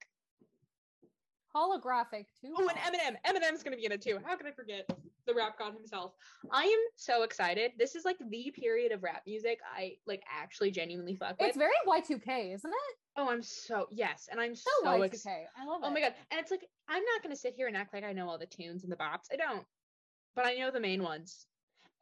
Holographic 1.56 2.26
too. 2.40 2.54
Oh, 2.58 2.70
and 2.70 2.78
Eminem. 2.78 3.18
Eminem's 3.26 3.64
gonna 3.64 3.76
be 3.78 3.86
in 3.86 3.92
it 3.92 4.02
too. 4.02 4.20
How 4.26 4.36
can 4.36 4.48
I 4.48 4.52
forget 4.52 4.90
the 5.28 5.34
rap 5.34 5.58
god 5.60 5.74
himself? 5.74 6.14
I 6.52 6.64
am 6.64 6.80
so 6.96 7.24
excited. 7.24 7.72
This 7.78 7.96
is 7.96 8.06
like 8.06 8.18
the 8.30 8.52
period 8.52 8.92
of 8.92 9.04
rap 9.04 9.24
music 9.28 9.60
I 9.76 9.94
like 10.08 10.24
actually 10.32 10.72
genuinely 10.72 11.16
fuck 11.16 11.40
with. 11.40 11.50
It's 11.50 11.58
very 11.58 11.72
Y2K, 11.88 12.54
isn't 12.54 12.70
it? 12.70 12.98
oh, 13.18 13.30
I'm 13.30 13.44
so 13.44 13.88
yes, 13.92 14.30
and 14.32 14.40
I'm 14.40 14.56
So, 14.56 14.70
so, 14.84 14.88
Y2K. 14.90 15.06
excited. 15.06 15.48
I 15.60 15.66
love 15.66 15.82
it. 15.84 15.88
Oh 15.88 15.92
my 15.92 16.00
god. 16.00 16.14
And 16.32 16.40
it's 16.40 16.52
like 16.52 16.66
I'm 16.88 17.04
not 17.04 17.22
gonna 17.24 17.36
sit 17.36 17.54
here 17.56 17.68
and 17.68 17.76
act 17.76 17.94
like 17.94 18.04
I 18.04 18.14
know 18.14 18.30
all 18.30 18.38
the 18.38 18.46
tunes 18.46 18.84
and 18.84 18.92
the 18.92 18.96
bops. 18.98 19.28
I 19.32 19.36
don't. 19.36 19.66
But 20.36 20.46
I 20.46 20.54
know 20.56 20.72
the 20.72 20.80
main 20.80 21.04
ones. 21.04 21.46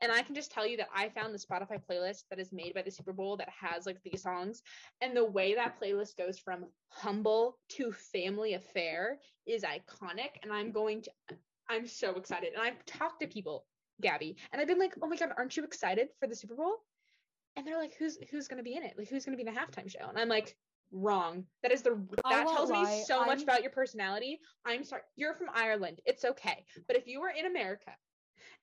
And 0.02 0.12
I 0.12 0.22
can 0.22 0.34
just 0.34 0.52
tell 0.52 0.66
you 0.66 0.78
that 0.78 0.88
I 0.96 1.10
found 1.10 1.34
the 1.34 1.40
Spotify 1.40 1.80
playlist 1.90 2.24
that 2.30 2.40
is 2.40 2.54
made 2.54 2.74
by 2.74 2.82
the 2.82 2.92
Super 2.92 3.12
Bowl 3.12 3.36
that 3.38 3.50
has 3.50 3.86
like 3.86 4.02
these 4.04 4.24
songs. 4.24 4.62
And 5.02 5.16
the 5.16 5.26
way 5.26 5.56
that 5.56 5.80
playlist 5.82 6.18
goes 6.18 6.40
from 6.40 6.66
humble 6.90 7.58
to 7.70 7.92
family 7.92 8.54
affair 8.54 9.20
is 9.46 9.64
iconic. 9.64 10.30
And 10.42 10.54
I'm 10.54 10.72
going 10.72 11.02
to, 11.02 11.12
I'm 11.70 11.86
so 11.86 12.16
excited. 12.16 12.54
And 12.54 12.62
I've 12.62 12.86
talked 12.86 13.22
to 13.22 13.28
people, 13.28 13.66
Gabi, 14.02 14.36
and 14.52 14.62
I've 14.62 14.68
been 14.68 14.80
like, 14.80 14.94
oh 15.02 15.08
my 15.08 15.18
God, 15.18 15.32
aren't 15.38 15.58
you 15.58 15.64
excited 15.66 16.08
for 16.20 16.28
the 16.28 16.36
Super 16.36 16.56
Bowl? 16.56 16.76
And 17.58 17.68
they're 17.68 17.78
like, 17.80 17.96
who's 18.00 18.18
who's 18.32 18.48
gonna 18.48 18.64
be 18.64 18.76
in 18.76 18.84
it? 18.84 18.94
Like 18.98 19.10
who's 19.10 19.26
gonna 19.26 19.36
be 19.36 19.46
in 19.46 19.54
the 19.54 19.60
halftime 19.60 19.90
show? 19.92 20.08
And 20.08 20.18
I'm 20.18 20.30
like, 20.30 20.56
wrong. 20.94 21.44
That 21.62 21.74
is 21.74 21.82
the 21.82 22.02
that 22.30 22.48
tells 22.48 22.72
lie, 22.72 22.84
me 22.84 23.04
so 23.06 23.20
much 23.26 23.40
I'm- 23.40 23.44
about 23.44 23.64
your 23.64 23.72
personality. 23.72 24.40
I'm 24.66 24.84
sorry, 24.86 25.02
you're 25.18 25.34
from 25.34 25.48
Ireland. 25.54 26.00
It's 26.06 26.24
okay. 26.24 26.64
But 26.88 26.96
if 26.96 27.08
you 27.08 27.20
were 27.20 27.34
in 27.38 27.46
America 27.48 27.92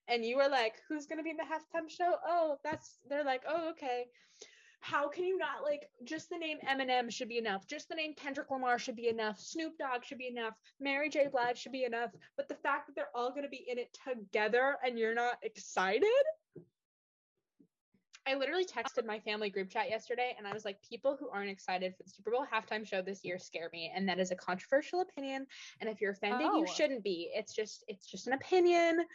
and 0.07 0.23
you 0.25 0.37
were 0.37 0.49
like, 0.49 0.75
who's 0.87 1.05
gonna 1.05 1.23
be 1.23 1.29
in 1.31 1.37
the 1.37 1.43
halftime 1.43 1.89
show? 1.89 2.15
Oh, 2.25 2.57
that's 2.63 2.99
they're 3.09 3.23
like, 3.23 3.43
oh, 3.47 3.69
okay. 3.71 4.05
How 4.79 5.09
can 5.09 5.23
you 5.23 5.37
not 5.37 5.63
like 5.63 5.89
just 6.03 6.29
the 6.29 6.37
name 6.37 6.59
Eminem 6.67 7.11
should 7.11 7.29
be 7.29 7.39
enough? 7.39 7.65
Just 7.67 7.89
the 7.89 7.95
name 7.95 8.13
Kendrick 8.15 8.51
Lamar 8.51 8.77
should 8.77 8.95
be 8.95 9.07
enough. 9.07 9.39
Snoop 9.39 9.77
Dogg 9.77 10.05
should 10.05 10.19
be 10.19 10.27
enough. 10.27 10.53
Mary 10.79 11.09
J. 11.09 11.27
Blige 11.31 11.57
should 11.57 11.71
be 11.71 11.85
enough. 11.85 12.11
But 12.35 12.47
the 12.47 12.55
fact 12.55 12.87
that 12.87 12.95
they're 12.95 13.15
all 13.15 13.33
gonna 13.33 13.49
be 13.49 13.65
in 13.67 13.79
it 13.79 13.97
together 14.07 14.77
and 14.85 14.97
you're 14.99 15.15
not 15.15 15.37
excited, 15.41 16.07
I 18.27 18.35
literally 18.35 18.65
texted 18.65 19.05
my 19.05 19.19
family 19.19 19.49
group 19.49 19.69
chat 19.69 19.89
yesterday 19.89 20.35
and 20.37 20.45
I 20.45 20.53
was 20.53 20.65
like, 20.65 20.77
people 20.87 21.15
who 21.17 21.29
aren't 21.29 21.49
excited 21.49 21.95
for 21.95 22.03
the 22.03 22.09
Super 22.09 22.31
Bowl 22.31 22.45
halftime 22.45 22.85
show 22.85 23.01
this 23.01 23.23
year 23.23 23.39
scare 23.39 23.69
me. 23.71 23.89
And 23.95 24.07
that 24.09 24.19
is 24.19 24.31
a 24.31 24.35
controversial 24.35 24.99
opinion. 24.99 25.47
And 25.79 25.89
if 25.89 26.01
you're 26.01 26.11
offended, 26.11 26.47
Oh. 26.51 26.57
you 26.57 26.67
shouldn't 26.67 27.03
be. 27.03 27.31
It's 27.33 27.53
just, 27.53 27.85
it's 27.87 28.05
just 28.05 28.27
an 28.27 28.33
opinion. 28.33 29.05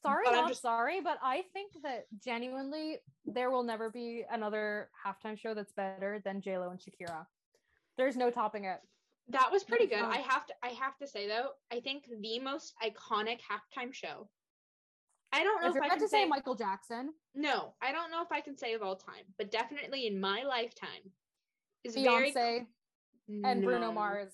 Sorry, 0.00 0.22
But 0.24 0.34
I'm 0.34 0.40
not 0.42 0.48
just- 0.48 0.62
sorry, 0.62 1.00
but 1.00 1.18
I 1.22 1.42
think 1.52 1.72
that 1.82 2.06
genuinely 2.24 2.98
there 3.26 3.50
will 3.50 3.64
never 3.64 3.90
be 3.90 4.24
another 4.30 4.90
halftime 5.04 5.38
show 5.38 5.52
that's 5.52 5.72
better 5.72 6.20
than 6.24 6.40
J 6.40 6.56
Lo 6.56 6.70
and 6.70 6.80
Shakira. 6.80 7.26
There's 7.98 8.16
no 8.16 8.30
topping 8.30 8.64
it. 8.64 8.80
That 9.28 9.52
was 9.52 9.64
pretty 9.64 9.86
good. 9.86 10.00
I 10.00 10.18
have 10.18 10.46
to, 10.46 10.54
I 10.62 10.68
have 10.68 10.96
to 10.98 11.06
say 11.06 11.28
though, 11.28 11.50
I 11.70 11.80
think 11.80 12.08
the 12.22 12.38
most 12.38 12.74
iconic 12.82 13.40
halftime 13.42 13.92
show. 13.92 14.30
I 15.32 15.44
don't 15.44 15.60
know 15.60 15.68
If 15.68 15.70
if, 15.70 15.74
you're 15.76 15.84
I 15.84 15.88
can 15.90 15.98
to 16.00 16.08
say 16.08 16.22
say, 16.22 16.28
Michael 16.28 16.54
Jackson, 16.54 17.10
no, 17.34 17.74
I 17.82 17.92
don't 17.92 18.10
know 18.10 18.22
if 18.22 18.32
I 18.32 18.40
can 18.40 18.56
say 18.56 18.74
of 18.74 18.82
all 18.82 18.96
time, 18.96 19.24
but 19.36 19.50
definitely 19.50 20.06
in 20.06 20.18
my 20.20 20.42
lifetime 20.42 21.12
is 21.84 21.94
very 21.94 22.32
Beyonce 22.32 22.66
and 23.44 23.62
Bruno 23.62 23.92
Mars 23.92 24.32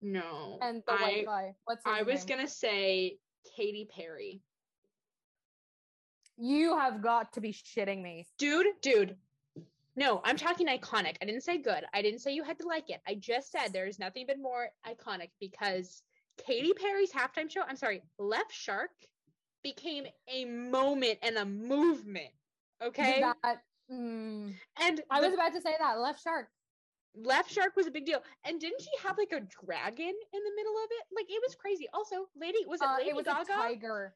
No, 0.00 0.58
and 0.62 0.82
the 0.86 0.92
I, 0.92 0.96
white 1.02 1.26
guy. 1.26 1.54
What's 1.64 1.82
I 1.86 2.02
was 2.02 2.26
name? 2.26 2.38
gonna 2.38 2.48
say 2.48 3.18
Katy 3.56 3.88
Perry. 3.94 4.42
You 6.36 6.76
have 6.78 7.02
got 7.02 7.32
to 7.34 7.40
be 7.40 7.52
shitting 7.52 8.02
me. 8.02 8.26
dude, 8.38 8.66
dude. 8.80 9.16
No, 9.96 10.20
I'm 10.24 10.36
talking 10.36 10.68
iconic. 10.68 11.16
I 11.20 11.24
didn't 11.24 11.42
say 11.42 11.58
good. 11.58 11.84
I 11.92 12.02
didn't 12.02 12.20
say 12.20 12.32
you 12.32 12.44
had 12.44 12.58
to 12.60 12.68
like 12.68 12.88
it. 12.88 13.00
I 13.08 13.16
just 13.16 13.50
said 13.50 13.72
there's 13.72 13.98
nothing 13.98 14.26
been 14.26 14.40
more 14.40 14.68
iconic 14.86 15.30
because 15.40 16.02
Katy 16.46 16.72
Perry's 16.74 17.10
halftime 17.10 17.50
show, 17.50 17.62
I'm 17.68 17.74
sorry, 17.74 18.02
Left 18.20 18.52
Shark 18.52 18.90
became 19.62 20.06
a 20.28 20.44
moment 20.44 21.18
and 21.22 21.36
a 21.38 21.44
movement. 21.44 22.30
Okay. 22.82 23.20
That 23.20 23.62
mm, 23.90 24.52
and 24.80 25.02
I 25.10 25.20
the 25.20 25.26
was 25.26 25.34
about 25.34 25.52
to 25.54 25.60
say 25.60 25.74
that 25.78 25.98
left 26.00 26.22
shark. 26.22 26.48
Left 27.20 27.50
Shark 27.50 27.74
was 27.74 27.86
a 27.86 27.90
big 27.90 28.06
deal. 28.06 28.22
And 28.44 28.60
didn't 28.60 28.80
she 28.80 28.90
have 29.02 29.18
like 29.18 29.32
a 29.32 29.40
dragon 29.40 30.06
in 30.06 30.40
the 30.44 30.52
middle 30.54 30.74
of 30.76 30.88
it? 30.90 31.04
Like 31.16 31.26
it 31.28 31.42
was 31.44 31.56
crazy. 31.56 31.88
Also, 31.92 32.28
Lady 32.40 32.58
was 32.66 32.80
it 32.80 32.86
Uh, 32.86 32.96
Lady 32.98 33.10
it 33.10 33.16
was 33.16 33.24
Gaga? 33.24 33.52
a 33.52 33.56
tiger. 33.56 34.14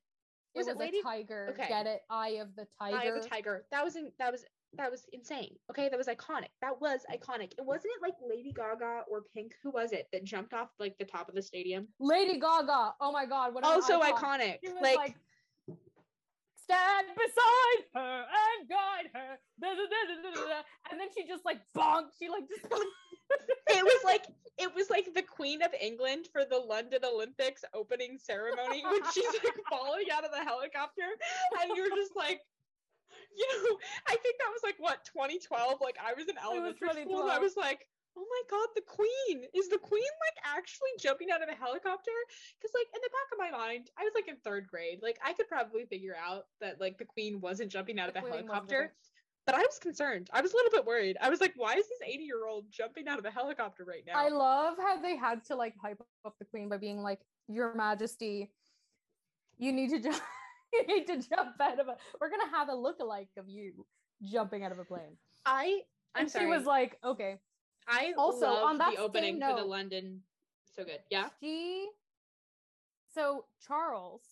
Was 0.55 0.67
it 0.69 0.71
it 0.73 0.77
was 0.77 0.85
Lady- 0.85 0.99
a 1.01 1.03
tiger. 1.03 1.49
Okay. 1.51 1.69
Get 1.69 1.87
it? 1.87 2.03
Eye 2.11 2.39
of 2.41 2.55
the 2.55 2.67
tiger. 2.79 2.97
Eye 2.97 3.05
of 3.07 3.23
the 3.23 3.29
Tiger. 3.29 3.65
That 3.73 3.83
was 3.83 3.97
in, 3.97 4.13
that 4.19 4.31
was 4.31 4.45
that 4.75 4.91
was 4.91 5.07
insane. 5.13 5.57
Okay, 5.71 5.89
that 5.89 5.99
was 5.99 6.07
iconic. 6.07 6.49
That 6.61 6.81
was 6.81 7.01
iconic. 7.13 7.53
It 7.59 7.65
wasn't 7.65 7.93
it 7.97 8.03
like 8.03 8.15
Lady 8.27 8.53
Gaga 8.53 9.03
or 9.11 9.23
Pink? 9.35 9.55
Who 9.63 9.71
was 9.71 9.93
it 9.93 10.07
that 10.13 10.23
jumped 10.25 10.55
off 10.55 10.69
like 10.79 10.97
the 10.99 11.05
top 11.05 11.29
of 11.29 11.35
the 11.35 11.43
stadium? 11.43 11.89
Lady 11.99 12.39
Gaga. 12.39 12.95
Oh 13.01 13.11
my 13.11 13.27
god! 13.27 13.53
What 13.55 13.65
Also 13.65 14.01
icon. 14.01 14.39
iconic. 14.41 14.59
Like, 14.81 14.97
like, 14.97 15.15
stand 16.63 17.07
beside 17.15 17.81
her 17.95 18.25
and 18.25 18.69
guide 18.69 19.09
her. 19.15 19.39
Da, 19.61 19.69
da, 19.69 19.85
da, 19.87 20.01
da, 20.09 20.17
da, 20.23 20.31
da, 20.31 20.49
da." 20.49 20.63
And 20.91 21.01
then 21.01 21.09
she 21.15 21.27
just 21.27 21.45
like 21.45 21.61
bonk. 21.77 22.15
She 22.19 22.29
like 22.29 22.49
just 22.49 22.67
it 23.69 23.85
was 23.85 24.03
like 24.05 24.27
it 24.59 24.75
was 24.75 24.91
like 24.91 25.13
the 25.15 25.23
Queen 25.23 25.63
of 25.63 25.73
England 25.81 26.29
for 26.33 26.45
the 26.45 26.59
London 26.59 27.01
Olympics 27.05 27.65
opening 27.75 28.19
ceremony 28.19 28.83
when 28.85 29.01
she's 29.13 29.33
like 29.43 29.57
falling 29.71 30.07
out 30.13 30.25
of 30.25 30.31
the 30.31 30.45
helicopter, 30.45 31.09
and 31.63 31.77
you're 31.77 31.95
just 31.97 32.17
like. 32.17 32.41
You 33.35 33.47
know, 33.49 33.79
I 34.09 34.17
think 34.17 34.37
that 34.39 34.53
was 34.53 34.61
like 34.63 34.77
what 34.79 35.05
2012. 35.05 35.81
Like 35.81 35.97
I 36.03 36.13
was 36.13 36.29
in 36.29 36.37
elementary 36.37 37.03
school, 37.03 37.29
I 37.31 37.39
was 37.39 37.57
like, 37.57 37.87
"Oh 38.17 38.27
my 38.29 38.43
god, 38.51 38.69
the 38.75 38.83
queen 38.83 39.45
is 39.55 39.69
the 39.69 39.79
queen 39.79 40.03
like 40.03 40.57
actually 40.57 40.91
jumping 40.99 41.31
out 41.31 41.43
of 41.43 41.49
a 41.49 41.55
helicopter?" 41.55 42.11
Because 42.59 42.75
like 42.75 42.89
in 42.95 43.01
the 43.03 43.11
back 43.11 43.29
of 43.33 43.39
my 43.39 43.51
mind, 43.57 43.91
I 43.99 44.05
was 44.05 44.13
like 44.15 44.29
in 44.29 44.37
third 44.37 44.67
grade. 44.69 45.01
Like 45.03 45.19
I 45.25 45.33
could 45.33 45.49
probably 45.49 45.85
figure 45.87 46.17
out 46.17 46.47
that 46.61 46.81
like 46.81 46.99
the 46.99 47.05
queen 47.05 47.41
wasn't 47.41 47.71
jumping 47.71 47.99
out 47.99 48.13
The 48.13 48.19
of 48.21 48.25
a 48.25 48.29
helicopter. 48.29 48.95
But 49.45 49.57
I 49.57 49.61
was 49.61 49.79
concerned. 49.81 50.31
I 50.33 50.41
was 50.41 50.53
a 50.53 50.57
little 50.57 50.71
bit 50.71 50.87
worried. 50.87 51.17
I 51.21 51.29
was 51.29 51.41
like, 51.41 51.55
"Why 51.57 51.75
is 51.75 51.89
this 51.89 51.99
80 52.05 52.23
year 52.25 52.47
old 52.47 52.67
jumping 52.71 53.09
out 53.09 53.19
of 53.19 53.25
a 53.25 53.31
helicopter 53.31 53.85
right 53.85 54.05
now?" 54.07 54.13
I 54.17 54.29
love 54.29 54.77
how 54.79 55.01
they 55.01 55.17
had 55.17 55.45
to 55.47 55.57
like 55.57 55.75
hype 55.83 56.01
up 56.25 56.35
the 56.39 56.45
queen 56.45 56.69
by 56.69 56.77
being 56.77 57.03
like, 57.03 57.21
Your 57.49 57.75
Majesty, 57.75 58.53
you 59.59 59.73
need 59.73 59.91
to 59.91 59.99
jump. 59.99 60.23
you 60.73 60.87
need 60.87 61.07
to 61.07 61.17
jump 61.17 61.61
out 61.61 61.81
of 61.81 61.89
a. 61.89 61.97
We're 62.21 62.31
gonna 62.31 62.51
have 62.51 62.69
a 62.69 62.75
look-alike 62.75 63.31
of 63.37 63.49
you 63.49 63.85
jumping 64.23 64.65
out 64.65 64.73
of 64.73 64.79
a 64.79 64.85
plane. 64.85 65.17
I 65.45 65.83
I'm 66.15 66.23
and 66.23 66.31
sorry. 66.31 66.45
she 66.45 66.49
was 66.49 66.65
like, 66.65 66.99
Okay. 67.05 67.39
I 67.89 68.13
Also, 68.17 68.47
love 68.47 68.65
on 68.65 68.79
that 68.79 68.95
the 68.97 69.01
opening 69.03 69.41
same 69.41 69.51
for 69.51 69.57
the 69.61 69.65
London. 69.67 70.23
So 70.77 70.85
good. 70.85 71.01
Yeah. 71.11 71.29
She. 71.41 71.89
So 73.15 73.45
Charles. 73.67 74.23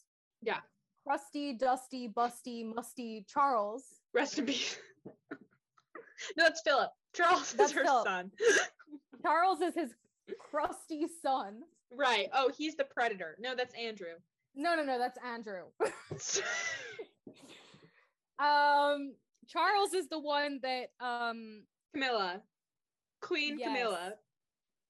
Yeah. 0.42 0.60
Crusty, 1.06 1.54
dusty, 1.54 2.08
busty, 2.08 2.64
musty 2.74 3.24
Charles. 3.28 3.84
Rest 4.14 4.38
in 4.38 4.46
peace. 4.46 4.78
no, 5.30 5.36
that's 6.36 6.62
Philip. 6.62 6.90
Charles 7.14 7.52
That's 7.54 7.72
is 7.72 7.76
her 7.78 7.84
son. 7.84 8.30
Charles 9.22 9.60
is 9.60 9.74
his 9.74 9.90
crusty 10.38 11.06
son. 11.22 11.62
right. 11.94 12.28
Oh, 12.32 12.50
he's 12.56 12.76
the 12.76 12.84
predator. 12.84 13.36
No, 13.40 13.54
that's 13.56 13.74
Andrew. 13.74 14.14
No, 14.54 14.74
no, 14.76 14.84
no, 14.84 14.98
that's 14.98 15.18
Andrew. 15.24 15.64
um, 18.38 19.14
Charles 19.48 19.92
is 19.94 20.08
the 20.08 20.18
one 20.18 20.60
that 20.62 20.90
um 21.00 21.62
Camilla. 21.92 22.42
Queen 23.20 23.58
Yes. 23.58 23.68
Camilla. 23.68 24.14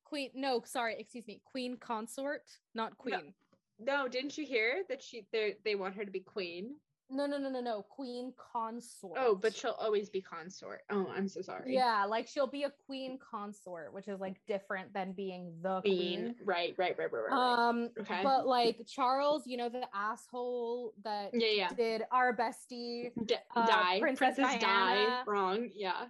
Queen. 0.05 0.31
No, 0.35 0.63
sorry, 0.65 0.97
excuse 0.99 1.27
me, 1.27 1.41
Queen 1.45 1.77
consort, 1.77 2.43
not 2.75 2.97
Queen. 2.99 3.33
No, 3.79 4.09
didn't 4.09 4.37
you 4.37 4.45
hear 4.45 4.83
that 4.89 5.03
she 5.03 5.27
they 5.33 5.57
they 5.65 5.75
want 5.75 5.95
her 5.95 6.05
to 6.05 6.11
be 6.11 6.21
queen? 6.21 6.75
No, 7.13 7.27
no, 7.27 7.39
no, 7.39 7.49
no, 7.51 7.61
no, 7.61 7.83
Queen 7.83 8.33
consort. 8.53 9.17
Oh, 9.19 9.35
but 9.35 9.53
she'll 9.55 9.73
always 9.81 10.09
be 10.09 10.21
consort. 10.21 10.83
Oh, 10.91 11.09
I'm 11.13 11.27
so 11.29 11.41
sorry. 11.43 11.75
yeah, 11.75 12.05
like 12.05 12.29
she'll 12.29 12.47
be 12.47 12.63
a 12.65 12.71
queen 12.87 13.19
consort, 13.19 13.93
which 13.93 14.07
is 14.07 14.21
like 14.21 14.37
different 14.47 14.93
than 14.93 15.13
being 15.13 15.53
the 15.61 15.81
Queen. 15.81 16.35
queen. 16.35 16.35
Right, 16.45 16.75
right, 16.79 16.97
right, 16.99 17.11
right, 17.13 17.23
right. 17.31 17.33
Um, 17.69 17.91
Okay. 17.99 18.21
but 18.23 18.47
like 18.47 18.87
Charles, 18.87 19.45
you 19.47 19.57
know, 19.57 19.69
the 19.69 19.89
asshole 19.93 20.93
that 21.03 21.31
yeah, 21.33 21.49
yeah. 21.49 21.69
did 21.75 22.03
our 22.13 22.37
bestie 22.37 23.11
D- 23.27 23.35
uh, 23.57 23.67
die. 23.67 23.99
Princess 24.01 24.37
Princess, 24.37 24.61
die. 24.61 24.95
Diana. 24.95 25.25
Wrong. 25.27 25.69
Yeah. 25.75 26.05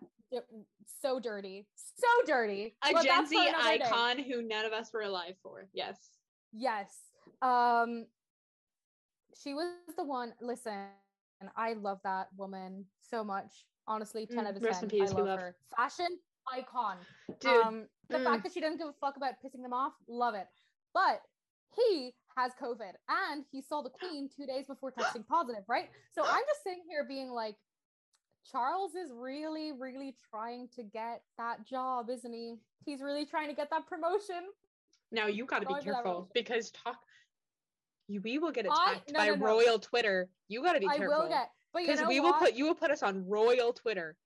So 1.03 1.19
dirty, 1.21 1.67
so 1.75 2.07
dirty. 2.27 2.75
A 2.85 2.93
But 2.93 3.03
Gen 3.05 3.17
that's 3.17 3.31
Z 3.31 3.37
another 3.49 3.79
day. 3.79 3.85
icon 3.85 4.19
who 4.19 4.43
none 4.43 4.65
of 4.65 4.73
us 4.73 4.93
were 4.93 5.03
alive 5.03 5.35
for. 5.43 5.69
Yes. 5.73 5.97
Yes. 6.53 6.97
Um 7.43 8.07
she 9.43 9.55
was 9.55 9.69
the 9.97 10.05
one 10.05 10.33
listen, 10.41 10.87
and 11.41 11.51
I 11.57 11.73
love 11.75 12.01
that 12.05 12.29
woman 12.37 12.85
so 13.11 13.25
much. 13.25 13.67
Honestly, 13.87 14.27
10 14.27 14.45
Mm, 14.45 14.49
out 14.49 14.57
of 14.57 14.63
rest 14.63 14.83
in 14.83 14.89
10. 14.89 15.01
peace, 15.01 15.11
I 15.11 15.15
love, 15.15 15.27
love- 15.27 15.41
her. 15.41 15.57
Fashion 15.77 16.19
icon. 16.53 16.97
Dude. 17.41 17.51
um 17.53 17.87
the 18.09 18.19
mm. 18.19 18.25
fact 18.25 18.43
that 18.43 18.53
she 18.53 18.61
doesn't 18.61 18.79
give 18.79 18.89
a 18.89 18.93
fuck 19.01 19.17
about 19.17 19.35
pissing 19.45 19.63
them 19.63 19.73
off, 19.73 19.93
love 20.09 20.35
it. 20.35 20.47
But 20.93 21.23
he 21.75 22.13
has 22.37 22.53
COVID 22.61 22.93
and 23.09 23.45
he 23.51 23.63
saw 23.63 23.83
the 23.83 23.91
queen 24.01 24.29
two 24.37 24.47
days 24.47 24.67
before 24.67 24.91
testing 24.91 25.23
positive, 25.25 25.63
right? 25.69 25.89
So 26.13 26.23
I'm 26.25 26.43
just 26.49 26.63
sitting 26.65 26.83
here 26.89 27.05
being 27.09 27.31
like, 27.31 27.57
Charles 28.51 28.95
is 28.95 29.11
really, 29.13 29.73
really 29.73 30.15
trying 30.31 30.69
to 30.77 30.83
get 30.83 31.23
that 31.39 31.67
job, 31.67 32.11
isn't 32.11 32.33
he? 32.33 32.57
He's 32.85 33.01
really 33.01 33.27
trying 33.27 33.49
to 33.49 33.55
get 33.55 33.71
that 33.71 33.87
promotion. 33.87 34.43
Now 35.13 35.27
you 35.27 35.45
got 35.45 35.61
to 35.63 35.67
be 35.67 35.75
careful 35.83 36.31
because 36.35 36.71
talk. 36.71 36.99
You, 38.09 38.21
we 38.23 38.39
will 38.39 38.53
get 38.53 38.67
I- 38.71 38.93
attacked 38.93 39.13
no, 39.13 39.19
by 39.19 39.27
no, 39.27 39.35
no. 39.35 39.47
royal 39.47 39.79
Twitter. 39.79 40.29
You 40.49 40.63
got 40.63 40.73
to 40.73 40.81
be 40.81 40.89
I 40.89 40.97
careful 40.97 41.23
will 41.23 41.29
get, 41.29 41.51
but 41.73 41.83
because 41.87 42.01
we 42.09 42.21
what? 42.21 42.35
will 42.35 42.47
put 42.47 42.55
you 42.55 42.67
will 42.67 42.75
put 42.75 42.91
us 42.91 43.03
on 43.03 43.27
royal 43.29 43.73
Twitter. 43.73 44.17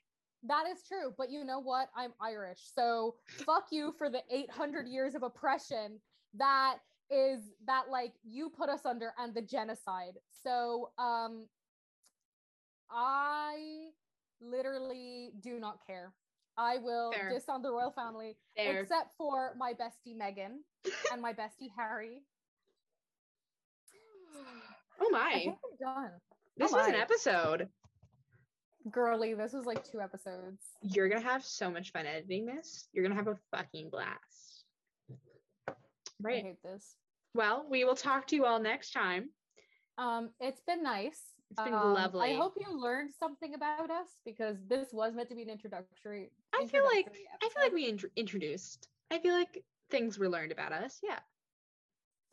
That 0.47 0.65
is 0.71 0.83
true, 0.87 1.15
but 1.17 1.31
you 1.31 1.43
know 1.45 1.59
what? 1.59 1.89
I'm 1.97 2.13
Irish. 2.21 2.61
So 2.75 3.15
fuck 3.47 3.67
you 3.71 3.95
for 3.97 4.11
the 4.11 4.21
800 4.31 4.87
years 4.87 5.15
of 5.15 5.23
oppression 5.23 5.99
that 6.37 6.79
is 7.11 7.41
that 7.67 7.85
like 7.91 8.13
you 8.25 8.51
put 8.51 8.69
us 8.69 8.85
under 8.85 9.13
and 9.19 9.35
the 9.35 9.43
genocide. 9.43 10.15
So 10.43 10.91
um 10.99 11.47
I 12.91 13.89
literally 14.41 15.33
do 15.41 15.59
not 15.59 15.79
care. 15.87 16.13
I 16.57 16.79
will 16.79 17.13
Fair. 17.13 17.31
diss 17.31 17.49
on 17.49 17.63
the 17.63 17.73
royal 17.73 17.91
family, 17.91 18.37
There. 18.57 18.83
except 18.83 19.17
for 19.17 19.55
my 19.59 19.73
bestie 19.73 20.17
Meghan 20.17 20.59
and 21.13 21.21
my 21.21 21.33
bestie 21.33 21.71
Harry. 21.77 22.23
Oh 25.01 25.11
I 25.13 25.47
my. 25.47 25.55
done. 25.81 26.11
This 26.57 26.73
Oh 26.73 26.77
was 26.77 26.87
an 26.87 26.95
episode. 26.95 27.69
Girly, 28.93 29.35
this 29.35 29.53
was 29.53 29.67
like 29.67 29.83
two 29.83 30.01
episodes. 30.01 30.63
You're 30.83 31.09
gonna 31.09 31.21
have 31.21 31.45
so 31.45 31.69
much 31.69 31.91
fun 31.91 32.07
editing 32.07 32.47
this. 32.47 32.87
You're 32.93 33.03
gonna 33.05 33.17
have 33.17 33.27
a 33.27 33.37
fucking 33.51 33.91
blast. 33.91 34.65
I 35.69 35.73
Right. 36.21 36.45
hate 36.45 36.63
this. 36.63 36.95
Well, 37.35 37.67
we 37.69 37.85
will 37.85 37.97
talk 37.97 38.29
to 38.29 38.37
you 38.37 38.45
all 38.45 38.61
next 38.61 38.93
time. 38.93 39.31
Um, 39.99 40.31
it's 40.39 40.61
been 40.61 40.85
nice. 40.85 41.34
It's 41.51 41.63
been 41.63 41.75
Um, 41.75 41.95
lovely. 41.95 42.33
I 42.33 42.37
hope 42.37 42.55
you 42.59 42.71
learned 42.73 43.13
something 43.19 43.55
about 43.55 43.91
us 43.91 44.09
because 44.25 44.57
this 44.67 44.93
was 44.93 45.15
meant 45.15 45.29
to 45.29 45.35
be 45.35 45.43
an 45.43 45.51
introductory. 45.51 46.31
I 46.55 46.67
feel 46.67 46.85
like 46.85 47.07
introductory 47.07 47.29
I 47.43 47.49
feel 47.49 47.63
like 47.63 47.73
we 47.73 47.89
int- 47.89 48.13
introduced. 48.17 48.89
I 49.11 49.19
feel 49.19 49.35
like 49.35 49.63
things 49.91 50.19
were 50.19 50.29
learned 50.29 50.53
about 50.53 50.73
us. 50.73 51.01
Yeah. 51.03 51.21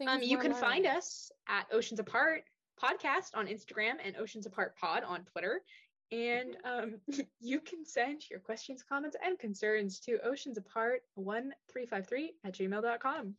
Um, 0.07 0.23
you 0.23 0.37
were 0.37 0.43
can 0.43 0.53
find 0.53 0.87
us 0.87 1.31
at 1.47 1.67
Oceans 1.71 1.99
Apart 1.99 2.43
Podcast 2.81 3.35
on 3.35 3.45
Instagram 3.47 3.95
and 4.03 4.15
Oceans 4.17 4.47
Apart 4.47 4.75
Pod 4.77 5.03
on 5.03 5.23
Twitter. 5.25 5.61
And 6.11 6.57
um, 6.65 6.95
you 7.39 7.59
can 7.59 7.85
send 7.85 8.29
your 8.29 8.39
questions, 8.39 8.83
comments, 8.87 9.15
and 9.23 9.37
concerns 9.37 9.99
to 10.01 10.17
Oceans 10.25 10.57
Apart 10.57 11.03
1353 11.15 12.33
at 12.43 12.53
gmail.com. 12.53 13.35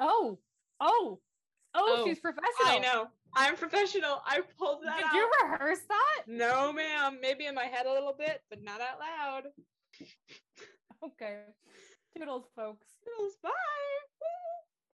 Oh, 0.00 0.38
oh, 0.80 1.20
oh, 1.76 1.96
Oh, 2.00 2.06
she's 2.06 2.18
professional. 2.18 2.50
I 2.66 2.78
know. 2.78 3.08
I'm 3.34 3.54
professional. 3.56 4.22
I 4.26 4.40
pulled 4.58 4.82
that 4.84 4.96
Did 4.96 5.06
out. 5.06 5.14
you 5.14 5.30
rehearse 5.42 5.80
that? 5.88 6.22
No, 6.26 6.72
ma'am. 6.72 7.18
Maybe 7.20 7.46
in 7.46 7.54
my 7.54 7.64
head 7.64 7.86
a 7.86 7.92
little 7.92 8.14
bit, 8.18 8.42
but 8.50 8.62
not 8.62 8.80
out 8.80 8.98
loud. 8.98 9.44
Okay. 11.04 11.40
Toodles, 12.16 12.46
folks. 12.56 12.86
Toodles. 13.04 13.34
Bye. 13.42 13.50
Woo! 14.20 14.65